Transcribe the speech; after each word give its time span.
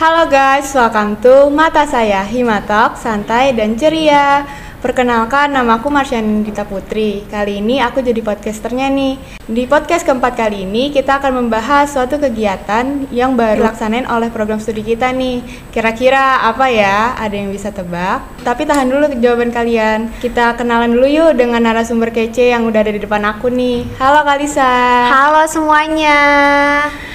Halo 0.00 0.32
guys, 0.32 0.72
welcome 0.72 1.20
to 1.20 1.52
Mata 1.52 1.84
Saya 1.84 2.24
Himatok, 2.24 2.96
santai 2.96 3.52
dan 3.52 3.76
ceria. 3.76 4.48
Perkenalkan, 4.80 5.52
nama 5.52 5.76
aku 5.76 5.92
Marsyani 5.92 6.40
Dita 6.40 6.64
Putri. 6.64 7.28
Kali 7.28 7.60
ini 7.60 7.84
aku 7.84 8.00
jadi 8.00 8.16
podcasternya 8.24 8.88
nih. 8.88 9.20
Di 9.44 9.68
podcast 9.68 10.08
keempat 10.08 10.40
kali 10.40 10.64
ini, 10.64 10.88
kita 10.88 11.20
akan 11.20 11.44
membahas 11.44 11.92
suatu 11.92 12.16
kegiatan 12.16 13.04
yang 13.12 13.36
baru 13.36 13.60
dilaksanain 13.60 14.08
oleh 14.08 14.32
program 14.32 14.56
studi 14.56 14.80
kita 14.80 15.12
nih. 15.12 15.44
Kira-kira 15.68 16.48
apa 16.48 16.72
ya? 16.72 17.12
Ada 17.12 17.44
yang 17.44 17.52
bisa 17.52 17.68
tebak? 17.68 18.24
Tapi 18.40 18.64
tahan 18.64 18.88
dulu 18.88 19.20
jawaban 19.20 19.52
kalian. 19.52 20.16
Kita 20.16 20.56
kenalan 20.56 20.96
dulu 20.96 21.04
yuk 21.12 21.36
dengan 21.36 21.60
narasumber 21.60 22.08
kece 22.08 22.48
yang 22.48 22.64
udah 22.64 22.80
ada 22.80 22.96
di 22.96 23.04
depan 23.04 23.20
aku 23.28 23.52
nih. 23.52 23.84
Halo 24.00 24.24
Kalisa. 24.24 24.72
Halo 25.12 25.44
semuanya. 25.44 26.16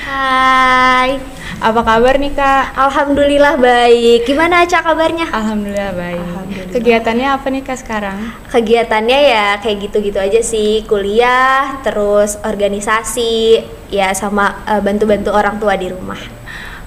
Hai. 0.06 1.18
Apa 1.66 1.82
kabar 1.88 2.20
nih 2.20 2.36
Kak? 2.36 2.78
Alhamdulillah 2.78 3.58
baik. 3.58 4.28
Gimana 4.28 4.68
Aca 4.68 4.84
kabarnya? 4.84 5.32
Alhamdulillah 5.32 5.96
baik. 5.96 6.22
Kegiatannya 6.76 7.32
apa 7.32 7.48
nih 7.48 7.55
Kak 7.62 7.80
sekarang? 7.80 8.34
Kegiatannya 8.50 9.20
ya 9.30 9.48
kayak 9.62 9.88
gitu-gitu 9.88 10.20
aja 10.20 10.42
sih, 10.42 10.84
kuliah, 10.90 11.80
terus 11.86 12.36
organisasi, 12.42 13.64
ya 13.94 14.12
sama 14.18 14.66
eh, 14.66 14.82
bantu-bantu 14.82 15.30
orang 15.32 15.62
tua 15.62 15.78
di 15.78 15.94
rumah. 15.94 16.20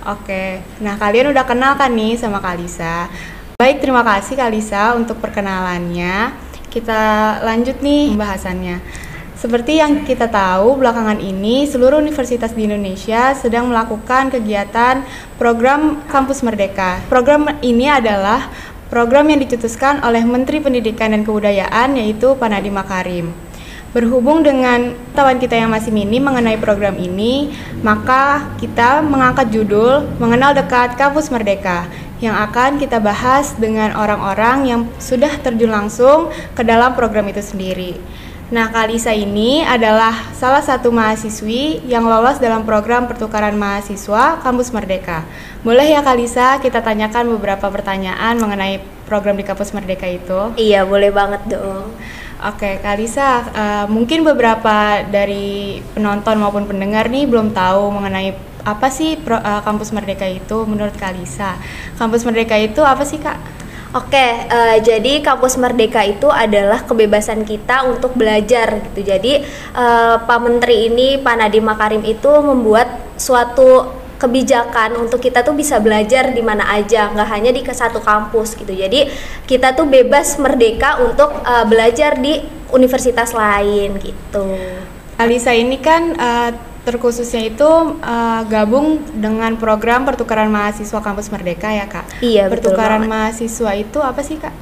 Oke, 0.08 0.64
nah 0.82 0.96
kalian 0.96 1.30
udah 1.30 1.44
kenal 1.44 1.76
kan 1.76 1.92
nih 1.92 2.16
sama 2.16 2.42
Kalisa. 2.42 3.08
Baik, 3.60 3.84
terima 3.84 4.02
kasih 4.02 4.34
Kalisa 4.36 4.96
untuk 4.96 5.20
perkenalannya. 5.20 6.32
Kita 6.68 7.00
lanjut 7.44 7.80
nih 7.80 8.12
pembahasannya. 8.12 8.76
Seperti 9.38 9.78
yang 9.78 10.02
kita 10.02 10.26
tahu, 10.26 10.82
belakangan 10.82 11.22
ini 11.22 11.62
seluruh 11.62 12.02
universitas 12.02 12.50
di 12.58 12.66
Indonesia 12.66 13.38
sedang 13.38 13.70
melakukan 13.70 14.34
kegiatan 14.34 15.06
program 15.38 16.02
Kampus 16.10 16.42
Merdeka. 16.42 16.98
Program 17.06 17.46
ini 17.62 17.86
adalah 17.86 18.50
program 18.88 19.28
yang 19.28 19.40
dicetuskan 19.44 20.00
oleh 20.00 20.24
Menteri 20.24 20.64
Pendidikan 20.64 21.12
dan 21.12 21.22
Kebudayaan 21.22 22.00
yaitu 22.00 22.32
Pak 22.34 22.48
Nadiem 22.48 22.74
Makarim. 22.74 23.26
Berhubung 23.88 24.44
dengan 24.44 24.92
tawan 25.16 25.40
kita 25.40 25.56
yang 25.56 25.72
masih 25.72 25.88
minim 25.88 26.20
mengenai 26.20 26.60
program 26.60 27.00
ini, 27.00 27.56
maka 27.80 28.52
kita 28.60 29.00
mengangkat 29.00 29.48
judul 29.48 30.04
Mengenal 30.20 30.52
Dekat 30.52 31.00
Kampus 31.00 31.32
Merdeka 31.32 31.88
yang 32.20 32.36
akan 32.36 32.76
kita 32.76 33.00
bahas 33.00 33.56
dengan 33.56 33.96
orang-orang 33.96 34.68
yang 34.68 34.80
sudah 35.00 35.32
terjun 35.40 35.72
langsung 35.72 36.28
ke 36.52 36.60
dalam 36.60 36.92
program 36.92 37.32
itu 37.32 37.40
sendiri. 37.40 37.96
Nah, 38.48 38.72
Kalisa 38.72 39.12
ini 39.12 39.60
adalah 39.60 40.32
salah 40.32 40.64
satu 40.64 40.88
mahasiswi 40.88 41.84
yang 41.84 42.08
lolos 42.08 42.40
dalam 42.40 42.64
program 42.64 43.04
pertukaran 43.04 43.52
mahasiswa 43.52 44.40
Kampus 44.40 44.72
Merdeka. 44.72 45.28
Boleh 45.60 45.92
ya 45.92 46.00
Kalisa 46.00 46.56
kita 46.56 46.80
tanyakan 46.80 47.28
beberapa 47.36 47.68
pertanyaan 47.68 48.40
mengenai 48.40 48.80
program 49.04 49.36
di 49.36 49.44
Kampus 49.44 49.76
Merdeka 49.76 50.08
itu? 50.08 50.56
Iya, 50.56 50.88
boleh 50.88 51.12
banget 51.12 51.44
dong. 51.44 51.92
Oke, 52.40 52.80
Kalisa, 52.80 53.44
uh, 53.52 53.86
mungkin 53.92 54.24
beberapa 54.24 55.04
dari 55.04 55.84
penonton 55.92 56.40
maupun 56.40 56.64
pendengar 56.64 57.12
nih 57.12 57.28
belum 57.28 57.52
tahu 57.52 57.92
mengenai 58.00 58.32
apa 58.64 58.88
sih 58.88 59.20
pro, 59.20 59.36
uh, 59.36 59.60
Kampus 59.60 59.92
Merdeka 59.92 60.24
itu 60.24 60.64
menurut 60.64 60.96
Kalisa. 60.96 61.60
Kampus 62.00 62.24
Merdeka 62.24 62.56
itu 62.56 62.80
apa 62.80 63.04
sih, 63.04 63.20
Kak? 63.20 63.57
Oke, 63.96 64.20
uh, 64.52 64.76
jadi 64.84 65.24
kampus 65.24 65.56
merdeka 65.56 66.04
itu 66.04 66.28
adalah 66.28 66.84
kebebasan 66.84 67.48
kita 67.48 67.88
untuk 67.88 68.12
belajar 68.12 68.84
gitu. 68.92 69.00
Jadi 69.00 69.40
uh, 69.72 70.20
Pak 70.28 70.38
Menteri 70.44 70.92
ini, 70.92 71.16
Pak 71.16 71.34
Nadiem 71.40 71.64
Makarim 71.64 72.04
itu 72.04 72.28
membuat 72.44 73.16
suatu 73.16 73.96
kebijakan 74.20 74.98
untuk 75.00 75.24
kita 75.24 75.40
tuh 75.40 75.56
bisa 75.56 75.80
belajar 75.80 76.36
di 76.36 76.44
mana 76.44 76.68
aja, 76.68 77.08
nggak 77.16 77.28
hanya 77.32 77.48
di 77.48 77.64
ke 77.64 77.72
satu 77.72 78.04
kampus 78.04 78.60
gitu. 78.60 78.76
Jadi 78.76 79.08
kita 79.48 79.72
tuh 79.72 79.88
bebas 79.88 80.36
merdeka 80.36 81.00
untuk 81.00 81.32
uh, 81.48 81.64
belajar 81.64 82.20
di 82.20 82.44
universitas 82.76 83.32
lain 83.32 83.96
gitu. 84.04 84.52
Alisa 85.16 85.56
ini 85.56 85.80
kan 85.80 86.12
uh, 86.12 86.50
terkhususnya 86.88 87.52
itu 87.52 87.68
uh, 88.00 88.42
gabung 88.48 89.04
dengan 89.12 89.60
program 89.60 90.08
pertukaran 90.08 90.48
mahasiswa 90.48 91.04
kampus 91.04 91.28
Merdeka 91.28 91.68
ya 91.68 91.84
kak. 91.84 92.24
Iya 92.24 92.48
Pertukaran 92.48 93.04
betul 93.04 93.12
mahasiswa 93.12 93.70
itu 93.76 93.98
apa 94.00 94.20
sih 94.24 94.40
kak? 94.40 94.54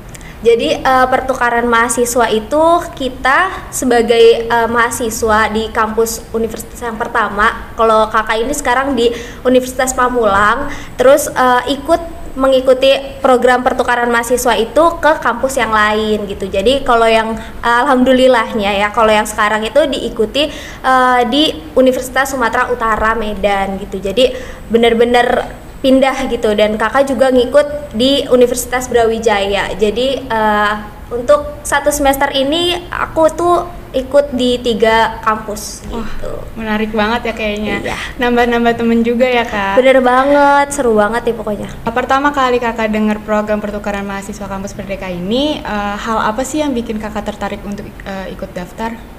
Jadi 0.44 0.78
uh, 0.84 1.06
pertukaran 1.08 1.64
mahasiswa 1.64 2.26
itu 2.28 2.64
kita 2.92 3.70
sebagai 3.72 4.46
uh, 4.50 4.68
mahasiswa 4.68 5.48
di 5.48 5.72
kampus 5.72 6.22
universitas 6.36 6.82
yang 6.82 7.00
pertama, 7.00 7.72
kalau 7.72 8.10
kakak 8.12 8.44
ini 8.44 8.52
sekarang 8.52 8.92
di 8.92 9.10
Universitas 9.48 9.96
Pamulang, 9.96 10.68
terus 11.00 11.32
uh, 11.32 11.64
ikut 11.66 11.98
mengikuti 12.36 12.92
program 13.24 13.64
pertukaran 13.64 14.12
mahasiswa 14.12 14.54
itu 14.60 14.84
ke 15.00 15.12
kampus 15.24 15.56
yang 15.56 15.72
lain 15.72 16.28
gitu. 16.28 16.46
Jadi 16.46 16.84
kalau 16.84 17.08
yang 17.08 17.34
alhamdulillahnya 17.64 18.76
ya 18.76 18.88
kalau 18.92 19.10
yang 19.10 19.24
sekarang 19.24 19.64
itu 19.64 19.80
diikuti 19.88 20.52
uh, 20.84 21.24
di 21.26 21.56
Universitas 21.74 22.36
Sumatera 22.36 22.68
Utara 22.68 23.16
Medan 23.16 23.80
gitu. 23.80 23.98
Jadi 23.98 24.36
benar-benar 24.68 25.48
pindah 25.80 26.28
gitu 26.28 26.52
dan 26.56 26.76
kakak 26.76 27.08
juga 27.08 27.32
ngikut 27.32 27.96
di 27.96 28.28
Universitas 28.28 28.88
Brawijaya. 28.88 29.72
Jadi 29.76 30.28
uh, 30.28 30.95
untuk 31.06 31.62
satu 31.62 31.94
semester 31.94 32.30
ini 32.34 32.90
aku 32.90 33.30
tuh 33.30 33.56
ikut 33.96 34.36
di 34.36 34.60
tiga 34.60 35.22
kampus 35.24 35.86
Wah, 35.88 36.04
gitu. 36.04 36.32
Menarik 36.58 36.92
banget 36.92 37.32
ya 37.32 37.34
kayaknya. 37.34 37.76
Iya. 37.80 37.98
Nambah-nambah 38.20 38.74
temen 38.76 39.00
juga 39.00 39.24
ya 39.24 39.48
kak. 39.48 39.80
Bener 39.80 40.04
banget, 40.04 40.66
seru 40.76 40.92
banget 40.92 41.32
ya 41.32 41.34
pokoknya. 41.34 41.68
Pertama 41.88 42.28
kali 42.34 42.60
kakak 42.60 42.92
dengar 42.92 43.16
program 43.24 43.56
pertukaran 43.56 44.04
mahasiswa 44.04 44.44
kampus 44.44 44.76
Merdeka 44.76 45.08
ini, 45.08 45.64
uh, 45.64 45.96
hal 45.96 46.18
apa 46.28 46.44
sih 46.44 46.60
yang 46.60 46.76
bikin 46.76 47.00
kakak 47.00 47.24
tertarik 47.24 47.64
untuk 47.64 47.88
uh, 48.04 48.28
ikut 48.28 48.52
daftar? 48.52 49.15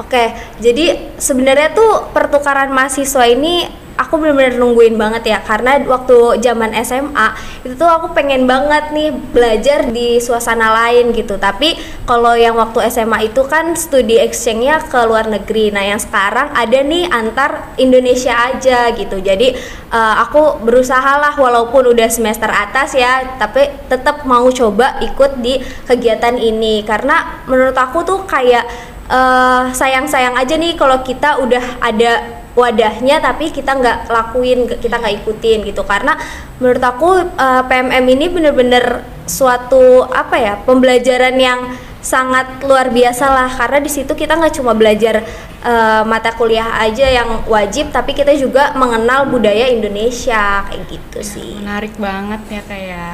Oke, 0.00 0.32
jadi 0.64 1.12
sebenarnya 1.20 1.76
tuh 1.76 2.08
pertukaran 2.16 2.72
mahasiswa 2.72 3.28
ini 3.28 3.68
aku 4.00 4.16
benar-benar 4.16 4.56
nungguin 4.56 4.96
banget 4.96 5.28
ya 5.28 5.38
karena 5.44 5.76
waktu 5.84 6.40
zaman 6.40 6.72
SMA 6.80 7.28
itu 7.68 7.76
tuh 7.76 7.84
aku 7.84 8.16
pengen 8.16 8.48
banget 8.48 8.96
nih 8.96 9.12
belajar 9.12 9.92
di 9.92 10.16
suasana 10.16 10.72
lain 10.72 11.12
gitu. 11.12 11.36
Tapi 11.36 11.76
kalau 12.08 12.32
yang 12.32 12.56
waktu 12.56 12.88
SMA 12.88 13.28
itu 13.28 13.44
kan 13.44 13.76
studi 13.76 14.16
exchange-nya 14.16 14.80
ke 14.88 15.04
luar 15.04 15.28
negeri. 15.28 15.68
Nah, 15.68 15.84
yang 15.84 16.00
sekarang 16.00 16.48
ada 16.56 16.80
nih 16.80 17.12
antar 17.12 17.76
Indonesia 17.76 18.32
aja 18.32 18.88
gitu. 18.96 19.20
Jadi 19.20 19.52
uh, 19.92 20.24
aku 20.24 20.64
berusaha 20.64 21.20
lah 21.20 21.36
walaupun 21.36 21.92
udah 21.92 22.08
semester 22.08 22.48
atas 22.48 22.96
ya, 22.96 23.36
tapi 23.36 23.68
tetap 23.92 24.24
mau 24.24 24.48
coba 24.48 24.96
ikut 25.04 25.44
di 25.44 25.60
kegiatan 25.84 26.40
ini 26.40 26.88
karena 26.88 27.44
menurut 27.44 27.76
aku 27.76 28.00
tuh 28.08 28.24
kayak 28.24 28.64
uh, 29.10 29.74
sayang-sayang 29.74 30.38
aja 30.38 30.54
nih 30.54 30.78
kalau 30.78 31.02
kita 31.02 31.42
udah 31.42 31.82
ada 31.82 32.40
wadahnya 32.54 33.22
tapi 33.22 33.50
kita 33.54 33.78
nggak 33.78 33.98
lakuin 34.10 34.70
kita 34.70 34.96
nggak 34.96 35.26
ikutin 35.26 35.66
gitu. 35.66 35.82
Karena 35.82 36.14
menurut 36.62 36.82
aku 36.82 37.10
uh, 37.36 37.62
PMM 37.66 38.06
ini 38.06 38.26
bener-bener 38.30 39.02
suatu 39.26 40.06
apa 40.06 40.36
ya 40.38 40.54
pembelajaran 40.62 41.36
yang 41.36 41.60
sangat 42.00 42.64
luar 42.64 42.88
biasa 42.88 43.28
lah 43.28 43.50
karena 43.52 43.78
di 43.84 43.90
situ 43.92 44.12
kita 44.16 44.36
nggak 44.36 44.56
cuma 44.56 44.72
belajar 44.72 45.20
uh, 45.64 46.02
mata 46.08 46.32
kuliah 46.32 46.80
aja 46.80 47.04
yang 47.04 47.44
wajib 47.44 47.92
tapi 47.92 48.16
kita 48.16 48.32
juga 48.36 48.72
mengenal 48.72 49.28
budaya 49.28 49.68
Indonesia 49.68 50.64
kayak 50.64 50.84
gitu 50.88 51.20
sih 51.20 51.60
menarik 51.60 51.92
banget 52.00 52.40
ya 52.48 52.62
kayak 52.64 53.12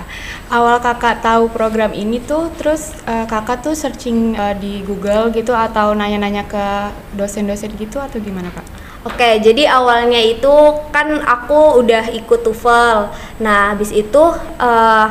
awal 0.54 0.78
kakak 0.78 1.19
tahu 1.19 1.50
program 1.50 1.91
ini 1.91 2.22
tuh 2.22 2.50
terus 2.54 2.94
uh, 3.10 3.26
kakak 3.26 3.66
tuh 3.66 3.75
searching 3.75 4.38
uh, 4.38 4.54
di 4.54 4.86
Google 4.86 5.34
gitu 5.34 5.50
atau 5.50 5.91
nanya-nanya 5.92 6.46
ke 6.46 6.66
dosen-dosen 7.19 7.75
gitu 7.75 7.98
atau 7.98 8.22
gimana 8.22 8.54
kak? 8.54 8.66
Oke, 9.06 9.38
jadi 9.38 9.70
awalnya 9.70 10.19
itu 10.19 10.50
kan 10.90 11.22
aku 11.22 11.78
udah 11.78 12.11
ikut 12.11 12.43
TOEFL. 12.43 13.14
Nah, 13.38 13.70
habis 13.70 13.94
itu 13.94 14.19
uh, 14.58 15.06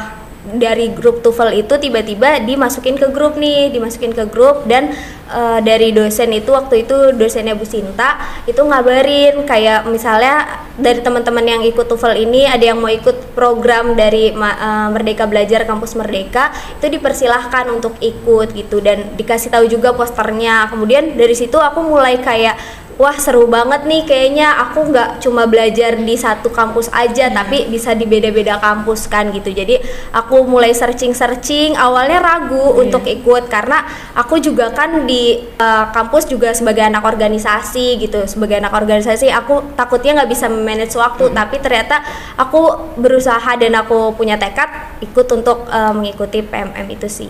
dari 0.54 0.94
grup 0.94 1.26
TOEFL 1.26 1.66
itu 1.66 1.74
tiba-tiba 1.82 2.46
dimasukin 2.46 2.94
ke 3.02 3.10
grup 3.10 3.34
nih, 3.36 3.74
dimasukin 3.74 4.14
ke 4.14 4.30
grup 4.30 4.70
dan 4.70 4.94
uh, 5.34 5.58
dari 5.66 5.90
dosen 5.90 6.30
itu 6.30 6.54
waktu 6.54 6.86
itu 6.86 7.18
dosennya 7.18 7.58
Bu 7.58 7.66
Sinta 7.66 8.22
itu 8.46 8.62
ngabarin 8.62 9.42
kayak 9.50 9.90
misalnya 9.90 10.62
dari 10.78 11.02
teman-teman 11.02 11.42
yang 11.42 11.62
ikut 11.66 11.90
TOEFL 11.90 12.14
ini 12.20 12.46
ada 12.46 12.62
yang 12.62 12.78
mau 12.78 12.92
ikut 12.92 13.34
program 13.34 13.98
dari 13.98 14.30
uh, 14.36 14.90
Merdeka 14.94 15.26
Belajar 15.26 15.66
Kampus 15.66 15.98
Merdeka 15.98 16.54
itu 16.78 16.88
dipersilahkan 16.94 17.72
untuk 17.74 17.98
ikut 18.04 18.54
gitu 18.54 18.84
dan 18.86 19.18
dikasih 19.18 19.50
tahu 19.50 19.66
juga 19.66 19.98
posternya. 19.98 20.70
Kemudian 20.70 21.18
dari 21.18 21.34
situ 21.34 21.58
aku 21.58 21.82
mulai 21.82 22.22
kayak 22.22 22.85
wah 22.96 23.16
seru 23.20 23.44
banget 23.46 23.84
nih 23.84 24.02
kayaknya 24.08 24.56
aku 24.56 24.88
nggak 24.88 25.20
cuma 25.20 25.44
belajar 25.44 26.00
di 26.00 26.16
satu 26.16 26.48
kampus 26.48 26.88
aja 26.96 27.28
Iya. 27.28 27.36
tapi 27.36 27.68
bisa 27.68 27.92
di 27.92 28.08
beda-beda 28.08 28.56
kampus 28.60 29.12
kan 29.12 29.32
gitu 29.36 29.52
jadi 29.52 29.84
aku 30.16 30.48
mulai 30.48 30.72
searching-searching 30.72 31.76
awalnya 31.76 32.24
ragu 32.24 32.56
Iya. 32.56 32.88
untuk 32.88 33.04
ikut 33.04 33.52
karena 33.52 33.84
aku 34.16 34.40
juga 34.40 34.72
kan 34.72 35.04
di 35.04 35.44
uh, 35.60 35.92
kampus 35.92 36.32
juga 36.32 36.56
sebagai 36.56 36.88
anak 36.88 37.04
organisasi 37.04 38.00
gitu 38.00 38.24
sebagai 38.26 38.64
anak 38.64 38.72
organisasi 38.72 39.28
aku 39.28 39.76
takutnya 39.76 40.24
nggak 40.24 40.32
bisa 40.32 40.48
manage 40.48 40.96
waktu 40.96 41.28
Hmm. 41.28 41.36
tapi 41.36 41.60
ternyata 41.60 42.00
aku 42.40 42.96
berusaha 42.96 43.60
dan 43.60 43.76
aku 43.76 44.16
punya 44.16 44.40
tekad 44.40 44.72
ikut 45.04 45.28
untuk 45.36 45.68
uh, 45.68 45.92
mengikuti 45.92 46.40
PMM 46.40 46.88
itu 46.92 47.08
sih. 47.12 47.30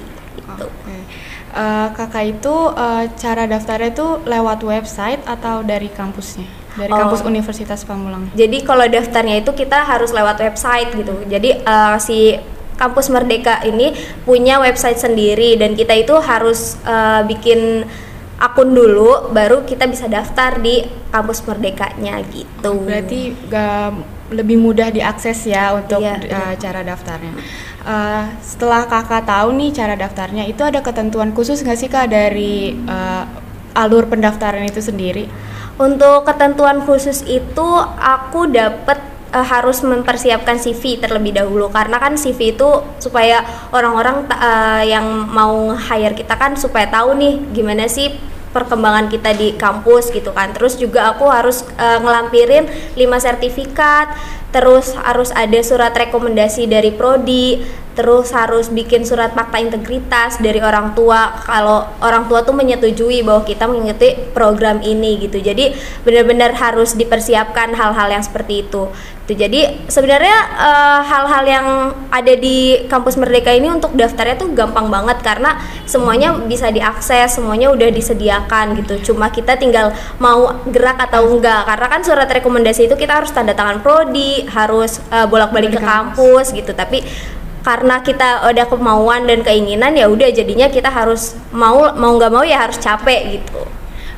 Eh, 1.55 1.87
kakak 1.89 2.25
itu 2.29 2.51
eh, 2.69 3.07
cara 3.15 3.47
daftarnya 3.47 3.89
itu 3.89 4.19
lewat 4.23 4.59
website 4.61 5.23
atau 5.23 5.63
dari 5.63 5.87
kampusnya? 5.87 6.43
Dari 6.75 6.91
Oh. 6.91 6.99
kampus 6.99 7.23
Universitas 7.23 7.87
Pamulang. 7.87 8.27
Jadi 8.35 8.59
kalau 8.61 8.83
daftarnya 8.85 9.39
itu 9.39 9.55
kita 9.55 9.79
harus 9.81 10.11
lewat 10.11 10.35
website 10.37 10.91
gitu. 10.93 11.15
Jadi 11.25 11.55
eh, 11.57 11.97
si 11.97 12.35
kampus 12.75 13.07
Merdeka 13.07 13.63
ini 13.63 13.95
punya 14.21 14.59
website 14.59 14.99
sendiri 14.99 15.55
dan 15.55 15.73
kita 15.73 15.95
itu 15.95 16.11
harus 16.19 16.75
eh, 16.83 17.23
bikin 17.23 17.87
akun 18.35 18.75
dulu 18.75 19.31
baru 19.31 19.63
kita 19.63 19.87
bisa 19.87 20.11
daftar 20.11 20.59
di 20.59 20.83
kampus 21.07 21.39
Merdekanya 21.41 22.19
gitu. 22.27 22.83
Berarti 22.83 23.31
ga- 23.47 23.95
lebih 24.25 24.57
mudah 24.57 24.89
diakses 24.89 25.45
ya 25.45 25.71
untuk 25.71 26.01
Iya, 26.01 26.17
eh, 26.17 26.27
benar. 26.27 26.57
cara 26.57 26.81
daftarnya. 26.83 27.31
Eh, 27.85 28.25
setelah 28.41 28.89
kakak 28.89 29.29
tahu 29.29 29.53
nih 29.61 29.69
cara 29.69 29.93
daftarnya, 29.93 30.49
itu 30.49 30.65
ada 30.65 30.81
ketentuan 30.81 31.37
khusus 31.37 31.61
nggak 31.61 31.77
sih 31.77 31.85
kak 31.85 32.09
dari 32.09 32.73
eh, 32.73 33.23
alur 33.77 34.09
pendaftaran 34.09 34.65
itu 34.65 34.81
sendiri? 34.81 35.29
Untuk 35.77 36.25
ketentuan 36.25 36.81
khusus 36.81 37.21
itu 37.29 37.69
aku 38.01 38.49
dapat 38.49 38.97
eh, 39.29 39.45
harus 39.45 39.85
mempersiapkan 39.85 40.57
CV 40.57 40.97
terlebih 40.97 41.37
dahulu 41.37 41.69
karena 41.69 42.01
kan 42.01 42.17
CV 42.17 42.57
itu 42.57 42.69
supaya 42.97 43.45
orang-orang 43.69 44.33
eh, 44.33 44.89
yang 44.89 45.05
mau 45.29 45.69
hire 45.77 46.17
kita 46.17 46.41
kan 46.41 46.57
supaya 46.57 46.89
tahu 46.89 47.13
nih 47.13 47.37
gimana 47.53 47.85
sih 47.85 48.17
perkembangan 48.55 49.11
kita 49.11 49.35
di 49.35 49.51
kampus 49.59 50.15
gitu 50.15 50.31
kan. 50.31 50.55
Terus 50.55 50.79
juga 50.79 51.11
aku 51.11 51.27
harus 51.27 51.67
eh, 51.75 51.99
ngelampirin 51.99 52.65
5 52.95 53.03
sertifikat, 53.19 54.15
terus 54.55 54.95
harus 54.95 55.35
ada 55.35 55.59
surat 55.59 55.91
rekomendasi 55.91 56.71
dari 56.71 56.95
prodi, 56.95 57.59
terus 57.91 58.31
harus 58.31 58.71
bikin 58.71 59.03
surat 59.03 59.35
fakta 59.35 59.59
integritas 59.59 60.39
dari 60.39 60.63
orang 60.63 60.95
tua. 60.95 61.43
Kalau 61.43 61.83
orang 61.99 62.31
tua 62.31 62.47
tuh 62.47 62.55
menyetujui 62.55 63.19
bahwa 63.27 63.43
kita 63.43 63.67
mengikuti 63.67 64.15
program 64.31 64.79
ini 64.79 65.27
gitu. 65.27 65.43
Jadi 65.43 65.75
benar-benar 66.07 66.55
harus 66.55 66.95
dipersiapkan 66.95 67.75
hal-hal 67.75 68.07
yang 68.07 68.23
seperti 68.23 68.63
itu. 68.63 68.87
Tuh, 69.25 69.33
jadi 69.33 69.81
sebenarnya 69.89 70.37
eh, 70.53 70.99
hal-hal 71.01 71.43
yang 71.49 71.67
ada 72.13 72.33
di 72.37 72.85
kampus 72.85 73.17
Merdeka 73.17 73.49
ini 73.57 73.73
untuk 73.73 73.97
daftarnya 73.97 74.37
tuh 74.37 74.53
gampang 74.53 74.85
banget 74.85 75.17
karena 75.25 75.57
semuanya 75.89 76.37
bisa 76.45 76.69
diakses 76.69 77.33
semuanya 77.33 77.73
udah 77.73 77.89
disediakan 77.89 78.77
gitu. 78.77 79.01
Cuma 79.11 79.33
kita 79.33 79.57
tinggal 79.57 79.97
mau 80.21 80.61
gerak 80.69 81.01
atau 81.09 81.25
enggak. 81.25 81.65
Karena 81.65 81.87
kan 81.89 82.01
surat 82.05 82.29
rekomendasi 82.29 82.85
itu 82.85 82.93
kita 82.93 83.17
harus 83.17 83.33
tanda 83.33 83.57
tangan 83.57 83.81
prodi 83.81 84.44
harus 84.47 85.01
eh, 85.09 85.27
bolak-balik 85.27 85.75
ke 85.75 85.79
ke 85.79 85.81
kampus 85.83 86.53
gitu 86.55 86.71
tapi 86.71 87.03
karena 87.65 87.97
kita 88.05 88.45
ada 88.45 88.69
kemauan 88.69 89.25
dan 89.25 89.41
keinginan 89.41 89.97
ya 89.97 90.05
udah 90.05 90.29
jadinya 90.29 90.69
kita 90.69 90.87
harus 90.93 91.33
mau 91.49 91.93
mau 91.97 92.13
nggak 92.13 92.31
mau 92.31 92.45
ya 92.45 92.61
harus 92.61 92.77
capek 92.77 93.41
gitu 93.41 93.65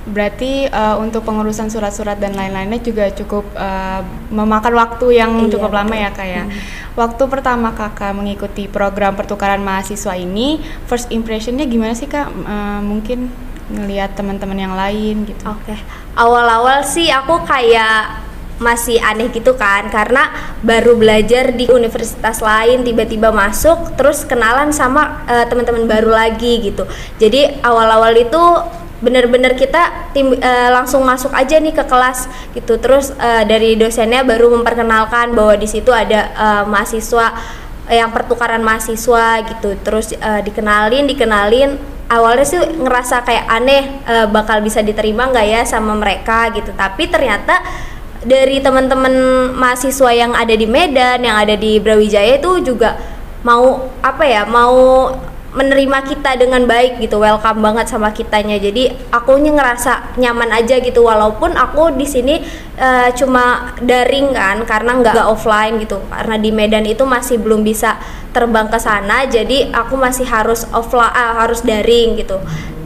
Berarti 0.07 0.71
eh, 0.71 0.95
untuk 1.03 1.27
pengurusan 1.27 1.67
surat-surat 1.67 2.15
dan 2.15 2.31
lain-lainnya 2.31 2.79
juga 2.79 3.11
cukup 3.11 3.43
eh, 3.59 4.01
memakan 4.31 4.73
waktu 4.79 5.19
yang 5.19 5.35
Iya, 5.35 5.59
cukup 5.59 5.71
lama 5.75 5.91
betul. 5.91 6.03
ya 6.07 6.09
kak 6.15 6.27
ya. 6.27 6.43
Waktu 6.95 7.23
pertama 7.27 7.75
kakak 7.75 8.15
mengikuti 8.15 8.71
program 8.71 9.19
pertukaran 9.19 9.59
mahasiswa 9.59 10.15
ini, 10.15 10.63
first 10.87 11.11
impressionnya 11.11 11.67
gimana 11.67 11.91
sih 11.91 12.07
kak? 12.07 12.31
Eh, 12.31 12.79
mungkin 12.87 13.27
ngelihat 13.67 14.15
teman-teman 14.15 14.55
yang 14.55 14.75
lain 14.79 15.27
gitu. 15.27 15.43
Oke, 15.43 15.75
awal-awal 16.15 16.87
sih 16.87 17.11
aku 17.11 17.43
kayak 17.43 18.26
masih 18.57 18.97
aneh 18.97 19.29
gitu 19.29 19.53
kan 19.53 19.85
karena 19.93 20.33
baru 20.65 20.97
belajar 20.97 21.53
di 21.53 21.69
universitas 21.69 22.41
lain 22.41 22.81
tiba-tiba 22.81 23.29
masuk 23.29 23.93
terus 23.93 24.25
kenalan 24.25 24.73
sama 24.73 25.23
eh, 25.29 25.45
teman-teman 25.45 25.85
baru 25.85 26.09
lagi 26.09 26.73
gitu. 26.73 26.89
Jadi 27.21 27.61
awal-awal 27.61 28.17
itu 28.17 28.43
bener-bener 28.97 29.53
kita 29.53 30.09
tim, 30.09 30.33
eh, 30.33 30.69
langsung 30.73 31.05
masuk 31.05 31.29
aja 31.37 31.61
nih 31.61 31.73
ke 31.73 31.85
kelas 31.85 32.25
gitu. 32.57 32.81
Terus 32.81 33.13
eh, 33.13 33.45
dari 33.45 33.77
dosennya 33.77 34.25
baru 34.25 34.49
memperkenalkan 34.57 35.37
bahwa 35.37 35.53
di 35.53 35.69
situ 35.69 35.93
ada 35.93 36.33
eh, 36.33 36.63
mahasiswa 36.65 37.37
yang 37.87 38.11
pertukaran 38.11 38.59
mahasiswa 38.59 39.47
gitu 39.47 39.79
terus 39.79 40.11
eh, 40.11 40.41
dikenalin 40.43 41.07
dikenalin 41.07 41.79
awalnya 42.11 42.43
sih 42.43 42.59
ngerasa 42.59 43.23
kayak 43.23 43.47
aneh 43.47 43.83
eh, 44.03 44.27
bakal 44.27 44.59
bisa 44.59 44.83
diterima 44.83 45.31
nggak 45.31 45.47
ya 45.47 45.61
sama 45.63 45.95
mereka 45.95 46.51
gitu 46.51 46.75
tapi 46.75 47.07
ternyata 47.07 47.63
dari 48.27 48.59
teman-teman 48.59 49.15
mahasiswa 49.55 50.11
yang 50.11 50.35
ada 50.35 50.51
di 50.51 50.67
Medan 50.67 51.23
yang 51.23 51.39
ada 51.39 51.55
di 51.55 51.79
Brawijaya 51.79 52.35
itu 52.35 52.59
juga 52.59 52.99
mau 53.47 53.87
apa 54.03 54.27
ya 54.27 54.43
mau 54.43 55.07
menerima 55.57 56.05
kita 56.05 56.37
dengan 56.37 56.69
baik 56.69 57.01
gitu 57.01 57.17
welcome 57.17 57.63
banget 57.63 57.89
sama 57.89 58.13
kitanya. 58.13 58.61
Jadi 58.61 58.93
aku 59.09 59.41
ngerasa 59.41 60.19
nyaman 60.19 60.53
aja 60.53 60.77
gitu 60.77 61.01
walaupun 61.01 61.57
aku 61.57 61.97
di 61.97 62.05
sini 62.05 62.43
eh, 62.77 63.09
cuma 63.17 63.73
daring 63.81 64.37
kan 64.37 64.61
karena 64.67 65.01
nggak 65.01 65.25
offline 65.25 65.81
gitu. 65.81 65.97
Karena 66.11 66.35
di 66.37 66.53
Medan 66.53 66.85
itu 66.85 67.07
masih 67.07 67.41
belum 67.41 67.65
bisa 67.65 67.97
terbang 68.35 68.69
ke 68.69 68.77
sana 68.77 69.25
jadi 69.25 69.73
aku 69.73 69.97
masih 69.97 70.29
harus 70.29 70.67
offline 70.75 71.15
harus 71.15 71.65
daring 71.65 72.19
gitu. 72.21 72.37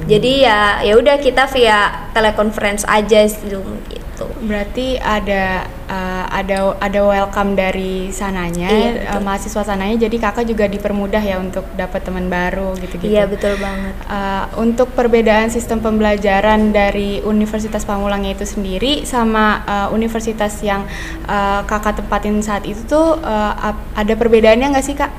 Jadi 0.07 0.47
ya 0.47 0.79
ya 0.85 0.95
udah 0.95 1.19
kita 1.19 1.49
via 1.51 2.07
teleconference 2.15 2.87
aja 2.87 3.25
zoom 3.27 3.83
gitu 3.89 4.10
Berarti 4.43 4.97
ada 4.99 5.65
eh, 5.89 6.25
ada 6.29 6.77
ada 6.77 6.99
welcome 7.01 7.57
dari 7.57 8.09
sananya, 8.13 8.69
Iya, 8.69 8.91
betul. 8.97 9.21
mahasiswa 9.23 9.63
sananya. 9.65 9.97
Jadi 10.01 10.15
kakak 10.19 10.45
juga 10.45 10.65
dipermudah 10.67 11.23
ya 11.23 11.37
untuk 11.39 11.65
dapat 11.73 12.01
teman 12.05 12.27
baru 12.27 12.73
gitu-gitu. 12.79 13.11
iya 13.11 13.25
betul 13.25 13.55
banget 13.57 13.93
Uh, 14.11 14.43
untuk 14.59 14.91
perbedaan 14.91 15.47
sistem 15.47 15.79
pembelajaran 15.79 16.75
dari 16.75 17.23
Universitas 17.23 17.87
Pamulangnya 17.87 18.35
itu 18.35 18.43
sendiri 18.43 19.07
sama 19.07 19.63
uh, 19.63 19.87
universitas 19.95 20.59
yang 20.59 20.83
uh, 21.31 21.63
kakak 21.63 22.03
tempatin 22.03 22.43
saat 22.43 22.67
itu 22.67 22.83
tuh 22.91 23.15
uh, 23.23 23.53
ada 23.95 24.13
perbedaannya 24.19 24.67
nggak 24.75 24.85
sih 24.85 24.95
kak? 24.99 25.11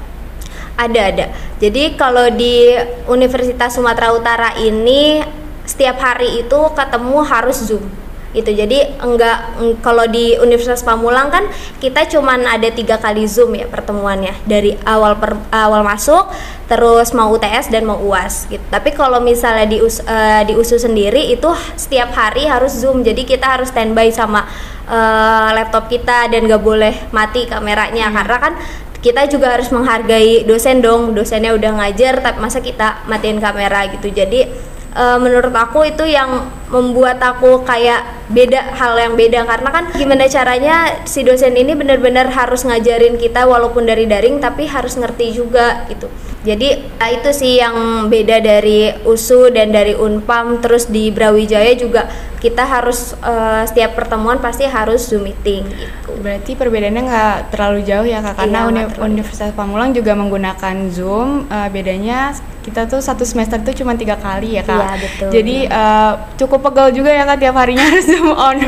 Ada 0.76 1.00
ada. 1.08 1.26
Jadi 1.56 1.96
kalau 1.96 2.28
di 2.32 2.76
Universitas 3.08 3.76
Sumatera 3.76 4.12
Utara 4.12 4.56
ini 4.60 5.24
setiap 5.64 5.96
hari 6.00 6.44
itu 6.44 6.60
ketemu 6.76 7.18
harus 7.24 7.58
zoom. 7.64 7.84
Itu 8.32 8.48
jadi 8.48 8.96
enggak 8.96 9.60
eng- 9.60 9.78
kalau 9.84 10.08
di 10.08 10.36
Universitas 10.40 10.80
Pamulang 10.80 11.28
kan 11.28 11.44
kita 11.78 12.08
cuman 12.08 12.48
ada 12.48 12.68
tiga 12.72 12.96
kali 12.96 13.28
zoom 13.28 13.52
ya 13.56 13.68
pertemuannya. 13.68 14.32
Dari 14.48 14.76
awal 14.88 15.20
per- 15.20 15.40
awal 15.52 15.84
masuk 15.84 16.32
terus 16.66 17.12
mau 17.12 17.28
UTS 17.28 17.68
dan 17.68 17.84
mau 17.84 18.00
UAS 18.00 18.48
gitu. 18.48 18.64
Tapi 18.72 18.96
kalau 18.96 19.20
misalnya 19.20 19.68
di 19.68 19.84
US, 19.84 20.00
eh, 20.00 20.42
di 20.48 20.56
USU 20.56 20.80
sendiri 20.80 21.28
itu 21.28 21.52
setiap 21.76 22.16
hari 22.16 22.48
harus 22.48 22.72
zoom. 22.72 23.04
Jadi 23.04 23.28
kita 23.28 23.60
harus 23.60 23.68
standby 23.68 24.08
sama 24.08 24.48
eh, 24.88 25.48
laptop 25.52 25.92
kita 25.92 26.32
dan 26.32 26.48
nggak 26.48 26.62
boleh 26.64 26.94
mati 27.12 27.44
kameranya. 27.44 28.08
Karena 28.10 28.38
kan 28.40 28.54
kita 29.02 29.26
juga 29.28 29.58
harus 29.58 29.68
menghargai 29.68 30.48
dosen 30.48 30.80
dong. 30.80 31.12
Dosennya 31.12 31.52
udah 31.52 31.84
ngajar 31.84 32.24
tapi 32.24 32.38
masa 32.40 32.64
kita 32.64 33.04
matiin 33.04 33.42
kamera 33.42 33.92
gitu. 33.92 34.08
Jadi 34.08 34.71
eh, 34.92 35.18
menurut 35.18 35.52
aku 35.52 35.88
itu 35.88 36.04
yang 36.06 36.48
membuat 36.72 37.20
aku 37.20 37.64
kayak 37.68 38.28
beda 38.32 38.72
hal 38.76 38.96
yang 38.96 39.14
beda. 39.16 39.44
Karena 39.44 39.68
kan 39.68 39.84
gimana 39.92 40.24
caranya 40.28 41.04
si 41.04 41.20
dosen 41.20 41.52
ini 41.56 41.76
benar-benar 41.76 42.32
harus 42.32 42.64
ngajarin 42.64 43.20
kita 43.20 43.44
walaupun 43.44 43.84
dari 43.84 44.08
daring 44.08 44.40
tapi 44.40 44.64
harus 44.64 44.96
ngerti 44.96 45.36
juga 45.36 45.84
gitu 45.92 46.08
jadi 46.42 46.68
eh, 46.82 47.10
itu 47.18 47.30
sih 47.30 47.62
yang 47.62 48.06
beda 48.10 48.42
dari 48.42 48.90
USU 49.06 49.50
dan 49.54 49.70
dari 49.70 49.94
Unpam 49.94 50.58
terus 50.58 50.90
di 50.90 51.14
Brawijaya 51.14 51.72
juga 51.78 52.10
kita 52.42 52.66
harus 52.66 53.14
eh, 53.22 53.62
setiap 53.66 53.94
pertemuan 53.94 54.42
pasti 54.42 54.66
harus 54.66 55.06
zoom 55.06 55.30
meeting 55.30 55.62
gitu 55.70 56.02
Berarti 56.22 56.54
perbedaannya 56.54 57.02
nggak 57.02 57.36
terlalu 57.50 57.80
jauh 57.82 58.06
ya 58.06 58.22
kak? 58.22 58.38
Karena 58.38 58.58
Iya, 58.62 58.68
Uni- 58.70 58.98
Universitas 59.14 59.50
Pamulang 59.56 59.90
juga 59.90 60.14
menggunakan 60.14 60.92
Zoom. 60.94 61.50
Uh, 61.50 61.68
bedanya 61.72 62.30
kita 62.62 62.86
tuh 62.86 63.02
satu 63.02 63.26
semester 63.26 63.58
tuh 63.58 63.74
cuma 63.74 63.98
tiga 63.98 64.14
kali 64.14 64.54
ya 64.54 64.62
kak. 64.62 64.76
Iya, 64.78 64.92
betul. 65.02 65.28
Jadi 65.34 65.56
uh, 65.66 66.12
cukup 66.38 66.70
pegel 66.70 67.02
juga 67.02 67.10
ya 67.10 67.26
kak 67.26 67.42
tiap 67.42 67.58
harinya 67.58 67.84
harus 67.90 68.06
Zoom 68.06 68.30
on. 68.30 68.58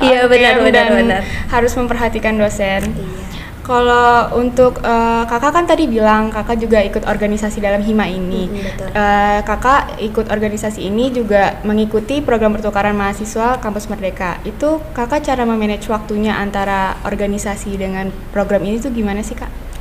Iya, 0.00 0.24
benar, 0.24 0.54
benar, 0.64 0.72
dan 0.72 0.88
benar. 0.96 1.20
Harus 1.52 1.72
memperhatikan 1.76 2.34
dosen. 2.40 2.80
Iya. 2.96 3.41
Kalau 3.62 4.34
untuk 4.42 4.82
uh, 4.82 5.22
kakak 5.30 5.54
kan 5.54 5.64
tadi 5.70 5.86
bilang 5.86 6.34
kakak 6.34 6.58
juga 6.58 6.82
ikut 6.82 7.06
organisasi 7.06 7.62
dalam 7.62 7.78
hima 7.78 8.10
ini. 8.10 8.50
Mm, 8.50 8.58
betul. 8.58 8.88
Uh, 8.90 9.40
kakak 9.46 9.82
ikut 10.02 10.26
organisasi 10.28 10.82
ini 10.82 11.14
juga 11.14 11.62
mengikuti 11.62 12.18
program 12.18 12.58
pertukaran 12.58 12.98
mahasiswa 12.98 13.62
kampus 13.62 13.86
Merdeka. 13.86 14.42
Itu 14.42 14.82
kakak 14.92 15.22
cara 15.22 15.46
memanage 15.46 15.86
waktunya 15.86 16.34
antara 16.34 16.98
organisasi 17.06 17.78
dengan 17.78 18.10
program 18.34 18.66
ini 18.66 18.82
tuh 18.82 18.90
gimana 18.90 19.22
sih 19.22 19.38
kak? 19.38 19.71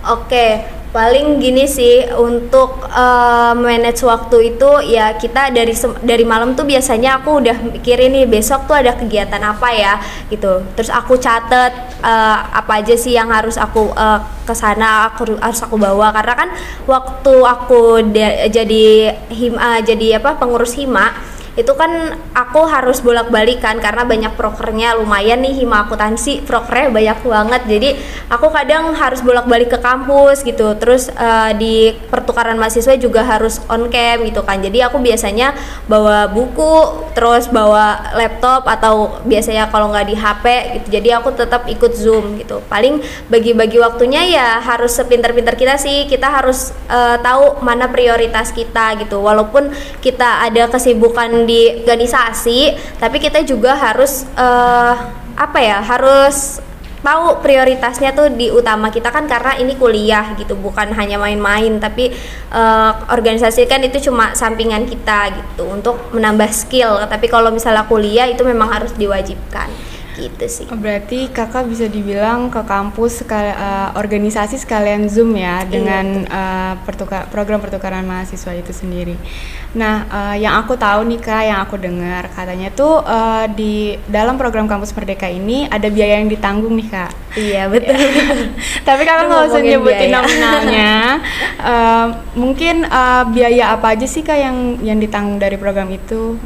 Oke, 0.00 0.64
paling 0.96 1.36
gini 1.36 1.68
sih 1.68 2.08
untuk 2.16 2.88
uh, 2.88 3.52
manage 3.52 4.00
waktu 4.00 4.56
itu 4.56 4.70
ya 4.88 5.12
kita 5.12 5.52
dari 5.52 5.76
dari 6.00 6.24
malam 6.24 6.56
tuh 6.56 6.64
biasanya 6.64 7.20
aku 7.20 7.44
udah 7.44 7.56
mikirin 7.68 8.08
nih 8.08 8.24
besok 8.24 8.64
tuh 8.64 8.80
ada 8.80 8.96
kegiatan 8.96 9.44
apa 9.44 9.68
ya 9.76 10.00
gitu. 10.32 10.64
Terus 10.72 10.88
aku 10.88 11.20
catet 11.20 11.76
uh, 12.00 12.36
apa 12.48 12.80
aja 12.80 12.96
sih 12.96 13.12
yang 13.12 13.28
harus 13.28 13.60
aku 13.60 13.92
uh, 13.92 14.24
ke 14.48 14.56
sana 14.56 15.12
aku 15.12 15.36
harus 15.36 15.60
aku 15.60 15.76
bawa 15.76 16.16
karena 16.16 16.34
kan 16.34 16.48
waktu 16.88 17.34
aku 17.44 17.82
jadi 18.50 19.14
hima 19.30 19.84
jadi 19.84 20.18
apa 20.18 20.40
pengurus 20.40 20.74
hima 20.80 21.12
itu 21.58 21.72
kan 21.74 22.14
aku 22.30 22.62
harus 22.70 23.02
bolak-balik 23.02 23.58
kan 23.58 23.82
karena 23.82 24.06
banyak 24.06 24.32
prokernya 24.38 24.94
lumayan 24.94 25.42
nih 25.42 25.62
hima 25.62 25.82
akuntansi 25.82 26.46
prokernya 26.46 26.94
banyak 26.94 27.18
banget. 27.26 27.62
Jadi 27.66 27.88
aku 28.30 28.46
kadang 28.54 28.94
harus 28.94 29.18
bolak-balik 29.20 29.74
ke 29.74 29.78
kampus 29.82 30.46
gitu. 30.46 30.78
Terus 30.78 31.10
uh, 31.10 31.50
di 31.58 31.90
pertukaran 32.06 32.54
mahasiswa 32.54 32.94
juga 32.94 33.26
harus 33.26 33.58
on 33.66 33.90
cam 33.90 34.22
gitu 34.22 34.46
kan. 34.46 34.62
Jadi 34.62 34.78
aku 34.86 35.02
biasanya 35.02 35.58
bawa 35.90 36.30
buku 36.30 37.10
terus 37.18 37.50
bawa 37.50 38.14
laptop 38.14 38.70
atau 38.70 39.18
biasanya 39.26 39.66
kalau 39.74 39.90
nggak 39.90 40.06
di 40.06 40.14
HP 40.14 40.44
gitu. 40.78 40.86
Jadi 41.00 41.08
aku 41.18 41.34
tetap 41.34 41.66
ikut 41.66 41.92
zoom 41.98 42.38
gitu. 42.38 42.62
Paling 42.70 43.02
bagi-bagi 43.26 43.82
waktunya 43.82 44.22
ya 44.30 44.62
harus 44.62 44.94
sepinter-pinter 44.94 45.58
kita 45.58 45.74
sih. 45.82 46.06
Kita 46.06 46.30
harus 46.30 46.70
uh, 46.86 47.18
tahu 47.18 47.58
mana 47.66 47.90
prioritas 47.90 48.54
kita 48.54 48.94
gitu. 49.02 49.18
Walaupun 49.18 49.74
kita 49.98 50.46
ada 50.46 50.70
kesibukan 50.70 51.39
di 51.44 51.84
organisasi 51.84 52.74
tapi 52.98 53.20
kita 53.20 53.44
juga 53.44 53.76
harus 53.76 54.24
uh, 54.34 54.94
apa 55.36 55.58
ya 55.60 55.80
harus 55.80 56.60
tahu 57.00 57.40
prioritasnya 57.40 58.12
tuh 58.12 58.28
di 58.32 58.52
utama 58.52 58.92
kita 58.92 59.08
kan 59.08 59.24
karena 59.24 59.56
ini 59.56 59.72
kuliah 59.76 60.36
gitu 60.36 60.52
bukan 60.52 60.92
hanya 60.92 61.16
main-main 61.16 61.80
tapi 61.80 62.12
uh, 62.52 62.92
organisasi 63.08 63.64
kan 63.64 63.80
itu 63.80 64.12
cuma 64.12 64.36
sampingan 64.36 64.84
kita 64.84 65.32
gitu 65.32 65.64
untuk 65.64 65.96
menambah 66.12 66.52
skill. 66.52 67.00
Tapi 67.08 67.26
kalau 67.32 67.48
misalnya 67.48 67.88
kuliah 67.88 68.28
itu 68.28 68.44
memang 68.44 68.68
harus 68.68 68.92
diwajibkan 69.00 69.89
gitu 70.20 70.44
sih. 70.46 70.66
Oh, 70.68 70.76
berarti 70.76 71.32
kakak 71.32 71.64
bisa 71.64 71.88
dibilang 71.88 72.52
ke 72.52 72.60
kampus 72.68 73.24
sekali, 73.24 73.48
uh, 73.56 73.96
organisasi 73.96 74.60
sekalian 74.60 75.08
zoom 75.08 75.32
ya 75.32 75.40
iya, 75.40 75.56
dengan 75.64 76.06
uh, 76.28 76.74
pertukar 76.84 77.26
program 77.32 77.58
pertukaran 77.64 78.04
mahasiswa 78.04 78.52
itu 78.52 78.72
sendiri. 78.76 79.16
Nah, 79.72 80.04
uh, 80.10 80.36
yang 80.36 80.60
aku 80.60 80.76
tahu 80.76 81.06
nih 81.08 81.20
kak, 81.22 81.42
yang 81.46 81.58
aku 81.64 81.80
dengar 81.80 82.28
katanya 82.34 82.68
tuh 82.74 83.00
uh, 83.00 83.48
di 83.48 83.96
dalam 84.10 84.36
program 84.36 84.68
kampus 84.68 84.92
Merdeka 84.92 85.30
ini 85.30 85.64
ada 85.70 85.88
biaya 85.88 86.20
yang 86.20 86.28
ditanggung 86.28 86.76
nih 86.76 86.88
kak. 86.90 87.10
Iya 87.38 87.70
betul. 87.72 87.96
Tapi 88.88 89.02
kakak 89.06 89.24
nggak 89.30 89.42
usah 89.48 89.60
nyebutin 89.62 90.10
nominalnya. 90.12 90.92
uh, 91.62 92.06
mungkin 92.40 92.84
uh, 92.84 93.24
biaya 93.32 93.72
apa 93.78 93.96
aja 93.96 94.04
sih 94.04 94.20
kak 94.20 94.38
yang 94.38 94.56
yang 94.84 94.98
ditanggung 95.00 95.40
dari 95.40 95.56
program 95.56 95.88
itu? 95.88 96.36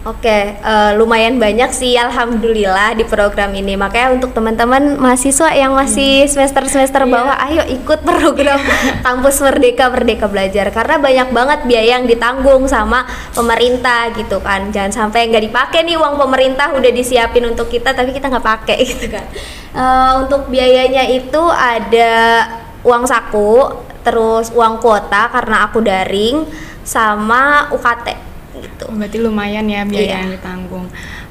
Oke, 0.00 0.56
uh, 0.64 0.96
lumayan 0.96 1.36
banyak 1.36 1.76
sih 1.76 1.92
alhamdulillah 1.92 2.96
di 2.96 3.04
program 3.04 3.52
ini. 3.52 3.76
Makanya 3.76 4.16
untuk 4.16 4.32
teman-teman 4.32 4.96
mahasiswa 4.96 5.52
yang 5.52 5.76
masih 5.76 6.24
hmm. 6.24 6.30
semester-semester 6.32 7.04
yeah. 7.04 7.12
bawah, 7.12 7.36
ayo 7.44 7.68
ikut 7.68 8.00
program 8.00 8.56
Kampus 9.04 9.44
Merdeka 9.44 9.92
Merdeka 9.92 10.24
Belajar 10.24 10.72
karena 10.72 10.96
banyak 10.96 11.28
banget 11.36 11.60
biaya 11.68 12.00
yang 12.00 12.08
ditanggung 12.08 12.64
sama 12.64 13.04
pemerintah 13.36 14.08
gitu 14.16 14.40
kan. 14.40 14.72
Jangan 14.72 14.88
sampai 14.88 15.28
nggak 15.28 15.52
dipakai 15.52 15.84
nih 15.84 16.00
uang 16.00 16.16
pemerintah 16.16 16.72
udah 16.72 16.90
disiapin 16.96 17.44
untuk 17.44 17.68
kita 17.68 17.92
tapi 17.92 18.16
kita 18.16 18.32
nggak 18.32 18.46
pakai 18.56 18.80
gitu 18.96 19.12
kan. 19.12 19.28
Uh, 19.76 20.24
untuk 20.24 20.48
biayanya 20.48 21.12
itu 21.12 21.44
ada 21.52 22.48
uang 22.88 23.04
saku, 23.04 23.84
terus 24.00 24.48
uang 24.56 24.80
kuota 24.80 25.28
karena 25.28 25.68
aku 25.68 25.84
daring 25.84 26.48
sama 26.88 27.68
UKT 27.68 28.29
gitu. 28.60 28.86
Berarti 28.92 29.18
lumayan 29.18 29.66
ya 29.66 29.82
biaya 29.88 30.04
iya. 30.04 30.16
yang 30.24 30.32
ditanggung. 30.36 30.86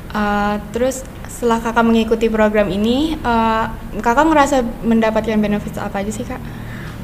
Uh, 0.09 0.57
terus 0.73 1.05
setelah 1.29 1.61
kakak 1.61 1.85
mengikuti 1.85 2.27
program 2.27 2.67
ini, 2.67 3.15
uh, 3.21 3.69
kakak 4.01 4.25
merasa 4.27 4.65
mendapatkan 4.83 5.39
benefit 5.39 5.77
apa 5.79 6.01
aja 6.03 6.11
sih 6.11 6.25
kak? 6.27 6.41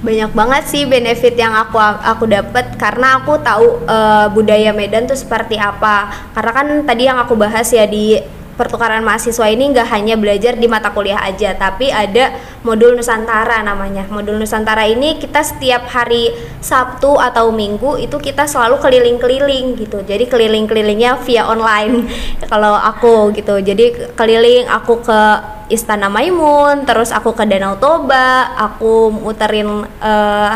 Banyak 0.03 0.35
banget 0.35 0.63
sih 0.69 0.83
benefit 0.85 1.39
yang 1.39 1.55
aku 1.55 1.79
aku 1.79 2.27
dapat 2.27 2.75
karena 2.75 3.21
aku 3.21 3.39
tahu 3.39 3.87
uh, 3.87 4.27
budaya 4.33 4.75
Medan 4.75 5.07
tuh 5.07 5.17
seperti 5.17 5.55
apa. 5.55 6.11
Karena 6.35 6.51
kan 6.51 6.67
tadi 6.83 7.07
yang 7.07 7.17
aku 7.17 7.33
bahas 7.39 7.71
ya 7.71 7.87
di 7.87 8.19
pertukaran 8.55 9.03
mahasiswa 9.03 9.45
ini 9.51 9.75
nggak 9.75 9.87
hanya 9.91 10.15
belajar 10.15 10.55
di 10.55 10.67
mata 10.67 10.95
kuliah 10.95 11.19
aja, 11.19 11.53
tapi 11.55 11.91
ada 11.91 12.31
modul 12.63 12.95
Nusantara 12.95 13.61
namanya. 13.61 14.07
Modul 14.07 14.39
Nusantara 14.39 14.87
ini 14.87 15.19
kita 15.19 15.43
setiap 15.43 15.87
hari 15.91 16.31
Sabtu 16.63 17.19
atau 17.19 17.51
Minggu 17.51 17.99
itu 17.99 18.15
kita 18.17 18.47
selalu 18.47 18.79
keliling-keliling 18.79 19.75
gitu. 19.75 20.01
Jadi 20.07 20.25
keliling-kelilingnya 20.25 21.19
via 21.27 21.45
online 21.45 22.07
kalau 22.51 22.73
aku 22.73 23.35
gitu. 23.35 23.59
Jadi 23.59 24.15
keliling 24.15 24.71
aku 24.71 25.03
ke 25.03 25.21
Istana 25.67 26.07
Maimun, 26.07 26.87
terus 26.87 27.11
aku 27.11 27.35
ke 27.35 27.43
Danau 27.43 27.75
Toba, 27.75 28.53
aku 28.55 29.09
muterin 29.09 29.83
uh, 29.99 30.53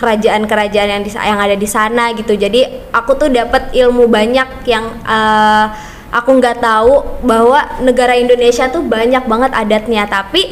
kerajaan-kerajaan 0.00 0.88
yang 0.88 1.04
yang 1.04 1.40
ada 1.40 1.56
di 1.56 1.68
sana 1.68 2.10
gitu. 2.16 2.32
Jadi 2.32 2.64
aku 2.88 3.20
tuh 3.20 3.28
dapat 3.28 3.68
ilmu 3.76 4.08
banyak 4.08 4.64
yang 4.64 4.88
uh, 5.04 5.89
aku 6.10 6.30
nggak 6.42 6.58
tahu 6.58 7.22
bahwa 7.22 7.80
negara 7.80 8.18
Indonesia 8.18 8.66
tuh 8.68 8.82
banyak 8.82 9.24
banget 9.30 9.54
adatnya 9.54 10.10
tapi 10.10 10.50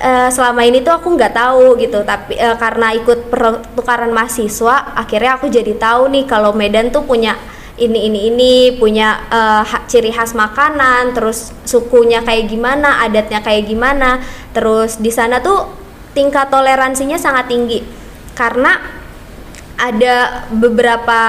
uh, 0.00 0.28
selama 0.32 0.64
ini 0.64 0.80
tuh 0.80 0.96
aku 0.96 1.14
nggak 1.14 1.34
tahu 1.36 1.76
gitu. 1.78 2.02
Tapi 2.02 2.40
uh, 2.40 2.56
karena 2.56 2.96
ikut 2.96 3.28
pertukaran 3.28 4.10
mahasiswa 4.10 4.96
akhirnya 4.96 5.36
aku 5.38 5.52
jadi 5.52 5.76
tahu 5.76 6.10
nih 6.10 6.24
kalau 6.24 6.56
Medan 6.56 6.88
tuh 6.88 7.04
punya 7.04 7.36
ini 7.74 8.06
ini 8.06 8.20
ini 8.30 8.52
punya 8.78 9.26
uh, 9.28 9.66
ciri 9.90 10.14
khas 10.14 10.30
makanan 10.30 11.10
terus 11.10 11.50
sukunya 11.66 12.22
kayak 12.22 12.46
gimana 12.48 13.04
adatnya 13.04 13.44
kayak 13.44 13.68
gimana. 13.68 14.24
Terus 14.56 14.98
di 14.98 15.10
sana 15.12 15.42
tuh 15.44 15.68
tingkat 16.16 16.48
toleransinya 16.48 17.18
sangat 17.18 17.50
tinggi. 17.50 17.82
Karena 18.34 19.03
ada 19.74 20.46
beberapa 20.54 21.20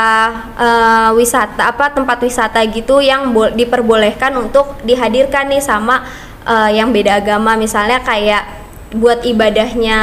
uh, 0.53 1.09
wisata 1.17 1.73
apa 1.73 1.89
tempat 1.91 2.21
wisata 2.21 2.61
gitu 2.69 3.01
yang 3.01 3.33
diperbolehkan 3.57 4.37
untuk 4.37 4.77
dihadirkan 4.85 5.49
nih 5.49 5.63
sama 5.63 6.05
uh, 6.45 6.69
yang 6.69 6.93
beda 6.93 7.19
agama 7.19 7.57
misalnya 7.57 8.05
kayak 8.05 8.45
buat 8.93 9.25
ibadahnya 9.25 9.99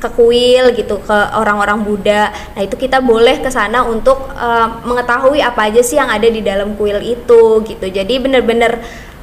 ke 0.00 0.08
kuil 0.16 0.72
gitu 0.72 0.96
ke 1.04 1.18
orang-orang 1.36 1.84
Buddha. 1.84 2.32
Nah, 2.56 2.62
itu 2.64 2.74
kita 2.80 3.04
boleh 3.04 3.44
ke 3.44 3.52
sana 3.52 3.84
untuk 3.84 4.32
uh, 4.32 4.80
mengetahui 4.88 5.44
apa 5.44 5.68
aja 5.68 5.84
sih 5.84 6.00
yang 6.00 6.08
ada 6.08 6.24
di 6.24 6.40
dalam 6.40 6.72
kuil 6.74 7.04
itu 7.04 7.60
gitu. 7.68 7.86
Jadi 7.86 8.16
bener-bener 8.16 8.80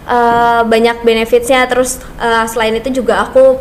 uh, 0.07 0.61
banyak 0.63 1.03
benefitnya 1.03 1.67
terus 1.67 2.01
uh, 2.17 2.47
selain 2.47 2.79
itu 2.79 3.03
juga 3.03 3.27
aku 3.27 3.59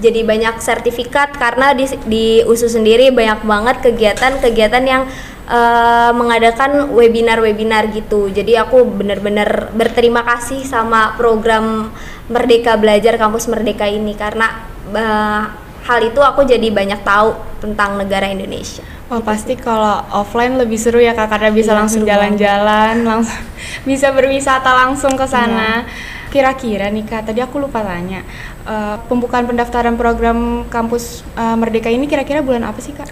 jadi 0.00 0.24
banyak 0.24 0.60
sertifikat 0.62 1.36
karena 1.36 1.76
di 1.76 1.84
di 2.08 2.26
USU 2.44 2.70
sendiri 2.70 3.12
banyak 3.12 3.44
banget 3.44 3.76
kegiatan-kegiatan 3.84 4.84
yang 4.84 5.02
uh, 5.48 6.12
mengadakan 6.16 6.92
webinar-webinar 6.92 7.92
gitu. 7.92 8.32
Jadi 8.32 8.56
aku 8.56 8.84
benar-benar 8.84 9.72
berterima 9.76 10.24
kasih 10.24 10.64
sama 10.64 11.16
program 11.20 11.92
Merdeka 12.28 12.76
Belajar 12.80 13.16
Kampus 13.20 13.48
Merdeka 13.48 13.84
ini 13.88 14.16
karena 14.16 14.64
uh, 14.92 15.67
hal 15.88 15.98
itu 16.04 16.20
aku 16.20 16.44
jadi 16.44 16.68
banyak 16.68 17.00
tahu 17.00 17.32
tentang 17.64 17.96
negara 17.96 18.28
Indonesia. 18.28 18.84
Wah 19.08 19.24
pasti 19.24 19.56
kalau 19.56 20.04
offline 20.12 20.60
lebih 20.60 20.76
seru 20.76 21.00
ya 21.00 21.16
kak 21.16 21.32
karena 21.32 21.48
bisa 21.48 21.72
iya, 21.72 21.78
langsung 21.80 22.02
jalan-jalan, 22.04 22.94
langsung 23.08 23.40
bisa 23.88 24.12
berwisata 24.12 24.68
langsung 24.68 25.16
ke 25.16 25.24
sana. 25.24 25.88
Iya 25.88 26.16
Kira-kira 26.28 26.92
nih 26.92 27.08
Kak, 27.08 27.32
tadi 27.32 27.40
aku 27.40 27.56
lupa 27.56 27.80
tanya. 27.80 28.20
Uh, 28.68 29.00
pembukaan 29.08 29.48
pendaftaran 29.48 29.96
program 29.96 30.68
kampus 30.68 31.24
uh, 31.40 31.56
Merdeka 31.56 31.88
ini 31.88 32.04
kira-kira 32.04 32.44
bulan 32.44 32.68
apa 32.68 32.84
sih 32.84 32.92
Kak? 32.92 33.08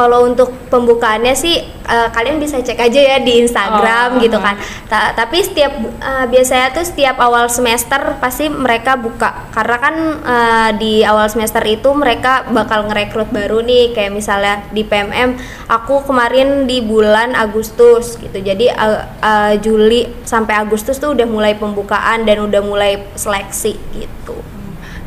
Kalau 0.00 0.24
untuk 0.24 0.48
pembukaannya 0.72 1.36
sih 1.36 1.60
uh, 1.84 2.08
kalian 2.08 2.40
bisa 2.40 2.64
cek 2.64 2.80
aja 2.80 3.00
ya 3.00 3.16
di 3.20 3.44
Instagram 3.44 4.16
oh, 4.16 4.20
gitu 4.24 4.40
kan. 4.40 4.56
Ta 4.88 5.12
tapi 5.12 5.44
setiap 5.44 5.76
uh, 6.00 6.24
biasanya 6.24 6.72
tuh 6.72 6.88
setiap 6.88 7.20
awal 7.20 7.52
semester 7.52 8.16
pasti 8.16 8.48
mereka 8.48 8.96
buka 8.96 9.52
karena 9.52 9.76
kan 9.76 9.94
uh, 10.24 10.70
di 10.80 11.04
awal 11.04 11.28
semester 11.28 11.60
itu 11.68 11.92
mereka 11.92 12.48
bakal 12.48 12.88
ngerekrut 12.88 13.28
baru 13.28 13.60
nih 13.60 13.92
kayak 13.92 14.16
misalnya 14.16 14.64
di 14.72 14.88
PMM 14.88 15.36
aku 15.68 16.08
kemarin 16.08 16.64
di 16.64 16.80
bulan 16.80 17.36
Agustus 17.36 18.16
gitu. 18.16 18.40
Jadi 18.40 18.72
uh, 18.72 19.04
uh, 19.20 19.52
Juli 19.60 20.08
sampai 20.24 20.56
Agustus 20.56 20.96
tuh 20.96 21.12
udah 21.12 21.28
mulai 21.28 21.52
pembukaan 21.60 22.24
dan 22.24 22.40
udah 22.40 22.64
mulai 22.64 23.04
seleksi 23.12 23.76
gitu. 23.92 24.40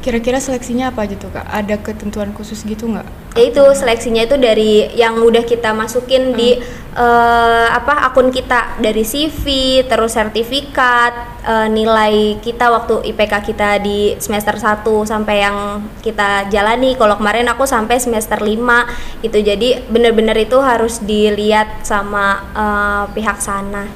Kira-kira 0.03 0.37
seleksinya 0.37 0.91
apa 0.91 1.07
gitu 1.07 1.31
kak? 1.31 1.47
Ada 1.47 1.79
ketentuan 1.79 2.35
khusus 2.35 2.61
gitu 2.67 2.91
nggak? 2.91 3.22
Ya 3.33 3.49
itu 3.49 3.65
seleksinya 3.73 4.29
itu 4.29 4.37
dari 4.37 4.93
yang 4.93 5.17
udah 5.17 5.41
kita 5.41 5.73
masukin 5.73 6.37
di 6.37 6.53
eh, 6.93 7.67
apa 7.73 8.05
akun 8.05 8.29
kita 8.29 8.77
dari 8.77 9.01
CV, 9.01 9.41
terus 9.89 10.13
sertifikat, 10.13 11.41
eh, 11.41 11.65
nilai 11.65 12.37
kita 12.37 12.69
waktu 12.69 13.01
IPK 13.09 13.33
kita 13.41 13.81
di 13.81 14.13
semester 14.21 14.53
1 14.61 15.01
sampai 15.09 15.49
yang 15.49 15.81
kita 16.05 16.45
jalani. 16.53 16.93
Kalau 16.93 17.17
kemarin 17.17 17.49
aku 17.49 17.65
sampai 17.65 17.97
semester 17.97 18.37
5 18.37 18.85
gitu. 19.25 19.41
Jadi 19.41 19.81
bener-bener 19.89 20.37
itu 20.37 20.61
harus 20.61 21.01
dilihat 21.01 21.81
sama 21.81 22.45
eh, 22.53 23.03
pihak 23.17 23.41
sana. 23.41 23.89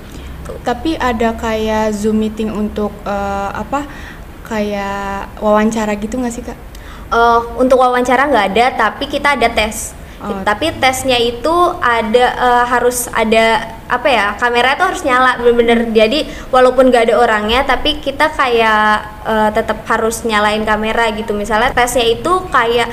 Tapi 0.66 0.98
ada 0.98 1.38
kayak 1.38 1.94
Zoom 1.94 2.26
meeting 2.26 2.50
untuk 2.50 2.90
eh, 3.06 3.50
apa? 3.54 3.86
Kayak 4.50 5.30
wawancara 5.46 5.94
gitu 6.02 6.18
nggak 6.18 6.34
sih 6.34 6.42
kak? 6.42 6.67
Eh, 7.08 7.40
untuk 7.56 7.80
wawancara 7.80 8.28
nggak 8.28 8.48
ada, 8.52 8.66
tapi 8.76 9.08
kita 9.08 9.40
ada 9.40 9.48
tes. 9.48 9.96
Oh. 10.20 10.44
Tapi 10.44 10.76
tesnya 10.76 11.16
itu 11.16 11.56
ada 11.80 12.26
eh, 12.36 12.64
harus 12.68 13.08
ada 13.16 13.64
apa 13.88 14.08
ya? 14.12 14.36
Kamera 14.36 14.76
itu 14.76 14.84
harus 14.84 15.02
nyala 15.08 15.40
bener-bener. 15.40 15.88
Jadi 15.96 16.28
walaupun 16.52 16.92
nggak 16.92 17.08
ada 17.08 17.16
orangnya, 17.16 17.64
tapi 17.64 18.04
kita 18.04 18.28
kayak 18.36 19.24
eh, 19.24 19.50
tetap 19.56 19.88
harus 19.88 20.28
nyalain 20.28 20.68
kamera 20.68 21.08
gitu. 21.16 21.32
Misalnya 21.32 21.72
tesnya 21.72 22.04
itu 22.04 22.44
kayak 22.52 22.92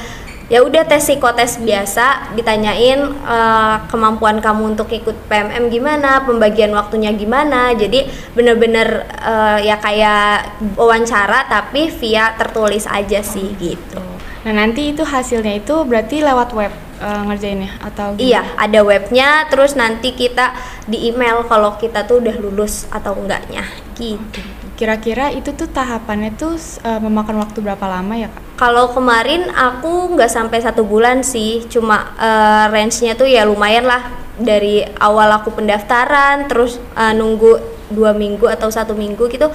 ya 0.53 0.61
udah 0.61 0.85
tes 0.85 1.09
psikotes 1.09 1.57
biasa, 1.61 2.37
ditanyain 2.37 3.01
eh, 3.11 3.77
kemampuan 3.89 4.45
kamu 4.45 4.77
untuk 4.77 4.93
ikut 4.93 5.29
PMM 5.29 5.73
gimana, 5.73 6.25
pembagian 6.25 6.73
waktunya 6.77 7.13
gimana. 7.17 7.73
Jadi 7.73 8.05
bener-bener 8.37 9.09
eh, 9.09 9.59
ya 9.69 9.81
kayak 9.81 10.61
wawancara 10.77 11.49
tapi 11.49 11.89
via 11.89 12.37
tertulis 12.37 12.85
aja 12.85 13.25
sih 13.25 13.57
gitu. 13.57 14.01
Nah 14.45 14.53
nanti 14.53 14.93
itu 14.93 15.01
hasilnya 15.01 15.65
itu 15.65 15.73
berarti 15.89 16.21
lewat 16.21 16.53
web 16.53 16.73
eh, 17.01 17.23
ngerjainnya 17.25 17.81
atau 17.81 18.13
gimana? 18.13 18.29
Iya, 18.29 18.43
ada 18.61 18.81
webnya, 18.85 19.29
terus 19.49 19.73
nanti 19.73 20.13
kita 20.13 20.53
di 20.85 21.09
email 21.09 21.49
kalau 21.49 21.81
kita 21.81 22.05
tuh 22.05 22.21
udah 22.21 22.37
lulus 22.37 22.85
atau 22.93 23.17
enggaknya, 23.17 23.65
gitu. 23.97 24.45
Kira-kira 24.77 25.33
itu 25.33 25.57
tuh 25.57 25.73
tahapannya 25.73 26.37
tuh 26.37 26.61
eh, 26.85 27.01
memakan 27.01 27.41
waktu 27.41 27.65
berapa 27.65 27.89
lama 27.89 28.15
ya 28.21 28.29
kak? 28.29 28.44
Kalau 28.55 28.95
kemarin 28.95 29.51
aku 29.51 30.15
nggak 30.15 30.31
sampai 30.31 30.63
satu 30.63 30.87
bulan 30.87 31.27
sih, 31.27 31.67
cuma 31.67 32.15
eh, 32.15 32.65
range-nya 32.71 33.19
tuh 33.19 33.27
ya 33.27 33.43
lumayan 33.43 33.83
lah 33.83 34.07
dari 34.39 34.87
awal 35.03 35.27
aku 35.43 35.59
pendaftaran, 35.59 36.47
terus 36.47 36.79
eh, 36.95 37.13
nunggu 37.19 37.59
dua 37.91 38.15
minggu 38.15 38.47
atau 38.47 38.71
satu 38.71 38.95
minggu 38.95 39.27
gitu 39.27 39.51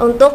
untuk 0.00 0.32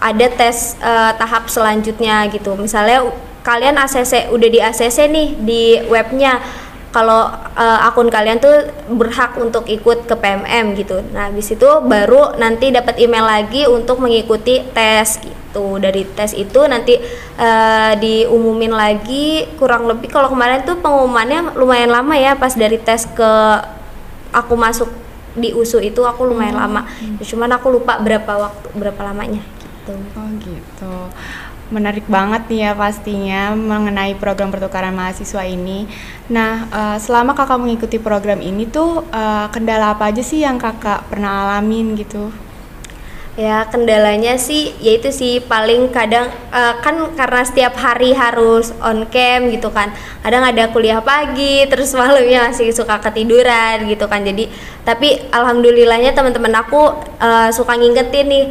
ada 0.00 0.26
tes 0.32 0.80
eh, 0.80 1.12
tahap 1.20 1.52
selanjutnya 1.52 2.24
gitu. 2.32 2.56
Misalnya 2.56 3.12
kalian 3.44 3.76
ACC 3.76 4.32
udah 4.32 4.48
di 4.48 4.60
ACC 4.64 4.98
nih 5.12 5.28
di 5.36 5.62
webnya, 5.92 6.40
kalau 6.88 7.28
eh, 7.56 7.86
akun 7.88 8.08
kalian 8.08 8.40
tuh 8.40 8.68
berhak 8.96 9.36
untuk 9.36 9.68
ikut 9.68 10.08
ke 10.08 10.14
PMM 10.16 10.72
gitu. 10.76 11.04
Nah, 11.12 11.28
habis 11.28 11.52
itu 11.52 11.68
baru 11.84 12.36
nanti 12.40 12.72
dapat 12.72 12.96
email 12.96 13.28
lagi 13.28 13.68
untuk 13.68 14.00
mengikuti 14.00 14.60
tes 14.72 15.20
gitu. 15.52 15.76
Dari 15.76 16.08
tes 16.16 16.32
itu 16.32 16.60
nanti 16.64 16.96
eh, 17.36 17.92
diumumin 18.00 18.72
lagi 18.72 19.44
kurang 19.60 19.84
lebih 19.84 20.08
kalau 20.08 20.32
kemarin 20.32 20.64
tuh 20.64 20.80
pengumumannya 20.80 21.52
lumayan 21.52 21.92
lama 21.92 22.16
ya 22.16 22.32
pas 22.40 22.56
dari 22.56 22.80
tes 22.80 23.04
ke 23.12 23.32
aku 24.32 24.56
masuk 24.56 24.88
di 25.36 25.52
USU 25.52 25.84
itu 25.84 26.00
aku 26.08 26.24
lumayan 26.24 26.56
lama. 26.56 26.88
Ya, 27.20 27.24
Cuman 27.28 27.52
aku 27.52 27.68
lupa 27.68 28.00
berapa 28.00 28.48
waktu 28.48 28.68
berapa 28.72 29.00
lamanya 29.04 29.44
gitu. 29.60 29.92
Oh 30.16 30.28
gitu. 30.40 30.94
Menarik 31.72 32.04
banget 32.04 32.52
nih 32.52 32.68
ya 32.68 32.72
pastinya 32.76 33.56
mengenai 33.56 34.12
program 34.20 34.52
pertukaran 34.52 34.92
mahasiswa 34.92 35.40
ini. 35.48 35.88
Nah, 36.28 36.68
eh, 36.68 36.98
selama 37.00 37.32
kakak 37.32 37.60
mengikuti 37.60 37.96
program 37.96 38.40
ini 38.44 38.68
tuh 38.68 39.04
eh, 39.08 39.46
kendala 39.52 39.96
apa 39.96 40.12
aja 40.12 40.20
sih 40.20 40.44
yang 40.44 40.60
kakak 40.60 41.08
pernah 41.08 41.48
alamin 41.48 41.96
gitu? 41.96 42.28
Ya 43.32 43.64
kendalanya 43.64 44.36
sih 44.36 44.76
yaitu 44.84 45.08
sih 45.08 45.40
paling 45.40 45.88
kadang 45.88 46.28
eh, 46.52 46.74
kan 46.84 47.16
karena 47.16 47.40
setiap 47.48 47.72
hari 47.80 48.12
harus 48.12 48.76
on 48.84 49.08
cam 49.08 49.48
gitu 49.48 49.72
kan. 49.72 49.88
Kadang 50.20 50.44
ada 50.44 50.68
kuliah 50.68 51.00
pagi 51.00 51.64
terus 51.64 51.94
malamnya 51.98 52.52
masih 52.52 52.68
suka 52.76 53.00
ketiduran 53.00 53.88
gitu 53.88 54.04
kan. 54.04 54.20
Jadi 54.20 54.52
tapi 54.84 55.16
alhamdulillahnya 55.32 56.12
teman-teman 56.12 56.60
aku 56.60 56.92
eh, 57.24 57.48
suka 57.56 57.72
ngingetin 57.80 58.28
nih 58.28 58.44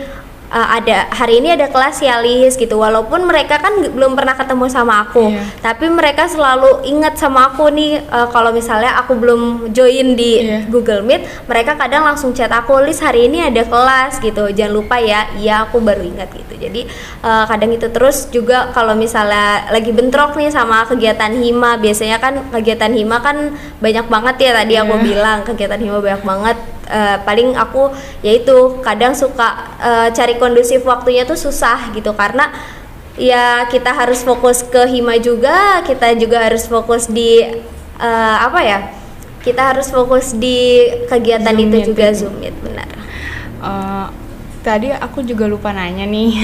eh, 0.51 0.67
ada 0.74 1.10
hari 1.10 1.39
ini 1.39 1.51
ada 1.51 1.67
kelas 1.67 1.98
ya 2.00 2.20
Lis 2.20 2.53
gitu 2.53 2.75
walaupun 2.75 3.24
mereka 3.24 3.58
kan 3.58 3.72
belum 3.88 4.13
pernah 4.13 4.36
ketemu 4.36 4.65
sama 4.67 5.02
aku 5.02 5.32
Iya. 5.32 5.43
tapi 5.62 5.88
mereka 5.88 6.26
selalu 6.26 6.84
ingat 6.84 7.15
sama 7.15 7.49
aku 7.49 7.69
nih 7.69 7.99
eh, 7.99 8.28
kalau 8.30 8.52
misalnya 8.52 8.95
aku 8.95 9.15
belum 9.15 9.41
join 9.71 10.13
di 10.13 10.34
Iya. 10.41 10.60
Google 10.67 11.02
Meet, 11.02 11.21
mereka 11.45 11.76
kadang 11.76 12.04
langsung 12.04 12.32
chat 12.32 12.49
aku, 12.49 12.80
Lis 12.80 12.99
hari 12.99 13.26
ini 13.26 13.41
ada 13.41 13.63
kelas 13.63 14.19
gitu, 14.19 14.49
jangan 14.49 14.73
lupa 14.73 14.97
ya. 14.97 15.28
Iya 15.34 15.65
aku 15.65 15.80
baru 15.80 16.02
ingat 16.02 16.30
gitu. 16.32 16.54
Jadi 16.58 16.82
eh, 17.21 17.43
kadang 17.45 17.71
itu 17.71 17.88
terus 17.88 18.28
juga 18.28 18.69
kalau 18.69 18.93
misalnya 18.93 19.67
lagi 19.69 19.89
bentrok 19.89 20.34
nih 20.34 20.49
sama 20.49 20.84
kegiatan 20.84 21.32
hima, 21.34 21.76
biasanya 21.76 22.17
kan 22.17 22.41
kegiatan 22.52 22.91
hima 22.91 23.17
kan 23.19 23.52
banyak 23.78 24.06
banget 24.06 24.36
ya 24.39 24.52
tadi 24.56 24.73
aku 24.76 24.93
Iya. 24.93 25.04
bilang 25.04 25.38
kegiatan 25.41 25.80
hima 25.80 25.97
banyak 25.97 26.23
banget. 26.23 26.58
Eh, 26.91 27.17
paling 27.23 27.56
aku 27.56 27.88
yaitu 28.19 28.52
kadang 28.82 29.13
suka 29.13 29.47
eh, 29.80 30.10
cari 30.12 30.36
kondusif 30.41 30.82
waktunya 30.82 31.21
tuh 31.21 31.38
susah 31.38 31.93
gitu 31.93 32.17
karena 32.17 32.49
ya 33.13 33.69
kita 33.69 33.93
harus 33.93 34.25
fokus 34.25 34.65
ke 34.65 34.89
hima 34.89 35.21
juga, 35.21 35.86
kita 35.86 36.17
juga 36.17 36.41
harus 36.41 36.65
fokus 36.65 37.06
di 37.06 37.45
eh, 38.01 38.38
apa 38.41 38.60
ya? 38.65 38.80
Kita 39.41 39.73
harus 39.73 39.89
fokus 39.89 40.34
di 40.38 40.89
kegiatan 41.10 41.54
Zoom 41.54 41.65
itu 41.65 41.77
meet 41.77 41.88
juga 41.93 42.06
itu. 42.10 42.25
Zoom 42.25 42.34
Meet 42.41 42.56
benar. 42.62 42.89
Eh, 43.62 44.08
tadi 44.62 44.93
aku 44.93 45.26
juga 45.26 45.50
lupa 45.50 45.74
nanya 45.74 46.06
nih. 46.06 46.32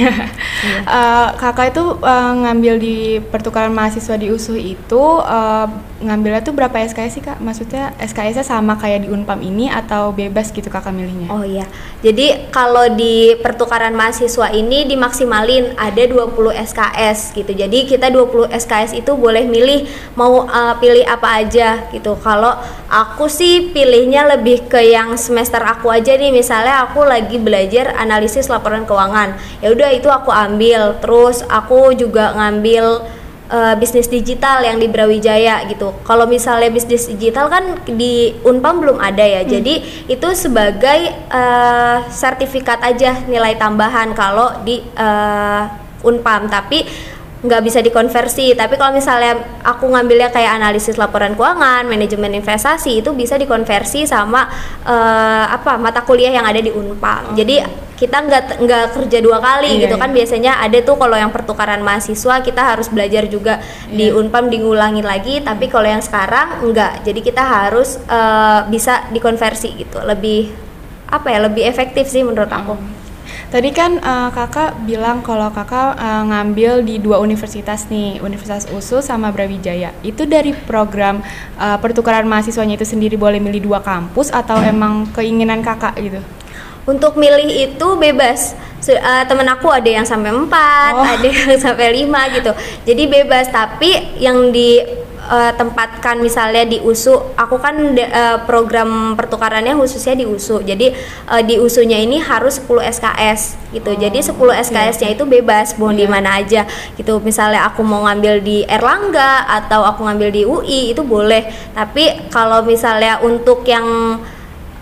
Eh, 0.88 1.30
kakak 1.38 1.78
itu 1.78 2.02
eh, 2.02 2.34
ngambil 2.34 2.74
di 2.82 2.98
pertukaran 3.22 3.70
mahasiswa 3.70 4.18
di 4.18 4.34
USU 4.34 4.58
itu 4.58 5.04
eh, 5.22 5.68
ngambilnya 5.98 6.46
tuh 6.46 6.54
berapa 6.54 6.74
SKS 6.86 7.12
sih 7.18 7.24
kak? 7.26 7.42
Maksudnya 7.42 7.94
SKS-nya 7.98 8.46
sama 8.46 8.78
kayak 8.78 9.06
di 9.06 9.08
Unpam 9.10 9.42
ini 9.42 9.66
atau 9.70 10.14
bebas 10.14 10.54
gitu 10.54 10.70
kakak 10.70 10.94
milihnya? 10.94 11.30
Oh 11.34 11.42
iya. 11.42 11.66
Jadi 12.06 12.54
kalau 12.54 12.94
di 12.94 13.34
pertukaran 13.42 13.98
mahasiswa 13.98 14.54
ini 14.54 14.86
dimaksimalin 14.86 15.74
ada 15.74 16.04
20 16.06 16.54
SKS 16.54 17.34
gitu. 17.34 17.52
Jadi 17.58 17.90
kita 17.90 18.14
20 18.14 18.54
SKS 18.54 18.94
itu 18.94 19.18
boleh 19.18 19.50
milih 19.50 19.90
mau 20.14 20.46
uh, 20.46 20.78
pilih 20.78 21.02
apa 21.10 21.42
aja 21.42 21.90
gitu. 21.90 22.14
Kalau 22.22 22.54
aku 22.90 23.26
sih 23.26 23.74
pilihnya 23.74 24.30
lebih 24.38 24.70
ke 24.70 24.78
yang 24.86 25.18
semester 25.18 25.66
aku 25.66 25.90
aja 25.90 26.14
nih. 26.14 26.30
Misalnya 26.30 26.86
aku 26.86 27.02
lagi 27.02 27.42
belajar 27.42 27.98
analisis 28.08 28.48
laporan 28.48 28.88
keuangan. 28.88 29.36
Ya 29.60 29.76
udah 29.76 29.92
itu 29.92 30.08
aku 30.08 30.32
ambil. 30.32 30.96
Terus 31.04 31.44
aku 31.52 31.92
juga 31.92 32.32
ngambil 32.40 33.04
eh, 33.52 33.76
bisnis 33.76 34.08
digital 34.08 34.64
yang 34.64 34.80
di 34.80 34.88
Brawijaya 34.88 35.68
gitu. 35.68 35.92
Kalau 36.08 36.24
misalnya 36.24 36.72
bisnis 36.72 37.12
digital 37.12 37.52
kan 37.52 37.84
di 37.84 38.32
Unpam 38.48 38.80
belum 38.80 38.98
ada 39.04 39.28
ya. 39.28 39.44
Jadi 39.44 40.08
itu 40.08 40.28
sebagai 40.32 41.12
eh, 41.12 41.98
sertifikat 42.08 42.80
aja 42.88 43.28
nilai 43.28 43.60
tambahan 43.60 44.16
kalau 44.16 44.64
di 44.64 44.80
eh, 44.80 45.64
Unpam. 46.08 46.48
Tapi 46.48 47.14
nggak 47.38 47.62
bisa 47.62 47.80
dikonversi. 47.86 48.58
Tapi 48.58 48.74
kalau 48.82 48.98
misalnya 48.98 49.62
aku 49.62 49.86
ngambilnya 49.94 50.34
kayak 50.34 50.58
analisis 50.58 50.98
laporan 50.98 51.38
keuangan, 51.38 51.86
manajemen 51.86 52.34
investasi 52.34 53.06
itu 53.06 53.14
bisa 53.14 53.38
dikonversi 53.38 54.10
sama 54.10 54.50
eh, 54.82 55.46
apa 55.46 55.78
mata 55.78 56.02
kuliah 56.02 56.34
yang 56.34 56.46
ada 56.50 56.58
di 56.58 56.74
Unpam. 56.74 57.38
Jadi 57.38 57.87
kita 57.98 58.18
nggak 58.24 58.44
nggak 58.62 58.84
kerja 58.94 59.18
dua 59.20 59.42
kali 59.42 59.82
Iya, 59.82 59.90
gitu 59.90 59.96
kan 59.98 60.14
iya. 60.14 60.16
biasanya 60.22 60.52
ada 60.62 60.78
tuh 60.86 60.96
kalau 61.02 61.18
yang 61.18 61.34
pertukaran 61.34 61.82
mahasiswa 61.82 62.46
kita 62.46 62.62
harus 62.62 62.88
belajar 62.94 63.26
juga 63.26 63.60
di 63.90 64.08
Iya. 64.08 64.16
Unpam 64.16 64.54
diulangin 64.54 65.04
lagi 65.04 65.42
tapi 65.42 65.68
kalau 65.68 65.90
yang 65.90 66.06
sekarang 66.06 66.62
enggak 66.62 67.02
jadi 67.02 67.20
kita 67.20 67.44
harus 67.44 67.98
eh, 68.06 68.62
bisa 68.70 69.10
dikonversi 69.10 69.74
gitu 69.82 69.98
lebih 70.06 70.54
apa 71.10 71.28
ya 71.34 71.40
lebih 71.50 71.66
efektif 71.66 72.06
sih 72.06 72.22
menurut 72.22 72.54
aku 72.54 72.78
Tadi 73.48 73.72
kan 73.72 73.96
eh, 74.00 74.30
kakak 74.36 74.84
bilang 74.84 75.24
kalau 75.24 75.48
kakak 75.52 75.96
eh, 75.96 76.24
ngambil 76.28 76.84
di 76.84 77.00
dua 77.00 77.24
universitas 77.24 77.88
nih, 77.88 78.20
Universitas 78.20 78.68
USU 78.72 79.00
sama 79.00 79.32
Brawijaya. 79.32 79.96
Itu 80.04 80.28
dari 80.28 80.52
program 80.52 81.24
eh, 81.56 81.78
pertukaran 81.80 82.28
mahasiswanya 82.28 82.76
itu 82.76 82.84
sendiri 82.84 83.16
boleh 83.16 83.40
milih 83.40 83.64
dua 83.72 83.80
kampus 83.80 84.36
atau 84.36 84.60
emang 84.60 85.08
keinginan 85.16 85.64
kakak 85.64 85.96
gitu? 85.96 86.20
Untuk 86.88 87.20
milih 87.20 87.68
itu 87.68 87.88
bebas 88.00 88.56
eh, 88.88 89.24
temen 89.28 89.48
aku 89.52 89.68
ada 89.68 89.90
yang 89.92 90.08
sampai 90.08 90.32
4 90.32 90.48
Oh. 90.48 91.04
ada 91.04 91.28
yang 91.28 91.52
sampai 91.66 92.08
5 92.08 92.36
gitu 92.40 92.52
jadi 92.88 93.04
bebas 93.06 93.52
tapi 93.52 94.18
yang 94.18 94.50
di 94.56 94.80
uh, 95.28 95.52
tempatkan 95.54 96.18
misalnya 96.24 96.64
di 96.64 96.80
USU 96.82 97.36
aku 97.36 97.60
kan 97.60 97.94
de, 97.94 98.08
uh, 98.08 98.42
program 98.48 99.14
pertukarannya 99.20 99.76
khususnya 99.76 100.16
di 100.16 100.26
USU 100.26 100.64
jadi 100.64 100.96
uh, 101.28 101.44
di 101.44 101.60
USU-nya 101.60 102.00
ini 102.00 102.18
harus 102.24 102.64
10 102.64 102.82
SKS 102.98 103.60
gitu 103.76 103.92
oh, 103.94 103.98
jadi 104.00 104.18
10 104.18 104.34
SKS-nya 104.72 105.10
iya. 105.12 105.16
itu 105.16 105.24
bebas 105.28 105.76
mau 105.76 105.92
yeah. 105.92 106.00
di 106.00 106.06
mana 106.08 106.30
aja 106.40 106.62
gitu 106.96 107.20
misalnya 107.22 107.68
aku 107.68 107.84
mau 107.84 108.08
ngambil 108.08 108.40
di 108.42 108.64
Erlangga 108.66 109.46
atau 109.46 109.84
aku 109.84 110.08
ngambil 110.08 110.30
di 110.32 110.42
UI 110.48 110.96
itu 110.96 111.04
boleh 111.04 111.52
tapi 111.76 112.32
kalau 112.32 112.64
misalnya 112.64 113.20
untuk 113.22 113.68
yang 113.68 114.18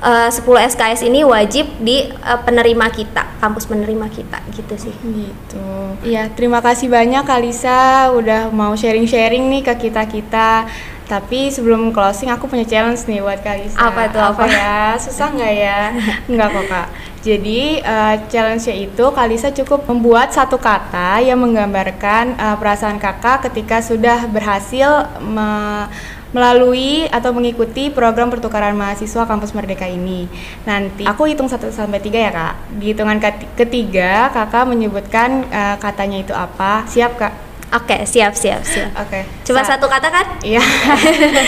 uh, 0.06 0.30
10 0.30 0.46
SKS 0.78 1.02
ini 1.10 1.26
wajib 1.26 1.66
di 1.82 2.06
uh, 2.06 2.40
penerima 2.46 2.88
kita, 2.94 3.42
kampus 3.42 3.66
penerima 3.66 4.08
kita 4.14 4.40
gitu 4.54 4.78
sih. 4.78 4.96
Gitu. 5.02 5.66
Iya, 6.06 6.30
terima 6.38 6.62
kasih 6.62 6.88
banyak 6.88 7.26
Kalisa 7.26 8.14
udah 8.14 8.54
mau 8.54 8.78
sharing-sharing 8.78 9.50
nih 9.50 9.62
ke 9.66 9.90
kita-kita. 9.90 10.70
Tapi 11.06 11.54
sebelum 11.54 11.94
closing 11.94 12.34
aku 12.34 12.50
punya 12.50 12.66
challenge 12.66 13.06
nih 13.06 13.22
buat 13.22 13.42
Kalisa. 13.46 13.78
Apa 13.78 14.10
itu 14.10 14.18
apa, 14.18 14.42
apa 14.42 14.46
ya? 14.50 14.98
Susah 14.98 15.30
nggak 15.34 15.54
ya? 15.54 15.82
Enggak 16.30 16.50
kok 16.50 16.66
Kak. 16.66 16.88
Jadi 17.26 17.82
uh, 17.82 18.16
challenge-nya 18.30 18.76
itu 18.86 19.06
Kalisa 19.14 19.50
cukup 19.50 19.86
membuat 19.90 20.34
satu 20.34 20.62
kata 20.62 21.22
yang 21.22 21.42
menggambarkan 21.42 22.38
uh, 22.38 22.58
perasaan 22.58 23.02
kakak 23.02 23.50
ketika 23.50 23.82
sudah 23.82 24.30
berhasil 24.30 25.10
me 25.22 25.90
melalui 26.36 27.08
atau 27.08 27.32
mengikuti 27.32 27.88
program 27.88 28.28
pertukaran 28.28 28.76
mahasiswa 28.76 29.24
kampus 29.24 29.56
Merdeka 29.56 29.88
ini. 29.88 30.28
Nanti 30.68 31.08
aku 31.08 31.32
hitung 31.32 31.48
1 31.48 31.72
sampai 31.72 32.04
3 32.04 32.12
ya, 32.12 32.32
Kak. 32.36 32.54
Di 32.76 32.92
hitungan 32.92 33.16
ketiga, 33.56 34.28
Kakak 34.36 34.68
menyebutkan 34.68 35.48
uh, 35.48 35.80
katanya 35.80 36.20
itu 36.20 36.36
apa. 36.36 36.84
Siap, 36.92 37.16
Kak? 37.16 37.34
Oke, 37.72 37.96
okay, 37.96 38.02
siap, 38.04 38.36
siap, 38.36 38.68
siap. 38.68 38.92
Oke. 39.00 39.24
Okay. 39.24 39.24
Cuma 39.48 39.64
Sa 39.64 39.80
satu 39.80 39.88
kata 39.88 40.12
kan? 40.12 40.28
Iya. 40.44 40.64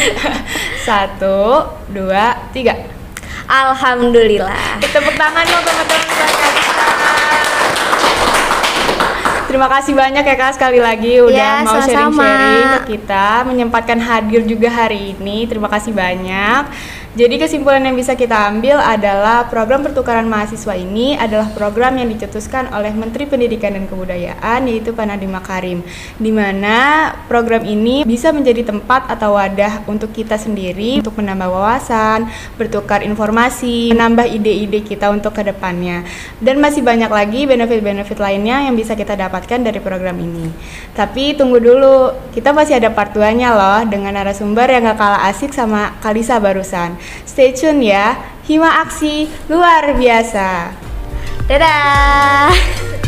satu, 0.88 1.68
dua, 1.92 2.48
tiga. 2.56 2.74
Alhamdulillah. 3.48 4.80
Tepuk 4.80 5.16
tangan 5.16 5.44
dong 5.44 5.64
teman-teman. 5.68 6.17
Terima 9.48 9.72
kasih 9.72 9.96
banyak 9.96 10.28
ya 10.28 10.36
Kak 10.36 10.60
sekali 10.60 10.84
lagi 10.84 11.24
udah 11.24 11.64
ya, 11.64 11.64
mau 11.64 11.80
sharing-sharing 11.80 12.68
ke 12.68 12.82
kita, 12.92 13.48
menyempatkan 13.48 13.96
hadir 13.96 14.44
juga 14.44 14.68
hari 14.68 15.16
ini. 15.16 15.48
Terima 15.48 15.72
kasih 15.72 15.96
banyak. 15.96 16.68
Jadi 17.16 17.40
kesimpulan 17.40 17.80
yang 17.88 17.96
bisa 17.96 18.20
kita 18.20 18.52
ambil 18.52 18.84
adalah 18.84 19.48
program 19.48 19.80
pertukaran 19.80 20.28
mahasiswa 20.28 20.76
ini 20.76 21.16
adalah 21.16 21.48
program 21.56 21.96
yang 21.96 22.12
dicetuskan 22.12 22.68
oleh 22.76 22.92
Menteri 22.92 23.24
Pendidikan 23.24 23.80
dan 23.80 23.88
Kebudayaan 23.88 24.68
yaitu 24.68 24.92
Nadiem 24.92 25.32
Makarim. 25.32 25.80
Di 26.20 26.32
mana 26.36 27.10
program 27.32 27.64
ini 27.64 28.04
bisa 28.04 28.36
menjadi 28.36 28.68
tempat 28.68 29.08
atau 29.08 29.40
wadah 29.40 29.88
untuk 29.88 30.12
kita 30.12 30.36
sendiri 30.36 31.00
untuk 31.00 31.16
menambah 31.16 31.48
wawasan, 31.48 32.28
bertukar 32.60 33.00
informasi, 33.06 33.96
menambah 33.96 34.28
ide-ide 34.28 34.84
kita 34.84 35.08
untuk 35.08 35.32
ke 35.32 35.48
depannya. 35.48 36.04
Dan 36.44 36.60
masih 36.60 36.84
banyak 36.84 37.08
lagi 37.08 37.48
benefit-benefit 37.48 38.20
lainnya 38.20 38.68
yang 38.68 38.76
bisa 38.76 38.98
kita 39.00 39.16
dapatkan 39.16 39.64
dari 39.64 39.80
program 39.80 40.20
ini. 40.20 40.52
Tapi 40.92 41.38
tunggu 41.38 41.62
dulu, 41.62 42.12
kita 42.34 42.52
masih 42.52 42.82
ada 42.84 42.92
part 42.92 43.16
2-nya 43.16 43.54
loh 43.54 43.80
dengan 43.86 44.18
narasumber 44.18 44.68
yang 44.68 44.92
gak 44.92 45.00
kalah 45.00 45.22
asik 45.30 45.54
sama 45.54 45.96
Kalisa 46.02 46.42
barusan. 46.42 46.97
Stay 47.26 47.54
tune 47.54 47.84
ya, 47.86 48.18
Hima 48.46 48.84
Aksi 48.84 49.28
luar 49.50 49.96
biasa. 49.96 50.72
Dadah! 51.48 53.07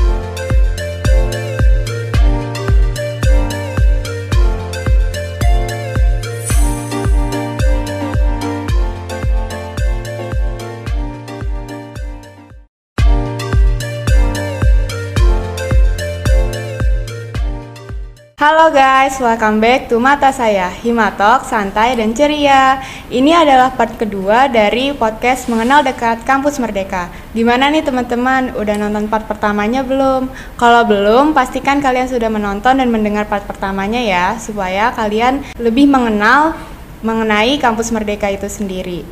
Halo 18.39 18.71
guys, 18.71 19.19
welcome 19.19 19.59
back 19.59 19.91
to 19.91 19.99
Mata 19.99 20.31
Saya, 20.31 20.71
Himatok, 20.71 21.43
Santai 21.43 21.99
dan 21.99 22.15
Ceria. 22.15 22.79
Ini 23.11 23.35
adalah 23.35 23.75
part 23.75 23.99
kedua 23.99 24.47
dari 24.47 24.95
podcast 24.95 25.51
Mengenal 25.51 25.83
Dekat 25.83 26.23
Kampus 26.23 26.55
Merdeka. 26.55 27.11
Gimana 27.35 27.67
nih 27.67 27.83
teman-teman, 27.83 28.55
udah 28.55 28.79
nonton 28.79 29.11
part 29.11 29.27
pertamanya 29.27 29.83
belum? 29.83 30.31
Kalau 30.55 30.87
belum, 30.87 31.35
pastikan 31.35 31.83
kalian 31.83 32.07
sudah 32.07 32.31
menonton 32.31 32.79
dan 32.79 32.87
mendengar 32.87 33.27
part 33.27 33.43
pertamanya 33.43 33.99
ya, 33.99 34.39
supaya 34.39 34.95
kalian 34.95 35.43
lebih 35.59 35.91
mengenal 35.91 36.55
mengenai 37.03 37.59
Kampus 37.59 37.91
Merdeka 37.91 38.31
itu 38.31 38.47
sendiri. 38.47 39.03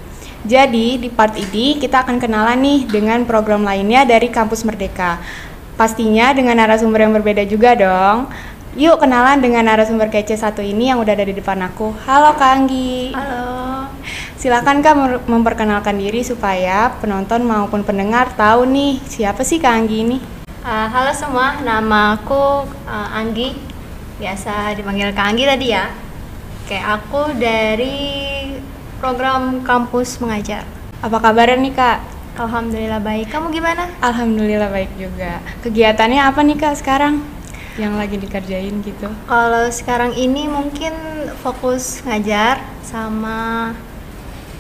Jadi, 0.48 1.04
di 1.04 1.12
part 1.12 1.36
ini 1.36 1.76
kita 1.76 2.08
akan 2.08 2.24
kenalan 2.24 2.64
nih 2.64 2.88
dengan 2.88 3.28
program 3.28 3.68
lainnya 3.68 4.08
dari 4.08 4.32
Kampus 4.32 4.64
Merdeka. 4.64 5.20
Pastinya 5.76 6.32
dengan 6.32 6.64
narasumber 6.64 7.04
yang 7.04 7.12
berbeda 7.12 7.44
juga 7.44 7.76
dong. 7.76 8.32
Yuk 8.78 9.02
kenalan 9.02 9.42
dengan 9.42 9.66
narasumber 9.66 10.06
kece 10.14 10.38
satu 10.38 10.62
ini 10.62 10.94
yang 10.94 11.02
udah 11.02 11.18
ada 11.18 11.26
di 11.26 11.34
depan 11.34 11.58
aku. 11.66 11.98
Halo 12.06 12.38
Kak 12.38 12.62
Anggi. 12.62 13.10
Halo. 13.10 13.90
Silakan 14.38 14.86
Kak 14.86 15.26
memperkenalkan 15.26 15.98
diri 15.98 16.22
supaya 16.22 16.94
penonton 17.02 17.42
maupun 17.42 17.82
pendengar 17.82 18.38
tahu 18.38 18.70
nih 18.70 19.02
siapa 19.02 19.42
sih 19.42 19.58
Kak 19.58 19.74
Anggi 19.82 20.06
ini. 20.06 20.18
Uh, 20.62 20.86
halo 20.94 21.10
semua, 21.10 21.58
nama 21.66 22.22
aku 22.22 22.70
uh, 22.86 23.18
Anggi. 23.18 23.58
Biasa 24.22 24.78
dipanggil 24.78 25.10
Kak 25.10 25.26
Anggi 25.26 25.50
tadi 25.50 25.74
ya. 25.74 25.90
Kayak 26.70 27.02
aku 27.02 27.34
dari 27.34 27.98
program 29.02 29.66
kampus 29.66 30.22
mengajar. 30.22 30.70
Apa 31.02 31.18
kabarnya 31.18 31.66
nih 31.66 31.74
Kak? 31.74 31.98
Alhamdulillah 32.38 33.02
baik. 33.02 33.34
Kamu 33.34 33.50
gimana? 33.50 33.90
Alhamdulillah 34.06 34.70
baik 34.70 34.94
juga. 35.02 35.42
Kegiatannya 35.66 36.22
apa 36.22 36.46
nih 36.46 36.62
Kak 36.62 36.78
sekarang? 36.78 37.37
Yang 37.78 37.96
lagi 37.96 38.18
dikerjain 38.18 38.82
gitu? 38.82 39.08
Kalau 39.30 39.66
sekarang 39.70 40.18
ini 40.18 40.50
mungkin 40.50 40.94
fokus 41.46 42.02
ngajar 42.04 42.62
sama 42.82 43.72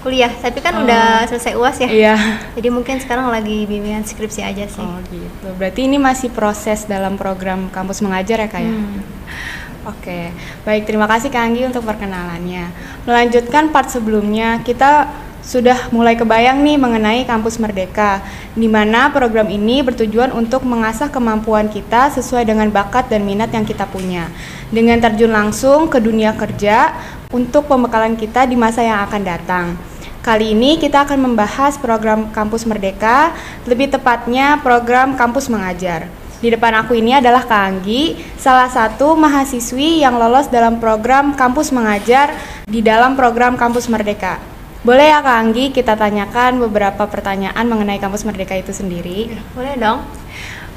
kuliah, 0.05 0.29
tapi 0.29 0.61
kan 0.61 0.77
oh. 0.77 0.83
udah 0.85 1.25
selesai 1.27 1.57
UAS 1.57 1.77
ya. 1.83 1.89
Iya. 1.89 2.15
Jadi 2.55 2.69
mungkin 2.69 3.01
sekarang 3.01 3.27
lagi 3.27 3.65
bimbingan 3.65 4.05
skripsi 4.05 4.41
aja 4.45 4.65
sih. 4.69 4.85
Oh 4.85 5.01
gitu. 5.09 5.47
Berarti 5.57 5.89
ini 5.89 5.97
masih 5.97 6.29
proses 6.31 6.85
dalam 6.85 7.17
program 7.17 7.67
kampus 7.73 7.99
mengajar 7.99 8.39
ya 8.39 8.47
kak 8.47 8.61
ya? 8.61 8.71
Hmm. 8.71 9.01
Oke, 9.87 10.35
baik 10.67 10.83
terima 10.83 11.07
kasih 11.07 11.31
Kak 11.31 11.47
Anggi 11.47 11.63
untuk 11.63 11.87
perkenalannya. 11.87 12.75
Melanjutkan 13.07 13.71
part 13.71 13.87
sebelumnya, 13.87 14.59
kita 14.59 15.07
sudah 15.47 15.87
mulai 15.95 16.19
kebayang 16.19 16.59
nih 16.59 16.75
mengenai 16.75 17.23
kampus 17.23 17.55
Merdeka, 17.55 18.19
di 18.51 18.67
mana 18.67 19.07
program 19.15 19.47
ini 19.47 19.79
bertujuan 19.79 20.35
untuk 20.35 20.67
mengasah 20.67 21.07
kemampuan 21.07 21.71
kita 21.71 22.11
sesuai 22.11 22.43
dengan 22.43 22.67
bakat 22.67 23.07
dan 23.07 23.23
minat 23.23 23.47
yang 23.55 23.63
kita 23.63 23.87
punya, 23.87 24.27
dengan 24.75 24.99
terjun 24.99 25.31
langsung 25.31 25.87
ke 25.87 26.03
dunia 26.03 26.35
kerja 26.35 26.91
untuk 27.31 27.71
pembekalan 27.71 28.19
kita 28.19 28.43
di 28.43 28.59
masa 28.59 28.83
yang 28.83 29.07
akan 29.07 29.21
datang. 29.23 29.65
Kali 30.19 30.51
ini 30.51 30.75
kita 30.75 31.07
akan 31.07 31.31
membahas 31.31 31.79
program 31.79 32.27
Kampus 32.35 32.67
Merdeka, 32.67 33.31
lebih 33.63 33.87
tepatnya 33.87 34.59
program 34.59 35.15
Kampus 35.15 35.47
Mengajar. 35.47 36.11
Di 36.43 36.51
depan 36.51 36.75
aku 36.83 36.99
ini 36.99 37.15
adalah 37.15 37.47
Kak 37.47 37.63
Anggi, 37.71 38.19
salah 38.35 38.67
satu 38.67 39.15
mahasiswi 39.15 40.03
yang 40.03 40.19
lolos 40.19 40.51
dalam 40.51 40.83
program 40.83 41.39
Kampus 41.39 41.71
Mengajar 41.71 42.35
di 42.67 42.83
dalam 42.83 43.15
program 43.15 43.55
Kampus 43.55 43.87
Merdeka. 43.87 44.56
Boleh 44.87 45.11
ya 45.11 45.19
Kak 45.19 45.35
Anggi 45.43 45.75
kita 45.75 45.99
tanyakan 45.99 46.63
beberapa 46.63 47.11
pertanyaan 47.11 47.67
mengenai 47.67 47.99
kampus 47.99 48.23
Merdeka 48.23 48.55
itu 48.55 48.71
sendiri? 48.71 49.27
Boleh 49.51 49.75
dong. 49.75 49.99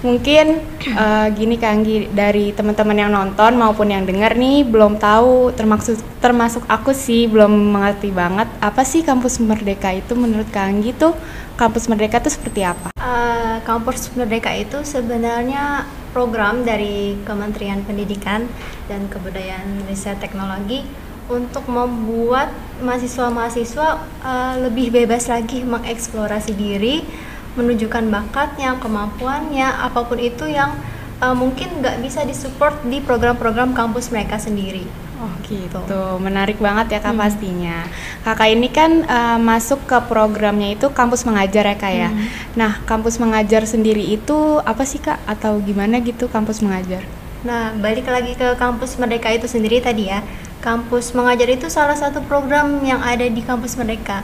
Mungkin 0.03 0.67
uh, 0.99 1.31
gini 1.31 1.55
Kak 1.55 1.71
Anggi 1.71 2.11
dari 2.11 2.51
teman-teman 2.51 2.99
yang 2.99 3.15
nonton 3.15 3.55
maupun 3.55 3.87
yang 3.87 4.03
dengar 4.03 4.35
nih 4.35 4.67
belum 4.67 4.99
tahu 4.99 5.55
termasuk 5.55 6.03
termasuk 6.19 6.67
aku 6.67 6.91
sih 6.91 7.31
belum 7.31 7.55
mengerti 7.71 8.11
banget 8.11 8.51
apa 8.59 8.83
sih 8.83 9.07
kampus 9.07 9.39
Merdeka 9.39 9.95
itu 9.95 10.19
menurut 10.19 10.51
Kak 10.51 10.75
Anggi 10.75 10.91
tuh 10.91 11.15
kampus 11.55 11.87
Merdeka 11.87 12.19
itu 12.19 12.35
seperti 12.35 12.67
apa? 12.67 12.91
Uh, 12.99 13.63
kampus 13.63 14.11
Merdeka 14.19 14.51
itu 14.59 14.83
sebenarnya 14.83 15.87
program 16.11 16.67
dari 16.67 17.15
Kementerian 17.23 17.87
Pendidikan 17.87 18.51
dan 18.91 19.07
Kebudayaan 19.07 19.87
Riset 19.87 20.19
Teknologi 20.19 20.83
untuk 21.31 21.65
membuat 21.71 22.51
mahasiswa-mahasiswa 22.83 23.89
uh, 24.21 24.55
lebih 24.67 24.91
bebas 24.91 25.31
lagi 25.31 25.63
mengeksplorasi 25.63 26.53
diri, 26.59 27.07
menunjukkan 27.55 28.11
bakatnya, 28.11 28.75
kemampuannya, 28.83 29.69
apa 29.87 30.03
pun 30.05 30.19
itu 30.19 30.51
yang 30.51 30.75
uh, 31.23 31.37
mungkin 31.37 31.81
nggak 31.81 32.03
bisa 32.03 32.27
disupport 32.27 32.75
di 32.85 32.99
program-program 32.99 33.73
kampus 33.73 34.11
mereka 34.11 34.43
sendiri. 34.43 34.85
Oh 35.21 35.29
gitu, 35.45 35.85
menarik 36.17 36.57
banget 36.57 36.97
ya 36.97 37.01
kak 37.05 37.13
hmm. 37.13 37.21
pastinya. 37.21 37.85
Kakak 38.25 38.49
ini 38.57 38.73
kan 38.73 39.05
uh, 39.05 39.37
masuk 39.37 39.85
ke 39.85 40.01
programnya 40.09 40.73
itu 40.73 40.89
kampus 40.97 41.29
mengajar 41.29 41.69
ya 41.69 41.77
kak 41.77 41.93
ya. 41.93 42.09
Hmm. 42.09 42.27
Nah 42.57 42.73
kampus 42.89 43.21
mengajar 43.21 43.69
sendiri 43.69 44.01
itu 44.01 44.65
apa 44.65 44.81
sih 44.89 44.97
kak 44.97 45.21
atau 45.29 45.61
gimana 45.61 46.01
gitu 46.01 46.33
kampus 46.33 46.65
mengajar? 46.65 47.05
Nah 47.45 47.77
balik 47.77 48.09
lagi 48.09 48.33
ke 48.33 48.57
kampus 48.57 48.97
Merdeka 48.97 49.29
itu 49.29 49.45
sendiri 49.45 49.85
tadi 49.85 50.09
ya 50.09 50.25
kampus 50.61 51.13
mengajar 51.13 51.49
itu 51.49 51.67
salah 51.67 51.97
satu 51.97 52.21
program 52.23 52.81
yang 52.81 53.01
ada 53.01 53.25
di 53.25 53.41
kampus 53.41 53.75
mereka. 53.75 54.21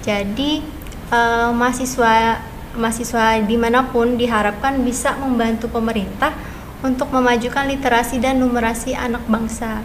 Jadi 0.00 0.62
eh, 1.10 1.50
mahasiswa 1.50 2.40
mahasiswa 2.70 3.42
di 3.42 3.58
mana 3.58 3.82
pun 3.84 4.14
diharapkan 4.14 4.78
bisa 4.80 5.18
membantu 5.18 5.66
pemerintah 5.66 6.30
untuk 6.80 7.10
memajukan 7.10 7.66
literasi 7.66 8.16
dan 8.16 8.38
numerasi 8.38 8.94
anak 8.94 9.20
bangsa. 9.26 9.82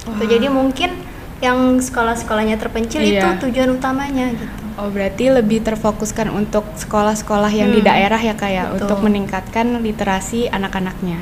Tuh, 0.00 0.24
Jadi 0.24 0.46
mungkin 0.48 0.94
yang 1.40 1.76
sekolah-sekolahnya 1.76 2.56
terpencil 2.56 3.00
Iya. 3.00 3.36
itu 3.36 3.48
tujuan 3.48 3.72
utamanya 3.72 4.32
gitu. 4.32 4.46
Oh 4.78 4.88
berarti 4.88 5.28
lebih 5.28 5.60
terfokuskan 5.60 6.32
untuk 6.32 6.64
sekolah-sekolah 6.72 7.52
yang 7.52 7.68
di 7.68 7.84
Hmm, 7.84 7.88
daerah 7.90 8.16
ya 8.16 8.32
kayak 8.32 8.72
betul. 8.72 8.80
untuk 8.86 8.98
meningkatkan 9.04 9.66
literasi 9.76 10.48
anak-anaknya. 10.48 11.20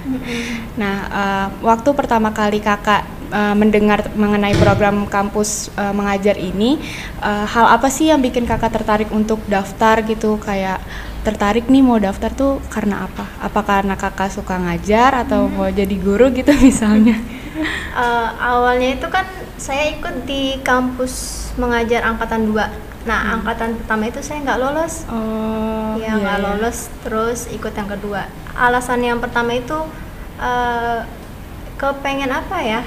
Nah 0.79 0.97
eh, 1.09 1.47
waktu 1.63 1.91
pertama 1.91 2.31
kali 2.31 2.63
kakak 2.63 3.03
eh, 3.29 3.55
mendengar 3.57 4.09
mengenai 4.15 4.55
program 4.59 5.07
kampus 5.07 5.73
eh, 5.77 5.95
mengajar 5.95 6.37
ini, 6.37 6.81
eh, 7.23 7.47
hal 7.47 7.67
apa 7.69 7.89
sih 7.89 8.11
yang 8.11 8.21
bikin 8.21 8.49
kakak 8.49 8.75
tertarik 8.75 9.11
untuk 9.15 9.41
daftar 9.47 10.03
gitu 10.05 10.41
kayak 10.41 10.81
tertarik 11.23 11.69
nih 11.69 11.83
mau 11.85 12.01
daftar 12.01 12.33
tuh 12.33 12.63
karena 12.73 13.05
apa? 13.05 13.29
Apa 13.43 13.61
karena 13.65 13.95
kakak 13.99 14.33
suka 14.33 14.57
ngajar 14.57 15.27
atau 15.29 15.51
mau 15.51 15.69
jadi 15.69 15.97
guru 15.99 16.33
gitu 16.33 16.53
misalnya? 16.69 17.17
Eh, 17.99 18.31
awalnya 18.39 18.95
itu 18.95 19.11
kan 19.11 19.27
saya 19.59 19.91
ikut 19.91 20.23
di 20.31 20.63
kampus 20.63 21.51
mengajar 21.59 22.07
angkatan 22.07 22.47
2 22.47 22.55
Nah, 23.03 23.35
angkatan 23.35 23.75
pertama 23.83 24.07
itu 24.07 24.23
saya 24.23 24.47
nggak 24.47 24.61
lolos. 24.63 25.03
Oh 25.11 25.59
ya 25.99 26.15
nggak 26.15 26.39
iya. 26.39 26.45
lolos 26.47 26.79
terus 27.03 27.41
ikut 27.51 27.75
yang 27.75 27.91
kedua 27.91 28.31
alasan 28.55 29.03
yang 29.03 29.19
pertama 29.19 29.53
itu 29.59 29.77
eh, 30.39 31.01
kepengen 31.79 32.31
apa 32.31 32.59
ya 32.63 32.83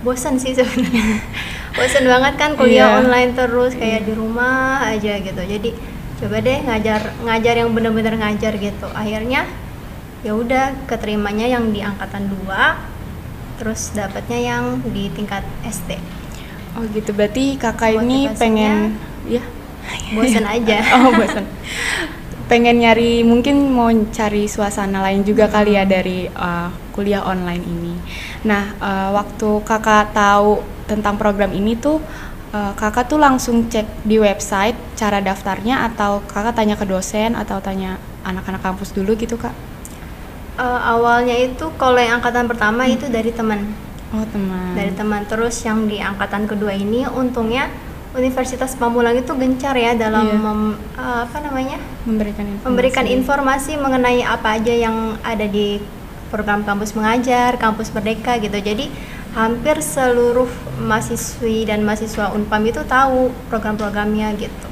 bosan 0.00 0.36
sih 0.36 0.52
sebenarnya. 0.52 1.20
Bosan 1.76 2.08
banget 2.08 2.34
kan 2.40 2.50
kuliah 2.56 2.88
Iya. 2.88 3.04
online 3.04 3.36
terus 3.36 3.76
kayak 3.76 4.08
di 4.08 4.16
rumah 4.16 4.80
aja 4.80 5.20
gitu. 5.20 5.36
Jadi 5.38 5.76
coba 6.16 6.40
deh 6.40 6.58
ngajar 6.64 7.12
ngajar 7.20 7.54
yang 7.60 7.70
bener-bener 7.76 8.16
ngajar 8.16 8.56
gitu. 8.56 8.88
Akhirnya 8.96 9.44
ya 10.24 10.32
udah 10.32 10.72
keterimanya 10.88 11.44
yang 11.46 11.68
di 11.70 11.84
angkatan 11.84 12.32
2 12.32 13.60
terus 13.60 13.92
dapatnya 13.92 14.36
yang 14.36 14.64
di 14.84 15.08
tingkat 15.12 15.44
SD 15.62 16.00
Oh 16.74 16.84
gitu. 16.92 17.12
Berarti 17.12 17.56
kakak 17.56 18.00
ini 18.00 18.28
pengen 18.32 18.96
ya 19.28 19.44
bosan 20.12 20.48
aja. 20.56 20.80
Oh 20.96 21.12
bosan 21.12 21.44
pengen 22.46 22.78
nyari 22.78 23.26
mungkin 23.26 23.74
mau 23.74 23.90
cari 24.14 24.46
suasana 24.46 25.02
lain 25.02 25.26
juga 25.26 25.50
kali 25.50 25.74
ya 25.74 25.82
dari 25.82 26.30
uh, 26.30 26.70
kuliah 26.94 27.26
online 27.26 27.64
ini. 27.66 27.94
Nah 28.46 28.74
uh, 28.78 29.10
waktu 29.14 29.62
kakak 29.66 30.14
tahu 30.14 30.62
tentang 30.86 31.18
program 31.18 31.50
ini 31.50 31.74
tuh 31.74 31.98
uh, 32.54 32.72
kakak 32.78 33.10
tuh 33.10 33.18
langsung 33.18 33.66
cek 33.66 34.06
di 34.06 34.22
website 34.22 34.78
cara 34.94 35.18
daftarnya 35.18 35.90
atau 35.90 36.22
kakak 36.30 36.54
tanya 36.54 36.78
ke 36.78 36.86
dosen 36.86 37.34
atau 37.34 37.58
tanya 37.58 37.98
anak-anak 38.22 38.62
kampus 38.62 38.94
dulu 38.94 39.18
gitu 39.18 39.34
kak? 39.34 39.54
Eh, 40.56 40.80
awalnya 40.88 41.36
itu 41.36 41.68
kalau 41.76 42.00
yang 42.00 42.16
angkatan 42.16 42.48
pertama 42.48 42.88
itu 42.88 43.04
dari 43.12 43.28
teman. 43.28 43.76
Oh 44.16 44.24
teman. 44.32 44.72
Dari 44.72 44.88
teman. 44.96 45.28
Terus 45.28 45.52
yang 45.68 45.84
di 45.84 46.00
angkatan 46.00 46.48
kedua 46.48 46.72
ini 46.72 47.04
untungnya 47.04 47.68
Universitas 48.16 48.72
Pamulang 48.74 49.14
itu 49.14 49.28
gencar 49.30 49.76
ya 49.76 49.92
dalam 49.92 50.24
Iya. 50.24 50.38
mem- 50.40 50.78
eh, 50.96 51.20
apa 51.22 51.38
namanya? 51.38 51.78
Memberikan 52.02 52.44
informasi. 52.44 52.66
memberikan 52.66 53.06
informasi 53.06 53.72
mengenai 53.76 54.20
apa 54.20 54.56
aja 54.56 54.72
yang 54.72 54.96
ada 55.20 55.44
di 55.44 55.78
program 56.26 56.64
kampus 56.64 56.92
mengajar 56.92 57.54
kampus 57.56 57.92
merdeka 57.92 58.34
gitu. 58.36 58.56
Jadi 58.56 58.90
hampir 59.32 59.78
seluruh 59.78 60.48
mahasiswi 60.80 61.68
dan 61.68 61.84
mahasiswa 61.84 62.32
Unpam 62.32 62.64
itu 62.64 62.80
tahu 62.82 63.28
program-programnya 63.46 64.32
gitu. 64.36 64.68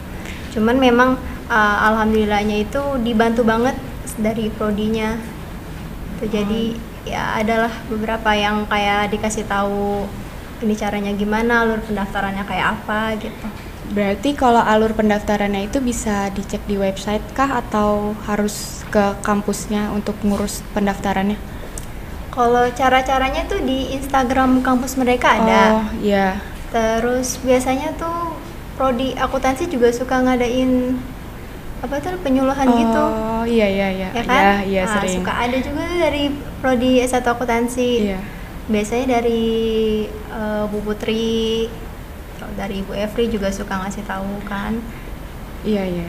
Cuman 0.52 0.80
memang 0.80 1.20
eh, 1.44 1.76
alhamdulillahnya 1.85 2.64
itu 2.64 2.80
dibantu 3.04 3.44
banget 3.44 3.76
dari 4.16 4.48
prodinya. 4.48 5.20
Tuh, 6.16 6.30
jadi 6.30 6.74
ya 7.04 7.37
adalah 7.37 7.68
beberapa 7.87 8.33
yang 8.33 8.64
kayak 8.64 9.12
dikasih 9.12 9.44
tahu 9.44 10.09
ini 10.64 10.74
caranya 10.74 11.12
gimana 11.12 11.62
alur 11.62 11.81
pendaftarannya 11.81 12.44
kayak 12.44 12.66
apa 12.74 13.00
gitu 13.20 13.46
Berarti 13.85 14.33
kalau 14.33 14.64
alur 14.64 14.90
pendaftarannya 14.90 15.68
itu 15.68 15.77
bisa 15.79 16.33
dicek 16.33 16.64
di 16.64 16.74
website 16.74 17.20
kah 17.31 17.61
atau 17.61 18.16
harus 18.24 18.81
ke 18.88 19.12
kampusnya 19.20 19.92
untuk 19.92 20.16
ngurus 20.24 20.64
pendaftarannya? 20.72 21.37
kalau 22.33 22.66
cara-caranya 22.66 23.46
tuh 23.46 23.62
di 23.62 23.94
Instagram 23.94 24.59
kampus 24.59 24.98
mereka 24.98 25.38
ada 25.38 25.62
Oh, 25.79 25.87
iya. 26.03 26.42
terus 26.74 27.38
biasanya 27.38 27.94
tuh 27.94 28.35
prodi 28.74 29.14
akuntansi 29.14 29.70
juga 29.70 29.94
suka 29.94 30.18
ngadain 30.18 30.98
apa 31.79 31.94
tuh 32.03 32.18
penyuluhan 32.18 32.66
gitu 32.74 33.05
Oh, 33.07 33.44
iya 33.46 33.70
iya 33.70 33.88
iya. 33.92 34.09
ya 34.11 34.22
kan 34.27 34.35
Iya, 34.35 34.55
iya 34.66 34.83
Nah, 34.83 34.92
sering. 34.98 35.22
suka 35.22 35.33
ada 35.37 35.57
juga 35.62 35.81
tuh 35.87 35.98
dari 36.00 36.24
prodi 36.59 36.90
S1 36.98 37.22
akuntansi 37.22 37.90
Iya. 38.03 38.18
Biasanya 38.68 39.20
dari 39.20 39.44
eh, 40.11 40.64
Bu 40.68 40.79
Putri 40.85 41.66
atau 42.37 42.48
dari 42.59 42.83
Ibu 42.83 42.92
Evri 42.96 43.31
juga 43.31 43.53
suka 43.53 43.85
ngasih 43.85 44.05
tahu 44.05 44.42
kan 44.48 44.79
Iya, 45.64 45.81
iya. 45.88 46.09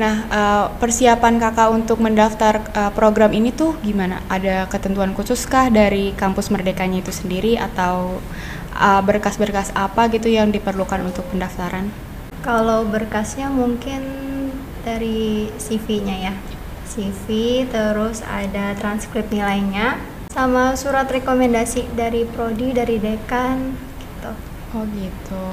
Nah, 0.00 0.24
eh, 0.28 0.66
persiapan 0.80 1.36
kakak 1.36 1.68
untuk 1.68 2.00
mendaftar 2.00 2.64
eh, 2.64 2.92
program 2.96 3.32
ini 3.36 3.52
tuh 3.52 3.76
gimana? 3.84 4.24
Ada 4.32 4.68
ketentuan 4.72 5.12
khusus 5.12 5.44
kah 5.44 5.68
dari 5.68 6.16
kampus 6.16 6.48
Merdekanya 6.48 7.04
itu 7.04 7.12
sendiri 7.12 7.60
atau 7.60 8.20
berkas-berkas 8.76 9.72
apa 9.72 10.04
gitu 10.12 10.28
yang 10.28 10.52
diperlukan 10.52 11.00
untuk 11.00 11.24
pendaftaran? 11.32 11.88
kalau 12.46 12.86
berkasnya 12.86 13.50
mungkin 13.50 14.06
dari 14.86 15.50
CV-nya 15.58 16.30
ya 16.30 16.34
CV 16.86 17.26
terus 17.66 18.22
ada 18.22 18.78
transkrip 18.78 19.26
nilainya 19.34 19.98
sama 20.36 20.76
surat 20.76 21.08
rekomendasi 21.08 21.96
dari 21.96 22.28
prodi 22.28 22.76
dari 22.76 23.00
dekan 23.00 23.72
gitu 23.96 24.30
Oh 24.76 24.84
gitu. 24.92 25.44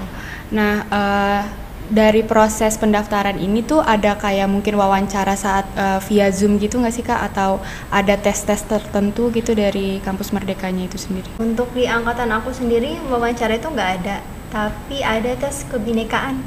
Nah 0.52 0.84
eh, 0.84 1.42
dari 1.88 2.28
proses 2.28 2.76
pendaftaran 2.76 3.40
ini 3.40 3.64
tuh 3.64 3.80
ada 3.80 4.20
kayak 4.20 4.52
mungkin 4.52 4.76
wawancara 4.76 5.40
saat 5.40 5.64
eh, 5.80 6.00
via 6.12 6.28
zoom 6.36 6.60
gitu 6.60 6.84
nggak 6.84 6.92
sih 6.92 7.06
kak? 7.08 7.32
Atau 7.32 7.64
ada 7.88 8.20
tes-tes 8.20 8.60
tertentu 8.68 9.32
gitu 9.32 9.56
dari 9.56 10.04
kampus 10.04 10.36
Merdekanya 10.36 10.92
itu 10.92 11.00
sendiri? 11.00 11.32
untuk 11.40 11.72
di 11.72 11.88
angkatan 11.88 12.28
aku 12.36 12.52
sendiri 12.52 13.00
wawancara 13.08 13.56
itu 13.56 13.72
nggak 13.72 13.92
ada 14.04 14.18
tapi 14.52 15.00
ada 15.00 15.32
tes 15.40 15.64
kebinekaan 15.72 16.44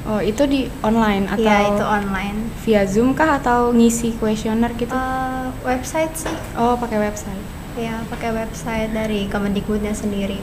Oh 0.00 0.16
itu 0.18 0.48
di 0.48 0.64
online 0.80 1.28
atau 1.28 1.44
ya 1.44 1.58
itu 1.68 1.84
online 1.84 2.38
via 2.64 2.82
zoom 2.88 3.12
kah 3.12 3.36
atau 3.36 3.68
ngisi 3.70 4.16
kuesioner 4.16 4.72
gitu? 4.74 4.96
Eh, 4.96 5.46
website 5.62 6.16
sih 6.16 6.36
oh 6.56 6.72
pakai 6.74 6.98
website. 6.98 7.59
Ya 7.80 7.96
pakai 8.12 8.30
website 8.36 8.92
dari 8.92 9.26
Kemendikbudnya 9.32 9.96
sendiri 9.96 10.36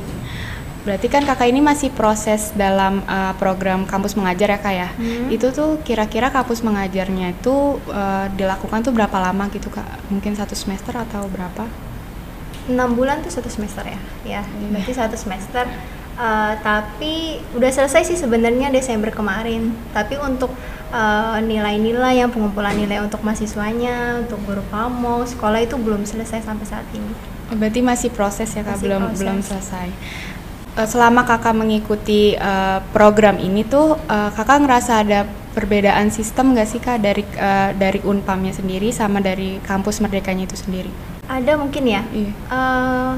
Berarti 0.88 1.12
kan 1.12 1.28
kakak 1.28 1.52
ini 1.52 1.60
masih 1.60 1.92
proses 1.92 2.56
dalam 2.56 3.04
eh, 3.04 3.34
program 3.36 3.84
kampus 3.84 4.16
mengajar 4.16 4.56
ya 4.56 4.60
kak 4.64 4.72
ya? 4.72 4.90
Hmm. 4.96 5.28
Itu 5.28 5.52
tuh 5.52 5.84
kira-kira 5.84 6.32
kampus 6.32 6.64
mengajarnya 6.64 7.36
itu 7.36 7.76
eh, 7.92 8.32
dilakukan 8.32 8.88
tuh 8.88 8.96
berapa 8.96 9.20
lama 9.20 9.52
gitu 9.52 9.68
kak? 9.68 9.84
Mungkin 10.08 10.40
satu 10.40 10.56
semester 10.56 10.96
atau 10.96 11.28
berapa? 11.28 11.68
enam 12.68 13.00
bulan 13.00 13.24
tuh 13.24 13.32
satu 13.32 13.48
semester 13.48 13.88
ya 13.88 14.00
ya 14.28 14.42
Iya. 14.44 14.70
berarti 14.76 14.92
satu 14.92 15.16
semester 15.16 15.66
Eh, 16.18 16.54
tapi 16.60 17.14
udah 17.54 17.70
selesai 17.70 18.02
sih 18.04 18.18
sebenarnya 18.18 18.68
Desember 18.70 19.10
kemarin 19.12 19.70
tapi 19.92 20.18
untuk 20.18 20.50
eh, 20.90 21.38
nilai-nilai 21.40 22.18
yang 22.18 22.34
pengumpulan 22.34 22.74
nilai 22.74 22.98
untuk 23.00 23.22
mahasiswanya 23.22 24.18
untuk 24.20 24.42
guru 24.42 24.66
pamong 24.68 25.24
sekolah 25.24 25.62
itu 25.62 25.78
belum 25.78 26.04
selesai 26.04 26.42
sampai 26.42 26.66
saat 26.66 26.90
ini 26.92 27.14
Oh, 27.48 27.56
berarti 27.56 27.80
masih 27.80 28.10
proses 28.10 28.50
ya 28.50 28.60
kak, 28.60 28.76
Masih 28.76 28.84
belum 28.84 29.02
proses. 29.06 29.20
belum 29.20 29.38
selesai. 29.40 29.88
Eh, 30.74 30.88
selama 30.90 31.22
kakak 31.22 31.54
mengikuti 31.54 32.34
eh, 32.34 32.80
program 32.90 33.38
ini 33.38 33.62
tuh, 33.62 33.96
eh, 34.04 34.30
kakak 34.32 34.66
ngerasa 34.66 34.94
ada 35.00 35.20
perbedaan 35.54 36.10
sistem 36.10 36.52
nggak 36.52 36.66
sih 36.66 36.78
kak 36.78 36.98
dari 36.98 37.22
eh, 37.24 37.72
dari 37.74 38.02
unpamnya 38.02 38.52
sendiri 38.52 38.90
sama 38.90 39.22
dari 39.22 39.62
kampus 39.62 40.02
merdekanya 40.02 40.44
itu 40.44 40.58
sendiri? 40.58 40.90
ada 41.28 41.54
mungkin 41.56 41.84
ya 41.86 42.02
Iya. 42.10 42.32
Eh, 42.34 43.14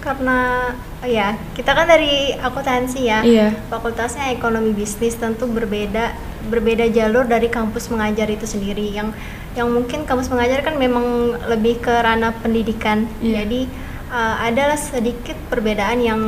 karena 0.00 0.72
ya 1.04 1.36
kita 1.52 1.76
kan 1.76 1.84
dari 1.84 2.32
akuntansi 2.34 3.00
ya 3.04 3.20
Iya. 3.20 3.52
fakultasnya 3.68 4.32
ekonomi 4.32 4.72
bisnis 4.72 5.16
tentu 5.16 5.44
berbeda 5.44 6.16
berbeda 6.48 6.88
jalur 6.88 7.28
dari 7.28 7.52
kampus 7.52 7.92
mengajar 7.92 8.26
itu 8.26 8.48
sendiri 8.48 8.88
yang 8.90 9.12
yang 9.52 9.68
mungkin 9.68 10.08
kampus 10.08 10.32
mengajar 10.32 10.64
kan 10.64 10.80
memang 10.80 11.36
lebih 11.46 11.84
ke 11.84 11.92
ranah 11.92 12.32
pendidikan 12.40 13.04
Iya. 13.20 13.44
jadi 13.44 13.60
uh, 14.08 14.36
adalah 14.40 14.80
sedikit 14.80 15.36
perbedaan 15.52 16.00
yang 16.00 16.20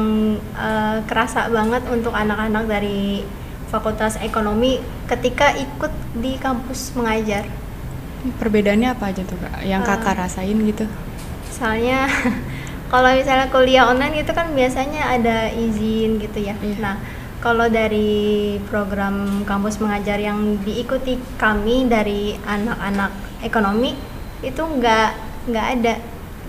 uh, 0.55 1.01
kerasa 1.09 1.49
banget 1.49 1.83
untuk 1.89 2.13
anak-anak 2.13 2.69
dari 2.69 3.25
fakultas 3.73 4.21
ekonomi 4.21 4.77
ketika 5.09 5.57
ikut 5.57 5.93
di 6.21 6.37
kampus 6.37 6.93
mengajar 6.93 7.49
Perbedaannya 8.23 8.95
apa 8.95 9.11
aja 9.11 9.27
tuh 9.27 9.35
kak? 9.35 9.67
Yang 9.67 9.83
kakak 9.83 10.15
rasain 10.15 10.55
gitu? 10.63 10.87
Misalnya 11.51 12.07
kalau 12.93 13.09
misalnya 13.17 13.49
kuliah 13.49 13.89
online 13.89 14.21
itu 14.21 14.37
kan 14.37 14.53
biasanya 14.53 15.17
ada 15.17 15.49
izin 15.49 16.21
gitu 16.21 16.45
ya. 16.45 16.53
Iya. 16.61 16.77
Nah, 16.77 16.97
kalau 17.41 17.67
dari 17.73 18.61
program 18.69 19.43
kampus 19.49 19.81
mengajar 19.81 20.21
yang 20.21 20.61
diikuti 20.61 21.17
kami 21.41 21.89
dari 21.89 22.37
anak-anak 22.45 23.11
ekonomi 23.41 23.97
itu 24.45 24.61
nggak 24.61 25.11
nggak 25.49 25.67
ada. 25.81 25.95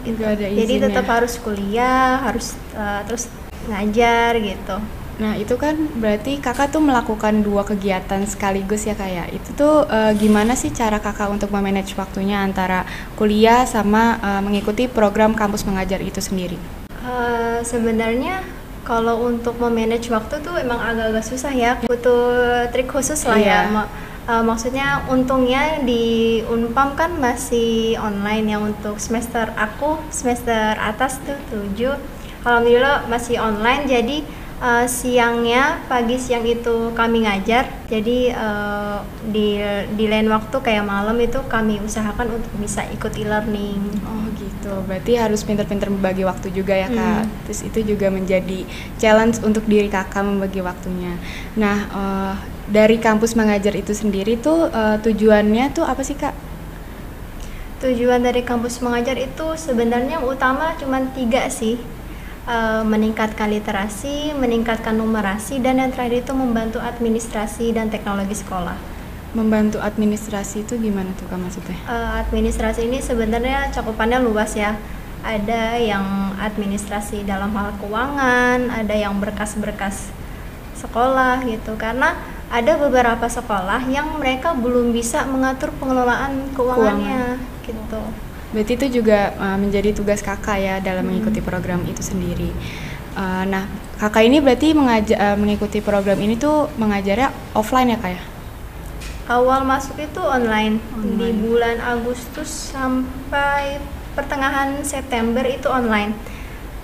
gitu. 0.03 0.19
Ada 0.19 0.51
Jadi 0.51 0.73
izinnya. 0.83 0.91
tetap 0.91 1.05
harus 1.07 1.33
kuliah, 1.39 2.19
harus 2.27 2.59
eh, 2.75 3.01
terus 3.07 3.31
ngajar 3.71 4.35
gitu. 4.43 4.75
Nah 5.21 5.37
itu 5.37 5.53
kan 5.61 5.77
berarti 5.93 6.41
kakak 6.41 6.73
tuh 6.73 6.81
melakukan 6.81 7.45
dua 7.45 7.61
kegiatan 7.61 8.25
sekaligus 8.25 8.89
ya 8.89 8.97
kayak 8.97 9.29
itu 9.29 9.49
tuh 9.53 9.85
eh, 9.85 10.17
gimana 10.17 10.57
sih 10.57 10.73
cara 10.73 10.97
kakak 10.97 11.29
untuk 11.29 11.53
memanage 11.53 11.93
waktunya 11.93 12.41
antara 12.41 12.81
kuliah 13.13 13.61
sama 13.69 14.17
eh, 14.17 14.41
mengikuti 14.41 14.89
program 14.89 15.37
kampus 15.37 15.69
mengajar 15.69 16.01
itu 16.01 16.17
sendiri? 16.17 16.57
Eh, 17.03 17.59
sebenarnya 17.61 18.41
kalau 18.83 19.29
untuk 19.29 19.55
memanage 19.61 20.11
waktu 20.11 20.43
tuh 20.43 20.59
emang 20.59 20.75
agak-agak 20.75 21.23
susah 21.23 21.53
ya 21.55 21.79
butuh 21.87 22.67
trik 22.73 22.89
khusus 22.91 23.23
lah 23.23 23.39
Iya. 23.39 23.59
ya 23.69 23.85
eh, 24.27 24.43
maksudnya 24.43 25.03
untungnya 25.07 25.83
di 25.85 26.41
Unpam 26.47 26.97
kan 26.97 27.15
masih 27.15 27.95
online 28.01 28.49
ya 28.49 28.57
untuk 28.59 28.97
semester 28.97 29.51
aku 29.55 29.99
semester 30.09 30.73
atas 30.79 31.21
tuh 31.21 31.37
7 31.77 31.95
alhamdulillah 32.43 33.07
masih 33.07 33.39
online 33.39 33.87
jadi 33.87 34.17
eh, 34.61 34.85
siangnya 34.85 35.81
pagi 35.87 36.19
siang 36.19 36.45
itu 36.45 36.91
kami 36.93 37.25
ngajar 37.25 37.65
jadi 37.89 38.17
eh, 38.35 38.97
di 39.31 39.57
di 39.95 40.05
lain 40.05 40.27
waktu 40.29 40.57
kayak 40.59 40.85
malam 40.85 41.17
itu 41.17 41.39
kami 41.49 41.79
usahakan 41.81 42.37
untuk 42.37 42.53
bisa 42.59 42.85
ikut 42.91 43.13
e-learning 43.15 43.81
Oh 44.03 44.23
gitu, 44.35 44.73
berarti 44.87 45.15
harus 45.15 45.41
pinter-pinter 45.43 45.87
membagi 45.87 46.23
waktu 46.27 46.51
juga 46.51 46.75
ya 46.75 46.87
kak. 46.87 47.23
Hmm. 47.25 47.31
Terus 47.47 47.59
itu 47.67 47.79
juga 47.95 48.07
menjadi 48.11 48.67
challenge 48.99 49.39
untuk 49.43 49.63
diri 49.67 49.87
kakak 49.87 50.23
membagi 50.23 50.59
waktunya. 50.59 51.15
Nah 51.55 51.77
eh, 51.89 52.33
dari 52.67 52.99
kampus 52.99 53.35
mengajar 53.35 53.75
itu 53.75 53.91
sendiri 53.91 54.39
tuh 54.39 54.71
eh, 54.71 54.97
tujuannya 54.99 55.71
tuh 55.75 55.83
apa 55.87 56.01
sih 56.03 56.15
kak? 56.15 56.35
Tujuan 57.83 58.23
dari 58.23 58.47
kampus 58.47 58.79
mengajar 58.79 59.19
itu 59.19 59.59
sebenarnya 59.59 60.23
utama 60.23 60.71
cuma 60.79 61.03
tiga 61.11 61.51
sih 61.51 61.75
Eh, 62.43 62.83
meningkatkan 62.83 63.47
literasi, 63.47 64.35
meningkatkan 64.35 64.99
numerasi, 64.99 65.63
dan 65.63 65.79
yang 65.79 65.95
terakhir 65.95 66.27
itu 66.27 66.35
membantu 66.35 66.83
administrasi 66.83 67.71
dan 67.71 67.87
teknologi 67.87 68.35
sekolah. 68.35 68.75
Membantu 69.31 69.79
administrasi 69.79 70.67
itu 70.67 70.75
gimana 70.75 71.15
tuh 71.15 71.23
kak 71.31 71.39
maksudnya? 71.39 71.79
Eh, 71.87 72.11
administrasi 72.27 72.91
ini 72.91 72.99
sebenarnya 72.99 73.71
cakupannya 73.71 74.19
luas 74.19 74.59
ya. 74.59 74.75
Ada 75.23 75.79
yang 75.79 76.35
administrasi 76.35 77.23
dalam 77.23 77.55
hal 77.55 77.79
keuangan, 77.79 78.67
ada 78.75 78.91
yang 78.91 79.15
berkas-berkas 79.23 80.11
sekolah 80.75 81.47
gitu. 81.47 81.79
Karena 81.79 82.11
ada 82.51 82.75
beberapa 82.75 83.23
sekolah 83.23 83.87
yang 83.87 84.19
mereka 84.19 84.51
belum 84.51 84.91
bisa 84.91 85.23
mengatur 85.31 85.71
pengelolaan 85.79 86.51
keuangannya 86.51 87.39
gitu. 87.63 88.03
Berarti 88.53 88.77
itu 88.77 89.01
juga 89.01 89.33
uh, 89.41 89.57
menjadi 89.57 89.91
tugas 89.97 90.21
kakak 90.21 90.57
ya 90.61 90.75
dalam 90.77 91.09
mengikuti 91.09 91.41
program 91.41 91.81
itu 91.89 92.05
sendiri. 92.05 92.53
Uh, 93.17 93.43
nah, 93.49 93.65
kakak 93.97 94.29
ini 94.29 94.37
berarti 94.41 94.77
mengaja- 94.77 95.17
uh, 95.17 95.37
mengikuti 95.37 95.81
program 95.81 96.21
ini 96.21 96.37
tuh 96.37 96.69
mengajarnya 96.77 97.33
offline 97.57 97.93
ya 97.93 97.97
kak 97.97 98.11
ya? 98.13 98.21
Awal 99.23 99.63
masuk 99.63 99.97
itu 99.97 100.19
online, 100.19 100.83
di 100.99 101.31
Online. 101.31 101.37
bulan 101.41 101.77
Agustus 101.79 102.75
sampai 102.75 103.79
pertengahan 104.13 104.83
September 104.85 105.41
itu 105.47 105.65
online. 105.71 106.13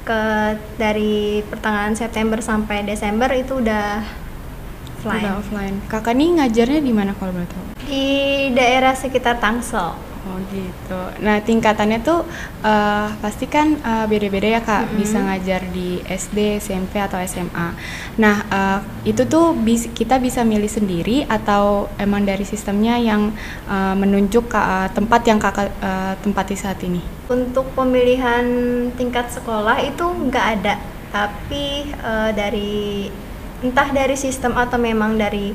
Ke 0.08 0.56
dari 0.80 1.46
pertengahan 1.46 1.94
September 1.94 2.40
sampai 2.42 2.82
Desember 2.88 3.30
itu 3.36 3.60
udah 3.60 4.02
offline. 4.98 5.22
Udah 5.22 5.36
offline. 5.38 5.76
Kakak 5.92 6.16
nih 6.16 6.30
ngajarnya 6.40 6.80
di 6.82 6.94
mana 6.96 7.12
kalau 7.14 7.36
boleh 7.36 7.50
tahu? 7.52 7.66
Di 7.86 8.08
daerah 8.56 8.96
sekitar 8.96 9.38
Tangsel. 9.38 10.09
Oh 10.30 10.38
gitu. 10.54 11.02
Nah 11.26 11.42
tingkatannya 11.42 12.06
tuh 12.06 12.22
uh, 12.62 13.10
pasti 13.18 13.50
kan 13.50 13.82
uh, 13.82 14.06
beda-beda 14.06 14.46
ya 14.46 14.62
kak. 14.62 14.94
Bisa 14.94 15.18
ngajar 15.18 15.66
di 15.74 16.06
SD, 16.06 16.62
SMP 16.62 17.02
atau 17.02 17.18
SMA. 17.26 17.74
Nah 18.22 18.46
uh, 18.54 18.80
itu 19.02 19.26
tuh 19.26 19.58
bis- 19.58 19.90
kita 19.90 20.22
bisa 20.22 20.46
milih 20.46 20.70
sendiri 20.70 21.26
atau 21.26 21.90
emang 21.98 22.30
dari 22.30 22.46
sistemnya 22.46 23.02
yang 23.02 23.34
uh, 23.66 23.98
menunjuk 23.98 24.54
ke 24.54 24.62
uh, 24.62 24.86
tempat 24.94 25.26
yang 25.26 25.42
kakak 25.42 25.74
uh, 25.82 26.14
tempati 26.22 26.54
saat 26.54 26.78
ini? 26.86 27.02
Untuk 27.26 27.74
pemilihan 27.74 28.46
tingkat 28.94 29.34
sekolah 29.34 29.82
itu 29.82 30.02
nggak 30.02 30.46
ada, 30.60 30.82
tapi 31.14 31.90
eh, 31.90 32.32
dari 32.34 33.06
entah 33.62 33.90
dari 33.92 34.16
sistem 34.18 34.56
atau 34.58 34.82
memang 34.82 35.14
dari 35.14 35.54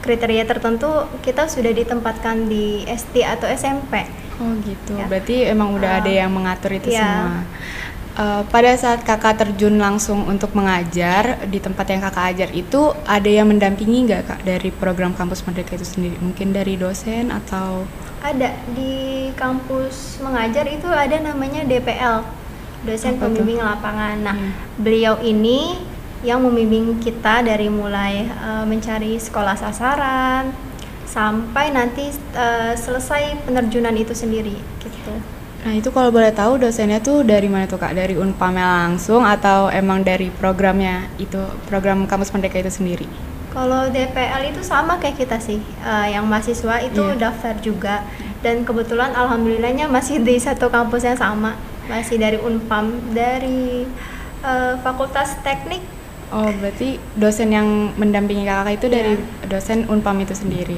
kriteria 0.00 0.44
tertentu 0.46 0.88
kita 1.20 1.50
sudah 1.50 1.72
ditempatkan 1.74 2.46
di 2.46 2.86
SD 2.86 3.26
atau 3.26 3.50
SMP. 3.50 4.06
Oh 4.38 4.54
gitu. 4.62 4.94
Ya. 4.94 5.06
Berarti 5.10 5.50
emang 5.50 5.74
udah 5.74 5.98
Uh, 5.98 6.00
ada 6.02 6.10
yang 6.10 6.30
mengatur 6.30 6.70
itu 6.78 6.94
ya. 6.94 7.02
semua. 7.02 7.42
Uh, 8.18 8.42
pada 8.50 8.74
saat 8.74 9.06
kakak 9.06 9.38
terjun 9.38 9.78
langsung 9.78 10.26
untuk 10.26 10.50
mengajar 10.50 11.38
di 11.46 11.62
tempat 11.62 11.86
yang 11.86 12.02
kakak 12.02 12.34
ajar 12.34 12.50
itu 12.50 12.90
ada 13.06 13.30
yang 13.30 13.46
mendampingi 13.46 14.10
nggak 14.10 14.22
kak 14.26 14.40
dari 14.42 14.74
program 14.74 15.14
kampus 15.14 15.46
merdeka 15.46 15.78
itu 15.78 15.86
sendiri? 15.86 16.18
Mungkin 16.18 16.50
dari 16.50 16.74
dosen 16.74 17.30
atau 17.30 17.86
Ada 18.18 18.50
di 18.74 19.30
kampus 19.38 20.18
mengajar 20.18 20.66
itu 20.66 20.90
ada 20.90 21.14
namanya 21.22 21.62
DPL, 21.62 22.26
dosen 22.82 23.14
Apa 23.14 23.30
pembimbing 23.30 23.62
lapangan. 23.62 24.16
Nah, 24.18 24.34
Hmm. 24.34 24.50
beliau 24.82 25.22
ini 25.22 25.78
yang 26.20 26.42
membimbing 26.42 26.98
kita 26.98 27.46
dari 27.46 27.70
mulai 27.70 28.26
eh, 28.26 28.64
mencari 28.66 29.18
sekolah 29.18 29.54
sasaran 29.54 30.50
sampai 31.06 31.70
nanti 31.70 32.10
eh, 32.34 32.74
selesai 32.74 33.46
penerjunan 33.46 33.94
itu 33.94 34.12
sendiri 34.12 34.54
gitu. 34.82 35.14
Nah 35.58 35.74
itu 35.74 35.90
kalau 35.90 36.14
boleh 36.14 36.30
tahu 36.30 36.54
dosennya 36.62 37.02
tuh 37.02 37.26
dari 37.26 37.50
mana 37.50 37.66
tuh 37.66 37.82
kak? 37.82 37.90
Dari 37.90 38.14
Unpamnya 38.14 38.86
langsung 38.86 39.26
atau 39.26 39.66
emang 39.68 40.06
dari 40.06 40.30
programnya 40.30 41.10
itu 41.18 41.38
program 41.66 42.06
kampus 42.06 42.30
merdeka 42.30 42.62
itu 42.62 42.70
sendiri? 42.70 43.06
Kalau 43.50 43.90
DPL 43.90 44.54
itu 44.54 44.62
sama 44.62 45.02
kayak 45.02 45.18
kita 45.18 45.40
sih, 45.42 45.58
eh, 45.82 46.06
yang 46.14 46.28
mahasiswa 46.30 46.78
itu 46.78 47.02
Iya. 47.02 47.18
daftar 47.18 47.54
juga 47.58 48.06
dan 48.38 48.62
kebetulan 48.62 49.10
alhamdulillahnya 49.18 49.90
masih 49.90 50.22
di 50.22 50.38
satu 50.38 50.70
kampus 50.70 51.02
yang 51.02 51.18
sama, 51.18 51.58
masih 51.90 52.22
dari 52.22 52.38
Unpam 52.38 52.94
dari 53.10 53.82
eh, 54.38 54.74
Fakultas 54.78 55.34
Teknik. 55.42 55.82
Oh 56.28 56.52
berarti 56.52 57.00
dosen 57.16 57.48
yang 57.56 57.96
mendampingi 57.96 58.44
kakak 58.44 58.76
itu 58.76 58.86
dari 58.92 59.16
Iya. 59.16 59.48
dosen 59.48 59.88
Unpam 59.88 60.20
itu 60.20 60.36
sendiri. 60.36 60.76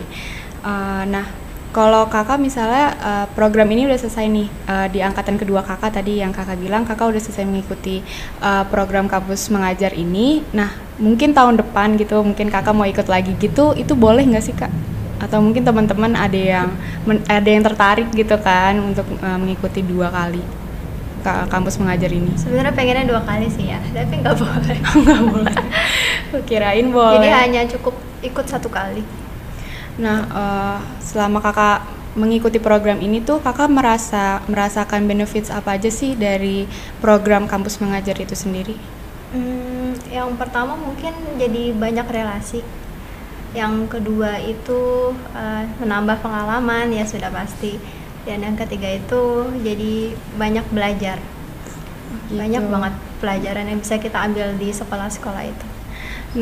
Eh, 0.63 1.03
nah 1.11 1.27
kalau 1.75 2.07
kakak 2.07 2.39
misalnya 2.39 2.95
eh, 3.03 3.27
program 3.35 3.67
ini 3.75 3.83
udah 3.91 3.99
selesai 3.99 4.31
nih 4.31 4.47
eh, 4.47 4.87
di 4.95 4.99
angkatan 5.03 5.35
kedua 5.43 5.67
kakak 5.67 5.91
tadi 5.99 6.23
yang 6.23 6.31
kakak 6.31 6.55
bilang 6.55 6.87
kakak 6.87 7.11
udah 7.11 7.19
selesai 7.19 7.43
mengikuti 7.51 7.99
eh, 8.39 8.65
program 8.71 9.11
kampus 9.11 9.51
mengajar 9.51 9.91
ini. 9.91 10.47
Nah 10.55 10.71
mungkin 11.03 11.35
tahun 11.35 11.59
depan 11.59 11.99
gitu 11.99 12.23
mungkin 12.23 12.47
kakak 12.47 12.71
mau 12.71 12.87
ikut 12.87 13.11
lagi 13.11 13.35
gitu 13.43 13.75
itu 13.75 13.99
boleh 13.99 14.23
nggak 14.31 14.45
sih 14.47 14.55
kak? 14.55 14.71
Atau 15.19 15.43
mungkin 15.43 15.67
teman-teman 15.67 16.15
ada 16.15 16.39
yang 16.39 16.69
men- 17.05 17.27
ada 17.27 17.49
yang 17.51 17.67
tertarik 17.67 18.07
gitu 18.15 18.39
kan 18.39 18.79
untuk 18.79 19.07
eh, 19.19 19.39
mengikuti 19.43 19.83
dua 19.83 20.15
kali 20.15 20.60
ka- 21.21 21.47
kampus 21.49 21.77
mengajar 21.79 22.11
ini? 22.11 22.33
Sebenarnya 22.37 22.75
pengennya 22.75 23.07
dua 23.07 23.23
kali 23.25 23.47
sih 23.49 23.71
ya, 23.71 23.79
tapi 23.97 24.21
nggak 24.21 24.37
boleh. 24.37 24.79
Nggak 25.05 25.23
boleh. 25.29 25.57
Kirain 26.49 26.89
boleh. 26.91 27.17
Jadi 27.21 27.29
hanya 27.31 27.63
cukup 27.69 27.95
ikut 28.21 28.47
satu 28.49 28.69
kali. 28.69 29.05
Nah, 30.01 30.19
eh, 30.27 30.79
selama 31.05 31.45
kakak 31.45 31.85
mengikuti 32.19 32.59
program 32.59 32.99
ini 32.99 33.23
tuh 33.23 33.39
kakak 33.39 33.71
merasa 33.71 34.43
merasakan 34.51 35.07
benefits 35.07 35.47
apa 35.47 35.79
aja 35.79 35.87
sih 35.93 36.19
dari 36.19 36.67
program 36.99 37.47
kampus 37.47 37.79
mengajar 37.79 38.19
itu 38.19 38.35
sendiri? 38.35 38.75
Hmm, 39.31 39.95
yang 40.11 40.35
pertama 40.35 40.75
mungkin 40.75 41.15
jadi 41.39 41.71
banyak 41.71 42.07
relasi. 42.11 42.67
Yang 43.55 43.99
kedua 43.99 44.39
itu 44.43 45.13
eh, 45.35 45.65
menambah 45.79 46.19
pengalaman 46.23 46.91
ya 46.91 47.07
sudah 47.07 47.31
pasti. 47.31 47.79
Dan 48.27 48.39
yang 48.47 48.57
ketiga 48.63 48.89
itu 49.01 49.23
jadi 49.67 49.93
banyak 50.41 50.67
belajar. 50.77 51.19
Banyak 52.41 52.65
Gitu. 52.65 52.73
banget 52.73 52.95
pelajaran 53.21 53.67
yang 53.71 53.79
bisa 53.85 53.97
kita 54.05 54.19
ambil 54.27 54.47
di 54.61 54.69
sekolah-sekolah 54.81 55.43
itu. 55.53 55.67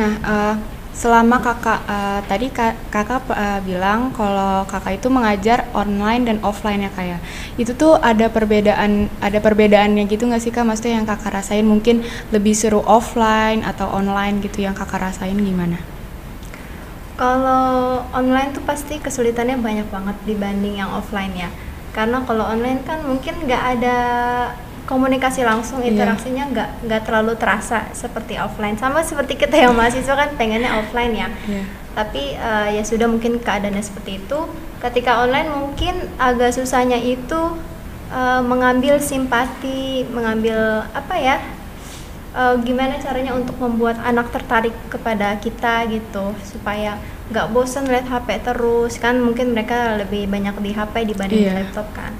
Nah, 0.00 0.12
eh, 0.20 0.54
selama 1.02 1.36
kakak 1.46 1.80
eh, 1.96 2.20
tadi 2.30 2.46
ka- 2.58 2.78
kakak 2.94 3.22
eh, 3.44 3.60
bilang 3.68 4.00
kalau 4.18 4.66
kakak 4.72 4.98
itu 4.98 5.08
mengajar 5.16 5.58
online 5.82 6.22
dan 6.28 6.38
offline 6.50 6.80
ya 6.86 6.90
kayak 6.98 7.20
itu 7.62 7.72
tuh 7.82 7.92
ada 8.10 8.26
perbedaan 8.36 8.92
ada 9.26 9.38
perbedaannya 9.46 10.04
gitu 10.12 10.22
nggak 10.28 10.42
sih 10.44 10.52
kak? 10.54 10.64
Maksudnya 10.68 10.92
yang 11.00 11.06
kakak 11.08 11.32
rasain 11.38 11.66
mungkin 11.72 11.96
lebih 12.34 12.54
seru 12.60 12.80
offline 12.84 13.60
atau 13.70 13.86
online 13.98 14.34
gitu 14.44 14.58
yang 14.66 14.74
kakak 14.76 15.00
rasain 15.12 15.38
gimana? 15.38 15.78
Kalau 17.18 18.06
online 18.14 18.54
tuh 18.54 18.62
pasti 18.62 19.02
kesulitannya 19.02 19.58
banyak 19.58 19.90
banget 19.90 20.16
dibanding 20.22 20.78
yang 20.78 20.90
offline 20.94 21.34
ya. 21.34 21.50
Karena 21.98 22.22
kalau 22.22 22.46
online 22.46 22.86
kan 22.86 23.02
mungkin 23.02 23.34
nggak 23.42 23.62
ada 23.74 23.96
komunikasi 24.86 25.42
langsung 25.42 25.82
Iya. 25.82 25.90
interaksinya 25.92 26.44
nggak 26.46 26.68
nggak 26.86 27.02
terlalu 27.02 27.34
terasa 27.34 27.90
seperti 27.92 28.38
offline 28.38 28.72
sama 28.74 29.02
seperti 29.02 29.34
kita 29.34 29.58
yang 29.58 29.74
mahasiswa 29.74 30.14
kan 30.14 30.30
pengennya 30.32 30.78
offline 30.78 31.12
ya 31.12 31.28
Iya. 31.44 31.62
tapi 31.92 32.22
eh, 32.32 32.68
ya 32.72 32.82
sudah 32.82 33.04
mungkin 33.04 33.36
keadaannya 33.36 33.82
seperti 33.82 34.16
itu 34.16 34.38
ketika 34.78 35.20
online 35.20 35.50
mungkin 35.50 35.92
agak 36.16 36.54
susahnya 36.54 36.96
itu 36.96 37.40
eh, 38.08 38.40
mengambil 38.40 38.96
simpati 38.96 40.08
mengambil 40.08 40.56
apa 40.88 41.14
ya 41.18 41.36
eh, 42.38 42.54
gimana 42.62 42.94
caranya 42.96 43.34
untuk 43.34 43.58
membuat 43.58 43.98
anak 44.00 44.30
tertarik 44.30 44.74
kepada 44.88 45.34
kita 45.36 45.84
gitu 45.88 46.32
supaya 46.42 46.94
nggak 47.28 47.50
bosan 47.50 47.84
lihat 47.84 48.06
HP 48.06 48.28
terus 48.42 48.96
kan 48.96 49.18
mungkin 49.18 49.52
mereka 49.52 49.98
lebih 49.98 50.24
banyak 50.26 50.54
di 50.58 50.70
HP 50.72 50.94
dibanding 51.04 51.42
di 51.42 51.50
Iya. 51.50 51.58
laptop 51.60 51.90
kan 51.92 52.12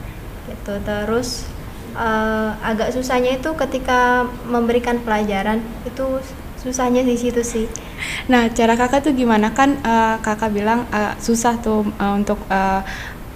gitu 0.44 0.74
terus 0.82 1.48
eh, 1.96 2.50
agak 2.60 2.90
susahnya 2.90 3.32
itu 3.34 3.50
ketika 3.54 4.00
memberikan 4.44 5.00
pelajaran 5.00 5.58
itu 5.82 6.20
susahnya 6.58 7.00
di 7.02 7.14
situ 7.14 7.40
sih 7.40 7.66
Nah, 8.28 8.46
cara 8.50 8.74
kakak 8.74 9.02
tuh 9.02 9.14
gimana 9.14 9.50
kan? 9.50 9.74
eh, 9.80 10.16
kakak 10.20 10.52
bilang 10.52 10.84
eh, 10.90 11.14
susah 11.18 11.56
tuh 11.58 11.82
eh, 11.88 12.12
untuk 12.14 12.38
eh, 12.46 12.82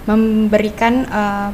memberikan 0.05 1.07
eh, 1.07 1.49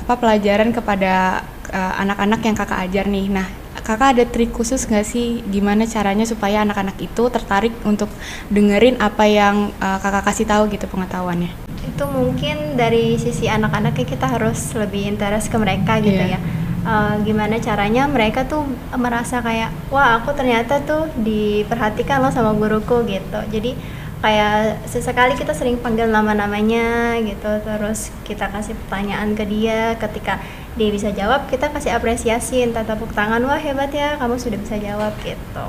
apa 0.00 0.14
pelajaran 0.16 0.70
kepada 0.70 1.44
anak-anak 1.70 2.40
yang 2.42 2.56
kakak 2.56 2.82
ajar 2.82 3.06
nih. 3.06 3.30
Nah, 3.30 3.46
kakak 3.82 4.16
ada 4.16 4.24
trik 4.28 4.52
khusus 4.52 4.84
nggak 4.86 5.06
sih 5.06 5.40
gimana 5.48 5.84
caranya 5.84 6.24
supaya 6.24 6.62
anak-anak 6.62 6.96
itu 7.00 7.22
tertarik 7.32 7.72
untuk 7.84 8.08
dengerin 8.52 9.00
apa 9.00 9.24
yang 9.26 9.72
eh, 9.76 9.98
kakak 10.00 10.24
kasih 10.30 10.46
tahu 10.46 10.68
gitu 10.72 10.86
pengetahuannya? 10.88 11.52
itu 11.80 12.04
mungkin 12.12 12.76
dari 12.76 13.16
sisi 13.16 13.48
anak-anaknya 13.48 14.04
kita 14.04 14.26
harus 14.28 14.76
lebih 14.76 15.08
interest 15.08 15.48
ke 15.48 15.56
mereka 15.56 15.96
gitu 15.98 16.20
Iya. 16.20 16.36
ya 16.36 16.40
Eh, 16.80 17.14
gimana 17.28 17.60
caranya 17.60 18.08
mereka 18.08 18.48
tuh 18.48 18.64
merasa 18.96 19.44
kayak 19.44 19.68
wah 19.92 20.16
aku 20.16 20.32
ternyata 20.32 20.80
tuh 20.80 21.12
diperhatikan 21.20 22.24
loh 22.24 22.32
sama 22.32 22.56
guruku 22.56 23.04
gitu 23.04 23.36
jadi 23.52 23.76
kayak 24.24 24.88
sesekali 24.88 25.36
kita 25.36 25.52
sering 25.52 25.76
panggil 25.76 26.08
nama-namanya 26.08 27.20
gitu 27.20 27.52
terus 27.68 28.08
kita 28.24 28.48
kasih 28.48 28.72
pertanyaan 28.80 29.36
ke 29.36 29.44
dia 29.44 29.92
ketika 30.00 30.40
dia 30.80 30.88
bisa 30.88 31.12
jawab 31.12 31.44
kita 31.52 31.68
kasih 31.68 31.92
apresiasi 31.92 32.64
entah 32.64 32.88
tepuk 32.88 33.12
tangan 33.12 33.44
wah 33.44 33.60
hebat 33.60 33.92
ya 33.92 34.16
kamu 34.16 34.40
sudah 34.40 34.56
bisa 34.56 34.80
jawab 34.80 35.12
gitu 35.20 35.68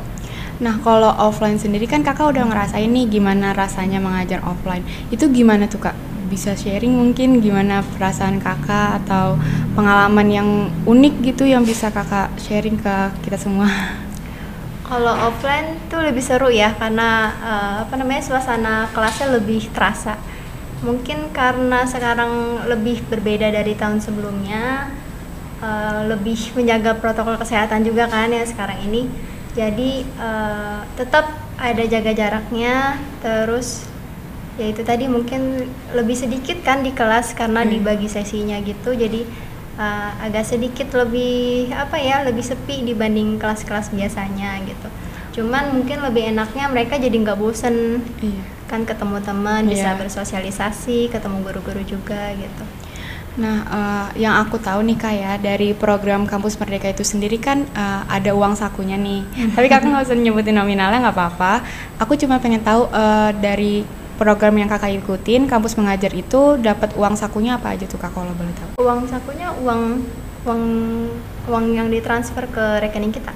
Nah, 0.62 0.78
kalau 0.86 1.10
offline 1.18 1.58
sendiri 1.58 1.90
kan 1.90 2.06
kakak 2.06 2.38
udah 2.38 2.46
ngerasain 2.46 2.86
nih 2.86 3.10
gimana 3.10 3.50
rasanya 3.50 3.98
mengajar 3.98 4.46
offline. 4.46 4.86
Itu 5.10 5.34
gimana 5.34 5.66
tuh 5.66 5.90
kak? 5.90 5.98
Bisa 6.30 6.54
sharing 6.54 6.94
mungkin 6.94 7.42
gimana 7.42 7.82
perasaan 7.98 8.38
kakak 8.38 9.02
atau 9.02 9.42
pengalaman 9.74 10.30
yang 10.30 10.50
unik 10.86 11.34
gitu 11.34 11.50
yang 11.50 11.66
bisa 11.66 11.90
kakak 11.90 12.30
sharing 12.38 12.78
ke 12.78 13.10
kita 13.26 13.42
semua? 13.42 13.66
Kalau 14.86 15.18
offline 15.34 15.82
tuh 15.90 16.06
lebih 16.06 16.22
seru 16.22 16.54
ya 16.54 16.78
karena 16.78 17.34
eh, 17.42 17.76
apa 17.82 17.98
namanya 17.98 18.22
suasana 18.22 18.86
kelasnya 18.94 19.34
lebih 19.34 19.66
terasa. 19.74 20.14
Mungkin 20.82 21.30
karena 21.30 21.86
sekarang 21.86 22.66
lebih 22.66 23.06
berbeda 23.06 23.54
dari 23.54 23.74
tahun 23.78 24.02
sebelumnya, 24.02 24.90
eh, 25.62 26.02
lebih 26.10 26.58
menjaga 26.58 26.98
protokol 26.98 27.38
kesehatan 27.38 27.86
juga 27.86 28.10
kan 28.10 28.34
ya 28.34 28.44
sekarang 28.46 28.82
ini. 28.90 29.06
Jadi 29.54 29.92
eh, 30.06 30.80
tetap 30.98 31.26
ada 31.62 31.84
jaga 31.86 32.12
jaraknya, 32.18 32.98
terus 33.22 33.86
ya 34.60 34.68
itu 34.68 34.82
tadi 34.84 35.06
mungkin 35.08 35.70
lebih 35.94 36.18
sedikit 36.18 36.60
kan 36.66 36.82
di 36.82 36.92
kelas 36.92 37.34
karena 37.38 37.62
Hmm. 37.64 37.72
dibagi 37.78 38.10
sesinya 38.10 38.58
gitu. 38.66 38.92
Jadi 38.98 39.22
uh, 39.78 40.12
agak 40.22 40.46
sedikit 40.48 40.92
lebih 40.94 41.70
apa 41.74 41.98
ya 42.00 42.22
lebih 42.28 42.44
sepi 42.44 42.84
dibanding 42.86 43.40
kelas-kelas 43.42 43.94
biasanya 43.94 44.60
gitu 44.68 44.90
cuman 45.32 45.72
mungkin 45.72 46.04
lebih 46.04 46.28
enaknya 46.36 46.68
mereka 46.68 47.00
jadi 47.00 47.16
nggak 47.16 47.40
bosen 47.40 48.04
Iya. 48.20 48.44
Kan 48.72 48.82
ketemu 48.82 49.20
teman 49.20 49.68
bisa 49.68 49.92
Iya. 49.92 50.00
bersosialisasi 50.00 51.12
ketemu 51.12 51.44
guru-guru 51.44 51.84
juga 51.84 52.32
gitu 52.34 52.64
Nah, 53.32 53.64
eh, 53.64 54.28
yang 54.28 54.36
aku 54.38 54.60
tahu 54.60 54.84
nih 54.84 55.00
kak 55.00 55.14
ya 55.16 55.34
dari 55.40 55.72
program 55.72 56.28
Kampus 56.28 56.60
Merdeka 56.60 56.92
itu 56.92 57.00
sendiri 57.02 57.40
kan 57.40 57.64
eh, 57.66 58.02
ada 58.06 58.36
uang 58.36 58.60
sakunya 58.60 59.00
nih. 59.00 59.24
Tapi 59.56 59.72
kakak 59.72 59.88
nggak 59.88 60.04
usah 60.04 60.20
nyebutin 60.20 60.52
nominalnya 60.52 61.00
nggak 61.00 61.16
apa-apa. 61.16 61.64
Aku 61.96 62.20
cuma 62.20 62.44
pengen 62.44 62.60
tahu 62.60 62.92
eh, 62.92 63.32
dari 63.40 63.88
program 64.20 64.52
yang 64.54 64.68
kakak 64.68 65.00
ikutin, 65.00 65.48
Kampus 65.48 65.80
Mengajar 65.80 66.12
itu 66.12 66.60
dapat 66.60 66.92
uang 66.94 67.16
sakunya 67.16 67.56
apa 67.56 67.72
aja 67.72 67.88
tuh 67.88 67.98
kak 67.98 68.12
kalau 68.12 68.36
boleh 68.36 68.52
tahu? 68.52 68.84
uang 68.84 69.08
sakunya 69.08 69.48
uang 69.64 70.04
uang 70.44 70.64
uang 71.48 71.66
yang 71.72 71.88
ditransfer 71.88 72.46
ke 72.46 72.84
rekening 72.84 73.10
kita 73.10 73.32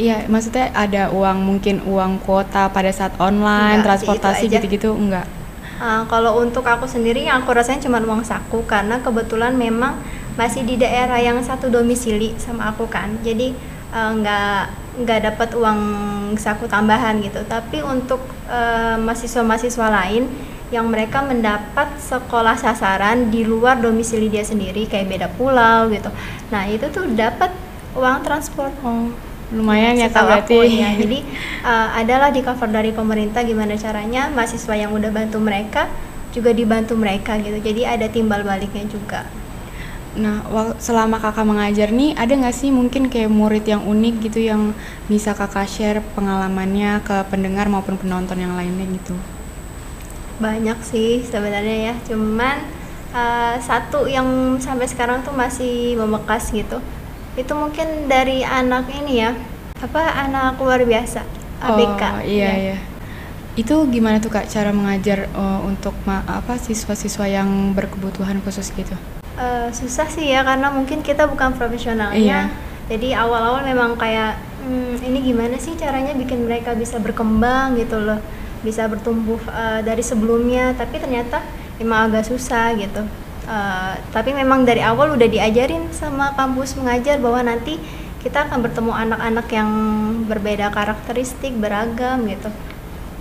Iya, 0.00 0.24
maksudnya 0.32 0.72
ada 0.72 1.12
uang 1.12 1.44
mungkin 1.44 1.84
uang 1.84 2.24
kuota 2.24 2.72
pada 2.72 2.88
saat 2.88 3.12
online, 3.20 3.84
Enggak 3.84 4.00
transportasi 4.00 4.48
gitu-gitu 4.48 4.96
enggak? 4.96 5.28
Uh, 5.76 6.08
kalau 6.08 6.40
untuk 6.40 6.64
aku 6.64 6.88
sendiri 6.88 7.28
yang 7.28 7.44
aku 7.44 7.52
rasain 7.52 7.84
cuma 7.84 8.00
uang 8.00 8.24
saku 8.24 8.64
karena 8.64 8.96
kebetulan 9.04 9.52
memang 9.52 10.00
masih 10.40 10.64
di 10.64 10.80
daerah 10.80 11.20
yang 11.20 11.36
satu 11.44 11.68
domisili 11.68 12.32
sama 12.40 12.72
aku 12.72 12.88
kan. 12.88 13.12
Jadi 13.20 13.52
uh, 13.92 14.16
nggak 14.16 14.60
nggak 15.04 15.20
dapat 15.32 15.48
uang 15.52 15.80
saku 16.40 16.64
tambahan 16.64 17.20
gitu. 17.20 17.44
Tapi 17.44 17.84
untuk 17.84 18.24
uh, 18.48 18.96
mahasiswa-mahasiswa 18.96 19.88
lain 20.00 20.24
yang 20.72 20.88
mereka 20.88 21.20
mendapat 21.20 21.92
sekolah 22.00 22.56
sasaran 22.56 23.28
di 23.28 23.44
luar 23.44 23.76
domisili 23.84 24.32
dia 24.32 24.48
sendiri 24.48 24.88
kayak 24.88 25.12
beda 25.12 25.28
pulau 25.36 25.92
gitu. 25.92 26.08
Nah 26.48 26.64
itu 26.72 26.88
tuh 26.88 27.04
dapat 27.12 27.52
uang 27.92 28.24
transport 28.24 28.72
Oh, 28.80 29.10
lumayan 29.50 29.98
ya 29.98 30.06
kak 30.06 30.22
berarti. 30.22 30.54
aku 30.54 30.66
ya. 30.66 30.90
Jadi 30.94 31.18
uh, 31.66 31.88
adalah 31.98 32.30
di 32.30 32.40
cover 32.42 32.70
dari 32.70 32.94
pemerintah 32.94 33.42
gimana 33.42 33.74
caranya 33.74 34.30
mahasiswa 34.30 34.74
yang 34.78 34.94
udah 34.94 35.10
bantu 35.10 35.42
mereka 35.42 35.90
juga 36.30 36.54
dibantu 36.54 36.94
mereka 36.94 37.38
gitu. 37.42 37.58
Jadi 37.58 37.82
ada 37.82 38.06
timbal 38.06 38.46
baliknya 38.46 38.86
juga. 38.86 39.26
Nah, 40.10 40.42
selama 40.82 41.22
kakak 41.22 41.46
mengajar 41.46 41.94
nih, 41.94 42.18
ada 42.18 42.34
nggak 42.34 42.56
sih 42.56 42.74
mungkin 42.74 43.06
kayak 43.06 43.30
murid 43.30 43.62
yang 43.62 43.86
unik 43.86 44.14
gitu 44.26 44.42
yang 44.42 44.74
bisa 45.06 45.38
kakak 45.38 45.70
share 45.70 46.02
pengalamannya 46.18 46.98
ke 47.06 47.14
pendengar 47.30 47.70
maupun 47.70 47.94
penonton 47.94 48.42
yang 48.42 48.58
lainnya 48.58 48.90
gitu? 48.90 49.14
Banyak 50.42 50.82
sih 50.82 51.22
sebenarnya 51.22 51.76
ya. 51.90 51.94
Cuman 52.10 52.58
uh, 53.14 53.54
satu 53.62 54.10
yang 54.10 54.58
sampai 54.58 54.90
sekarang 54.90 55.22
tuh 55.22 55.30
masih 55.30 55.94
membekas 55.94 56.50
gitu. 56.50 56.82
Itu 57.38 57.52
mungkin 57.54 58.10
dari 58.10 58.42
anak 58.42 58.90
ini 58.90 59.22
ya. 59.22 59.30
Apa 59.80 60.28
anak 60.28 60.60
luar 60.60 60.82
biasa 60.84 61.24
ABK. 61.60 62.02
Oh, 62.02 62.20
iya 62.24 62.50
ya. 62.50 62.52
iya. 62.56 62.76
Itu 63.56 63.84
gimana 63.90 64.22
tuh 64.22 64.30
kak 64.32 64.48
cara 64.48 64.70
mengajar 64.72 65.26
eh, 65.26 65.60
untuk 65.64 65.92
ma- 66.04 66.24
apa 66.26 66.56
siswa-siswa 66.56 67.26
yang 67.26 67.72
berkebutuhan 67.76 68.40
khusus 68.44 68.70
gitu? 68.72 68.94
Eh, 69.40 69.68
susah 69.72 70.06
sih 70.10 70.28
ya 70.28 70.44
karena 70.44 70.68
mungkin 70.68 71.00
kita 71.00 71.24
bukan 71.28 71.56
profesionalnya. 71.56 72.18
Iya. 72.18 72.40
Jadi 72.90 73.14
awal-awal 73.14 73.62
memang 73.62 73.94
kayak 73.94 74.34
"Hmm, 74.60 74.98
ini 75.00 75.22
gimana 75.22 75.56
sih 75.56 75.78
caranya 75.78 76.12
bikin 76.12 76.44
mereka 76.44 76.74
bisa 76.74 76.98
berkembang 76.98 77.78
gitu 77.78 78.02
loh, 78.02 78.18
bisa 78.66 78.84
bertumbuh 78.90 79.38
eh, 79.48 79.80
dari 79.86 80.02
sebelumnya. 80.04 80.74
Tapi 80.76 80.98
ternyata 81.00 81.40
emang 81.80 82.10
agak 82.12 82.28
susah 82.28 82.74
gitu. 82.76 83.00
Eh, 83.50 83.94
tapi 84.14 84.30
memang 84.30 84.62
dari 84.62 84.78
awal 84.78 85.18
udah 85.18 85.26
diajarin 85.26 85.90
sama 85.90 86.30
kampus 86.38 86.78
mengajar 86.78 87.18
bahwa 87.18 87.42
nanti 87.42 87.82
kita 88.22 88.46
akan 88.46 88.62
bertemu 88.62 88.92
anak-anak 88.94 89.46
yang 89.50 89.70
berbeda 90.30 90.70
karakteristik, 90.70 91.58
beragam 91.58 92.30
gitu. 92.30 92.46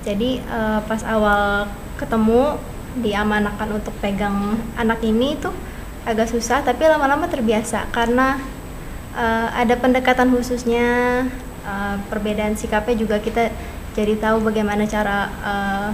Jadi 0.06 0.38
eh, 0.38 0.80
pas 0.86 1.02
awal 1.02 1.66
ketemu 1.98 2.62
diamanahkan 3.02 3.74
untuk 3.74 3.94
pegang 4.06 4.54
anak 4.78 5.02
ini 5.02 5.34
tuh 5.42 5.54
agak 6.06 6.30
susah 6.30 6.62
tapi 6.62 6.86
lama-lama 6.86 7.26
terbiasa 7.26 7.90
karena 7.90 8.38
eh, 9.18 9.48
ada 9.50 9.82
pendekatan 9.82 10.30
khususnya 10.30 10.86
eh, 11.66 11.96
perbedaan 12.06 12.54
sikapnya 12.54 12.94
juga 12.94 13.18
kita 13.18 13.50
jadi 13.98 14.14
tahu 14.22 14.46
bagaimana 14.46 14.86
cara 14.86 15.26
eh, 15.42 15.90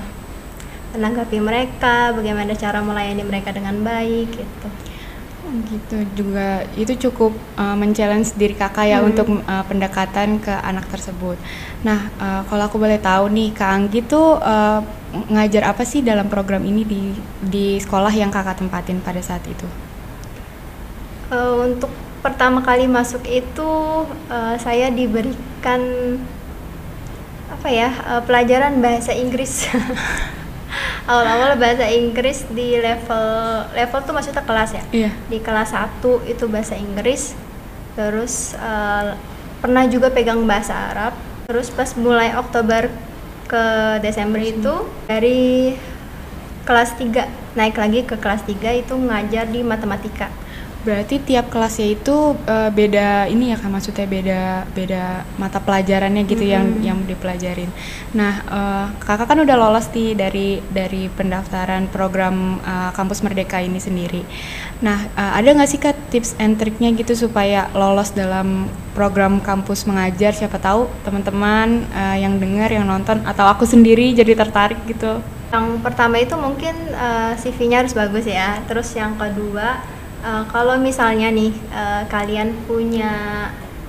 menanggapi 0.96 1.38
mereka, 1.50 2.16
bagaimana 2.18 2.52
cara 2.64 2.80
melayani 2.88 3.24
mereka 3.30 3.50
dengan 3.58 3.76
baik 3.84 4.28
gitu. 4.39 4.68
Oh, 5.46 5.54
gitu 5.70 5.96
juga 6.18 6.66
itu 6.74 6.93
cukup 7.10 7.32
uh, 7.54 7.76
men-challenge 7.78 8.34
diri 8.34 8.56
kakak 8.58 8.86
ya 8.89 8.98
Hmm. 8.98 9.14
untuk 9.14 9.28
uh, 9.46 9.64
pendekatan 9.70 10.41
ke 10.41 10.50
anak 10.50 10.86
tersebut. 10.89 11.38
Nah, 11.88 12.00
uh, 12.18 12.41
kalau 12.50 12.64
aku 12.66 12.78
boleh 12.82 12.98
tahu 12.98 13.30
nih, 13.30 13.54
Kak 13.54 13.70
Anggi 13.76 14.00
tuh 14.12 14.41
uh, 14.41 14.82
ngajar 15.34 15.64
apa 15.72 15.84
sih 15.86 16.02
dalam 16.02 16.28
program 16.34 16.64
ini 16.66 16.82
di 16.84 17.02
di 17.54 17.66
sekolah 17.78 18.12
yang 18.22 18.32
kakak 18.34 18.58
tempatin 18.62 19.00
pada 19.06 19.22
saat 19.22 19.46
itu? 19.46 19.68
Eh, 21.32 21.54
untuk 21.66 21.91
pertama 22.22 22.62
kali 22.62 22.86
masuk 22.89 23.26
itu 23.26 23.70
eh, 24.30 24.56
saya 24.62 24.88
diberikan 24.93 25.82
apa 27.50 27.68
ya 27.70 27.89
eh, 28.12 28.22
pelajaran 28.26 28.82
bahasa 28.82 29.12
Inggris 29.14 29.70
awal-awal 31.11 31.55
bahasa 31.57 31.86
Inggris 31.89 32.45
di 32.51 32.80
level 32.80 33.26
level 33.73 33.99
tuh 34.03 34.13
maksudnya 34.13 34.43
kelas 34.43 34.71
ya? 34.76 34.84
Iya. 34.91 35.11
di 35.28 35.38
kelas 35.41 35.71
1 35.71 36.03
itu 36.32 36.45
bahasa 36.47 36.76
Inggris 36.78 37.38
terus 37.95 38.53
uh, 38.59 39.15
pernah 39.63 39.88
juga 39.88 40.11
pegang 40.11 40.43
bahasa 40.43 40.76
Arab 40.91 41.13
terus 41.47 41.71
pas 41.71 41.89
mulai 41.95 42.36
Oktober 42.36 42.91
ke 43.45 43.65
Desember 44.01 44.41
itu 44.41 44.73
dari 45.07 45.73
kelas 46.65 46.97
3 46.97 47.55
naik 47.55 47.78
lagi 47.78 48.01
ke 48.03 48.17
kelas 48.17 48.43
3 48.43 48.82
itu 48.82 48.93
ngajar 48.97 49.45
di 49.47 49.61
matematika 49.61 50.28
Berarti 50.86 51.17
tiap 51.17 51.49
kelasnya 51.49 51.97
itu 51.97 52.38
uh, 52.38 52.69
beda 52.69 53.25
ini 53.25 53.49
ya 53.49 53.57
kan 53.57 53.73
maksudnya 53.73 54.05
beda 54.05 54.41
beda 54.69 55.25
mata 55.41 55.57
pelajarannya 55.57 56.29
gitu 56.29 56.45
mm 56.45 56.49
-hmm. 56.49 56.55
yang 56.55 56.67
yang 56.93 56.99
dipelajarin. 57.09 57.73
Nah, 58.13 58.33
uh, 58.45 58.86
Kakak 59.01 59.33
kan 59.33 59.41
udah 59.41 59.57
lolos 59.57 59.89
nih 59.89 60.13
dari 60.13 60.61
dari 60.69 61.09
pendaftaran 61.09 61.89
program 61.89 62.61
uh, 62.61 62.93
Kampus 62.93 63.25
Merdeka 63.25 63.57
ini 63.65 63.81
sendiri. 63.81 64.21
Nah, 64.86 65.09
uh, 65.17 65.33
ada 65.33 65.57
nggak 65.57 65.69
sih 65.73 65.81
Kak 65.81 65.97
tips 66.13 66.38
and 66.38 66.61
triknya 66.61 66.93
gitu 66.93 67.17
supaya 67.17 67.65
lolos 67.73 68.13
dalam 68.13 68.69
program 68.93 69.41
kampus 69.41 69.89
mengajar 69.89 70.31
siapa 70.38 70.61
tahu 70.61 70.86
teman-teman 71.01 71.83
uh, 71.91 72.15
yang 72.15 72.38
dengar 72.38 72.69
yang 72.69 72.86
nonton 72.86 73.25
atau 73.25 73.49
aku 73.49 73.65
sendiri 73.65 74.13
jadi 74.13 74.38
tertarik 74.38 74.79
gitu. 74.86 75.19
Yang 75.49 75.67
pertama 75.81 76.19
itu 76.21 76.36
mungkin 76.38 76.75
uh, 76.93 77.33
CV-nya 77.41 77.81
harus 77.81 77.97
bagus 77.97 78.29
ya. 78.29 78.61
Terus 78.69 78.91
yang 78.93 79.17
kedua 79.17 79.95
uh, 80.26 80.43
kalau 80.49 80.76
misalnya 80.82 81.30
nih 81.30 81.53
uh, 81.69 82.03
kalian 82.09 82.57
punya 82.65 83.13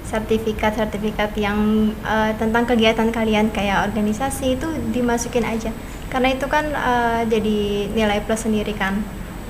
sertifikat-sertifikat 0.07 1.35
yang 1.35 1.91
uh, 2.07 2.31
tentang 2.39 2.63
kegiatan 2.63 3.11
kalian 3.11 3.51
kayak 3.51 3.91
organisasi 3.91 4.55
itu 4.55 4.69
dimasukin 4.95 5.43
aja. 5.43 5.75
Karena 6.07 6.31
itu 6.31 6.47
kan 6.47 6.71
uh, 6.71 7.27
jadi 7.27 7.91
nilai 7.91 8.23
plus 8.23 8.47
sendiri 8.47 8.71
kan 8.77 9.03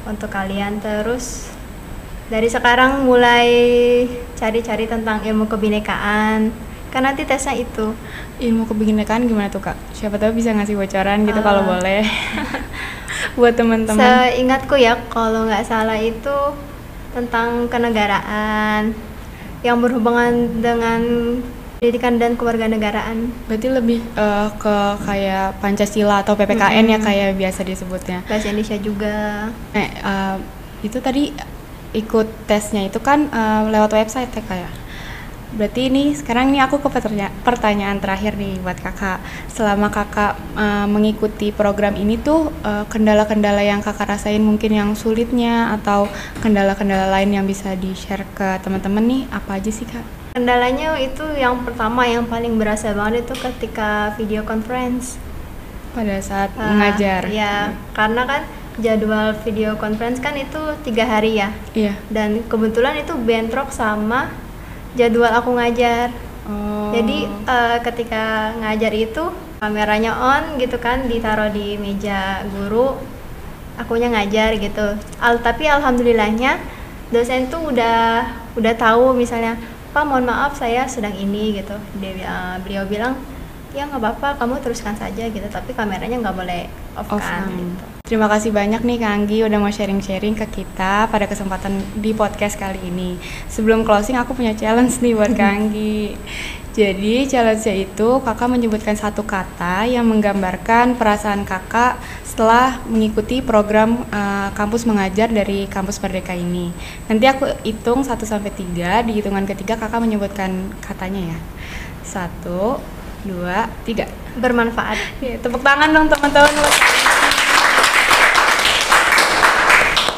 untuk 0.08 0.32
kalian. 0.32 0.80
Terus 0.80 1.52
dari 2.32 2.48
sekarang 2.48 3.04
mulai 3.04 3.48
cari-cari 4.38 4.88
tentang 4.88 5.20
ilmu 5.20 5.44
kebinekaan. 5.44 6.48
Kan 6.88 7.02
nanti 7.04 7.28
tesnya 7.28 7.52
itu. 7.52 7.92
Ilmu 8.40 8.64
kebinekaan 8.64 9.28
gimana 9.28 9.52
tuh 9.52 9.60
kak? 9.60 9.76
Siapa 9.92 10.16
tahu 10.16 10.32
bisa 10.40 10.56
ngasih 10.56 10.80
bocoran 10.80 11.28
gitu 11.28 11.40
uh, 11.42 11.44
kalau 11.44 11.62
boleh. 11.68 12.00
Buat 13.38 13.60
teman-teman. 13.60 14.00
Seingatku 14.00 14.80
ya 14.80 14.96
kalau 15.12 15.44
nggak 15.44 15.68
salah 15.68 16.00
itu 16.00 16.32
tentang 17.16 17.64
kenegaraan 17.72 18.92
yang 19.64 19.80
berhubungan 19.80 20.60
dengan 20.60 21.00
pendidikan 21.80 22.20
dan 22.20 22.36
kewarganegaraan. 22.36 23.32
Berarti 23.48 23.68
lebih 23.72 24.00
uh, 24.16 24.52
ke 24.60 24.76
kayak 25.04 25.56
Pancasila 25.64 26.20
atau 26.20 26.36
PPKN 26.36 26.84
hmm. 26.84 26.92
ya 26.92 26.98
kayak 27.00 27.28
biasa 27.40 27.60
disebutnya. 27.64 28.18
Bahasa 28.28 28.52
Indonesia 28.52 28.76
juga. 28.76 29.48
Eh, 29.72 29.90
uh, 30.04 30.36
itu 30.84 31.00
tadi 31.00 31.32
ikut 31.96 32.28
tesnya 32.44 32.84
itu 32.84 33.00
kan 33.00 33.32
uh, 33.32 33.68
lewat 33.72 33.96
website 33.96 34.32
ya 34.32 34.44
kayak. 34.44 34.72
Berarti 35.54 35.86
ini 35.86 36.10
sekarang 36.10 36.50
ini 36.50 36.58
aku 36.58 36.82
ke 36.82 36.90
pertanyaan 37.46 38.02
terakhir 38.02 38.34
nih 38.34 38.58
buat 38.58 38.82
kakak. 38.82 39.22
Selama 39.46 39.94
kakak 39.94 40.34
uh, 40.58 40.90
mengikuti 40.90 41.54
program 41.54 41.94
ini 41.94 42.18
tuh 42.18 42.50
eh, 42.66 42.84
kendala-kendala 42.90 43.62
yang 43.62 43.78
kakak 43.80 44.16
rasain 44.16 44.42
mungkin 44.42 44.74
yang 44.74 44.90
sulitnya 44.98 45.76
atau 45.78 46.10
kendala-kendala 46.42 47.08
lain 47.14 47.30
yang 47.30 47.46
bisa 47.46 47.78
di 47.78 47.94
share 47.94 48.26
ke 48.34 48.58
teman-teman 48.60 49.04
nih 49.06 49.22
apa 49.30 49.62
aja 49.62 49.70
sih 49.70 49.86
kak? 49.86 50.02
Kendalanya 50.34 50.98
itu 51.00 51.24
yang 51.38 51.62
pertama 51.64 52.04
yang 52.04 52.26
paling 52.26 52.58
berasa 52.60 52.92
banget 52.92 53.24
itu 53.24 53.34
ketika 53.38 54.12
video 54.18 54.44
conference. 54.44 55.16
Pada 55.96 56.20
saat 56.20 56.52
uh, 56.58 56.74
mengajar. 56.74 57.24
Ya, 57.32 57.72
hmm. 57.72 57.96
karena 57.96 58.22
kan 58.28 58.42
jadwal 58.76 59.32
video 59.40 59.80
conference 59.80 60.20
kan 60.20 60.36
itu 60.36 60.60
tiga 60.84 61.08
hari 61.08 61.40
ya. 61.40 61.48
Iya. 61.72 61.96
Dan 62.12 62.44
kebetulan 62.44 63.00
itu 63.00 63.16
bentrok 63.16 63.72
sama 63.72 64.28
jadwal 64.96 65.30
aku 65.30 65.54
ngajar. 65.54 66.10
Oh. 66.48 66.90
Jadi 66.90 67.28
uh, 67.46 67.78
ketika 67.84 68.56
ngajar 68.58 68.92
itu 68.96 69.24
kameranya 69.60 70.16
on 70.16 70.56
gitu 70.56 70.80
kan 70.80 71.04
ditaruh 71.06 71.52
di 71.52 71.76
meja 71.76 72.42
guru, 72.48 72.96
akunya 73.76 74.08
ngajar 74.10 74.56
gitu. 74.56 74.96
Al 75.20 75.44
tapi 75.44 75.68
alhamdulillahnya 75.68 76.58
dosen 77.12 77.52
tuh 77.52 77.70
udah 77.70 78.26
udah 78.56 78.74
tahu 78.74 79.12
misalnya, 79.12 79.60
"Pak, 79.92 80.04
mohon 80.08 80.26
maaf 80.26 80.56
saya 80.56 80.88
sedang 80.88 81.14
ini" 81.14 81.60
gitu. 81.60 81.76
Dia 82.00 82.12
uh, 82.24 82.56
beliau 82.64 82.88
bilang, 82.88 83.14
"Ya 83.76 83.84
nggak 83.84 84.00
apa-apa, 84.00 84.40
kamu 84.40 84.64
teruskan 84.64 84.96
saja 84.96 85.28
gitu, 85.28 85.46
tapi 85.52 85.76
kameranya 85.76 86.16
nggak 86.16 86.36
boleh 86.36 86.66
off, 86.96 87.12
off 87.12 87.20
kan." 87.20 87.46
Gitu. 87.52 87.96
Terima 88.06 88.30
kasih 88.30 88.54
banyak 88.54 88.86
nih 88.86 89.02
Kak 89.02 89.12
Anggi 89.18 89.42
udah 89.42 89.58
mau 89.58 89.66
sharing-sharing 89.66 90.38
ke 90.38 90.46
kita 90.62 91.10
pada 91.10 91.26
kesempatan 91.26 91.82
di 91.98 92.14
podcast 92.14 92.54
kali 92.54 92.78
ini. 92.86 93.18
Sebelum 93.50 93.82
closing 93.82 94.14
aku 94.14 94.30
punya 94.30 94.54
challenge 94.54 95.02
nih 95.02 95.12
buat 95.18 95.34
Kak 95.34 95.50
Anggi. 95.50 96.14
Jadi 96.78 97.24
challenge-nya 97.24 97.88
itu 97.88 98.08
kakak 98.20 98.52
menyebutkan 98.52 98.94
satu 98.94 99.24
kata 99.24 99.88
yang 99.88 100.04
menggambarkan 100.06 101.00
perasaan 101.00 101.48
kakak 101.48 101.96
setelah 102.22 102.84
mengikuti 102.84 103.40
program 103.40 104.04
uh, 104.12 104.52
kampus 104.52 104.84
mengajar 104.84 105.32
dari 105.32 105.64
kampus 105.72 105.96
Merdeka 106.04 106.36
ini. 106.36 106.68
Nanti 107.08 107.24
aku 107.26 107.48
hitung 107.64 108.04
1 108.04 108.12
sampai 108.22 108.52
3, 108.52 109.08
di 109.08 109.16
hitungan 109.16 109.48
ketiga 109.48 109.80
kakak 109.80 110.04
menyebutkan 110.04 110.68
katanya 110.84 111.32
ya. 111.32 111.38
Satu, 112.04 112.76
dua, 113.26 113.68
tiga. 113.82 114.06
Bermanfaat. 114.38 114.98
Ya, 115.20 115.36
tepuk 115.42 115.60
tangan 115.60 115.90
dong 115.90 116.06
teman-teman. 116.08 117.05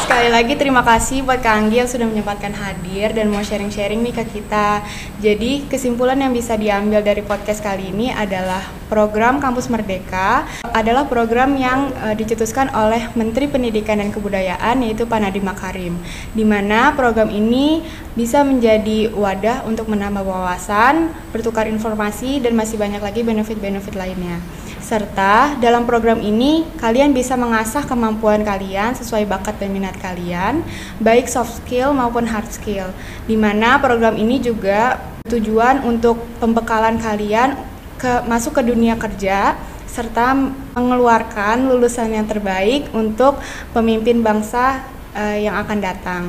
Sekali 0.09 0.33
lagi 0.33 0.57
terima 0.57 0.81
kasih 0.81 1.21
buat 1.21 1.45
Kak 1.45 1.53
Anggi 1.53 1.85
yang 1.85 1.91
sudah 1.93 2.09
menyempatkan 2.09 2.57
hadir 2.57 3.13
dan 3.13 3.29
mau 3.29 3.45
sharing-sharing 3.45 4.01
nih 4.01 4.17
ke 4.17 4.41
kita. 4.41 4.81
Jadi 5.21 5.69
kesimpulan 5.69 6.17
yang 6.17 6.33
bisa 6.33 6.57
diambil 6.57 7.05
dari 7.05 7.21
podcast 7.21 7.61
kali 7.61 7.93
ini 7.93 8.09
adalah 8.09 8.65
program 8.89 9.37
Kampus 9.37 9.69
Merdeka 9.69 10.49
adalah 10.73 11.05
program 11.05 11.61
yang 11.61 11.93
uh, 12.01 12.17
dicetuskan 12.17 12.73
oleh 12.73 13.13
Menteri 13.21 13.53
Pendidikan 13.53 14.01
dan 14.01 14.09
Kebudayaan 14.09 14.81
yaitu 14.81 15.05
Pak 15.05 15.21
Nadiem 15.21 15.45
Makarim. 15.45 16.01
Di 16.33 16.41
mana 16.41 16.97
program 16.97 17.29
ini 17.29 17.85
bisa 18.17 18.41
menjadi 18.41 19.13
wadah 19.13 19.69
untuk 19.69 19.93
menambah 19.93 20.25
wawasan, 20.25 21.13
bertukar 21.37 21.69
informasi 21.69 22.41
dan 22.41 22.57
masih 22.57 22.81
banyak 22.81 23.05
lagi 23.05 23.21
benefit-benefit 23.21 23.93
lainnya 23.93 24.41
serta 24.89 25.61
dalam 25.61 25.85
program 25.85 26.17
ini 26.25 26.65
kalian 26.81 27.13
bisa 27.13 27.37
mengasah 27.37 27.85
kemampuan 27.85 28.41
kalian 28.41 28.97
sesuai 28.97 29.29
bakat 29.29 29.61
dan 29.61 29.77
minat 29.77 29.93
kalian, 30.01 30.65
baik 30.97 31.29
soft 31.29 31.61
skill 31.61 31.93
maupun 31.93 32.25
hard 32.25 32.49
skill. 32.49 32.89
Di 33.29 33.37
mana 33.37 33.77
program 33.77 34.17
ini 34.17 34.41
juga 34.41 34.97
tujuan 35.29 35.85
untuk 35.85 36.17
pembekalan 36.41 36.97
kalian 36.97 37.53
ke 38.01 38.25
masuk 38.25 38.57
ke 38.57 38.63
dunia 38.65 38.97
kerja 38.97 39.61
serta 39.85 40.33
mengeluarkan 40.73 41.69
lulusan 41.69 42.09
yang 42.09 42.25
terbaik 42.25 42.89
untuk 42.97 43.37
pemimpin 43.77 44.25
bangsa 44.25 44.89
uh, 45.13 45.37
yang 45.37 45.53
akan 45.61 45.79
datang. 45.85 46.23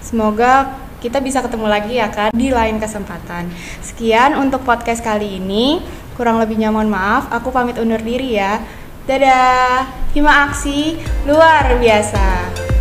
Semoga 0.00 0.80
kita 1.04 1.20
bisa 1.20 1.44
ketemu 1.44 1.68
lagi 1.68 2.00
ya 2.00 2.08
kan 2.08 2.32
di 2.32 2.48
lain 2.48 2.80
kesempatan. 2.80 3.52
Sekian 3.84 4.40
untuk 4.40 4.64
podcast 4.64 5.04
kali 5.04 5.36
ini. 5.36 5.84
Kurang 6.14 6.38
lebihnya 6.38 6.70
mohon 6.70 6.90
maaf, 6.90 7.26
aku 7.34 7.50
pamit 7.50 7.74
undur 7.78 7.98
diri 7.98 8.38
ya. 8.38 8.62
Dadah. 9.04 10.06
Hima 10.14 10.46
aksi 10.46 10.94
luar 11.26 11.74
biasa. 11.82 12.73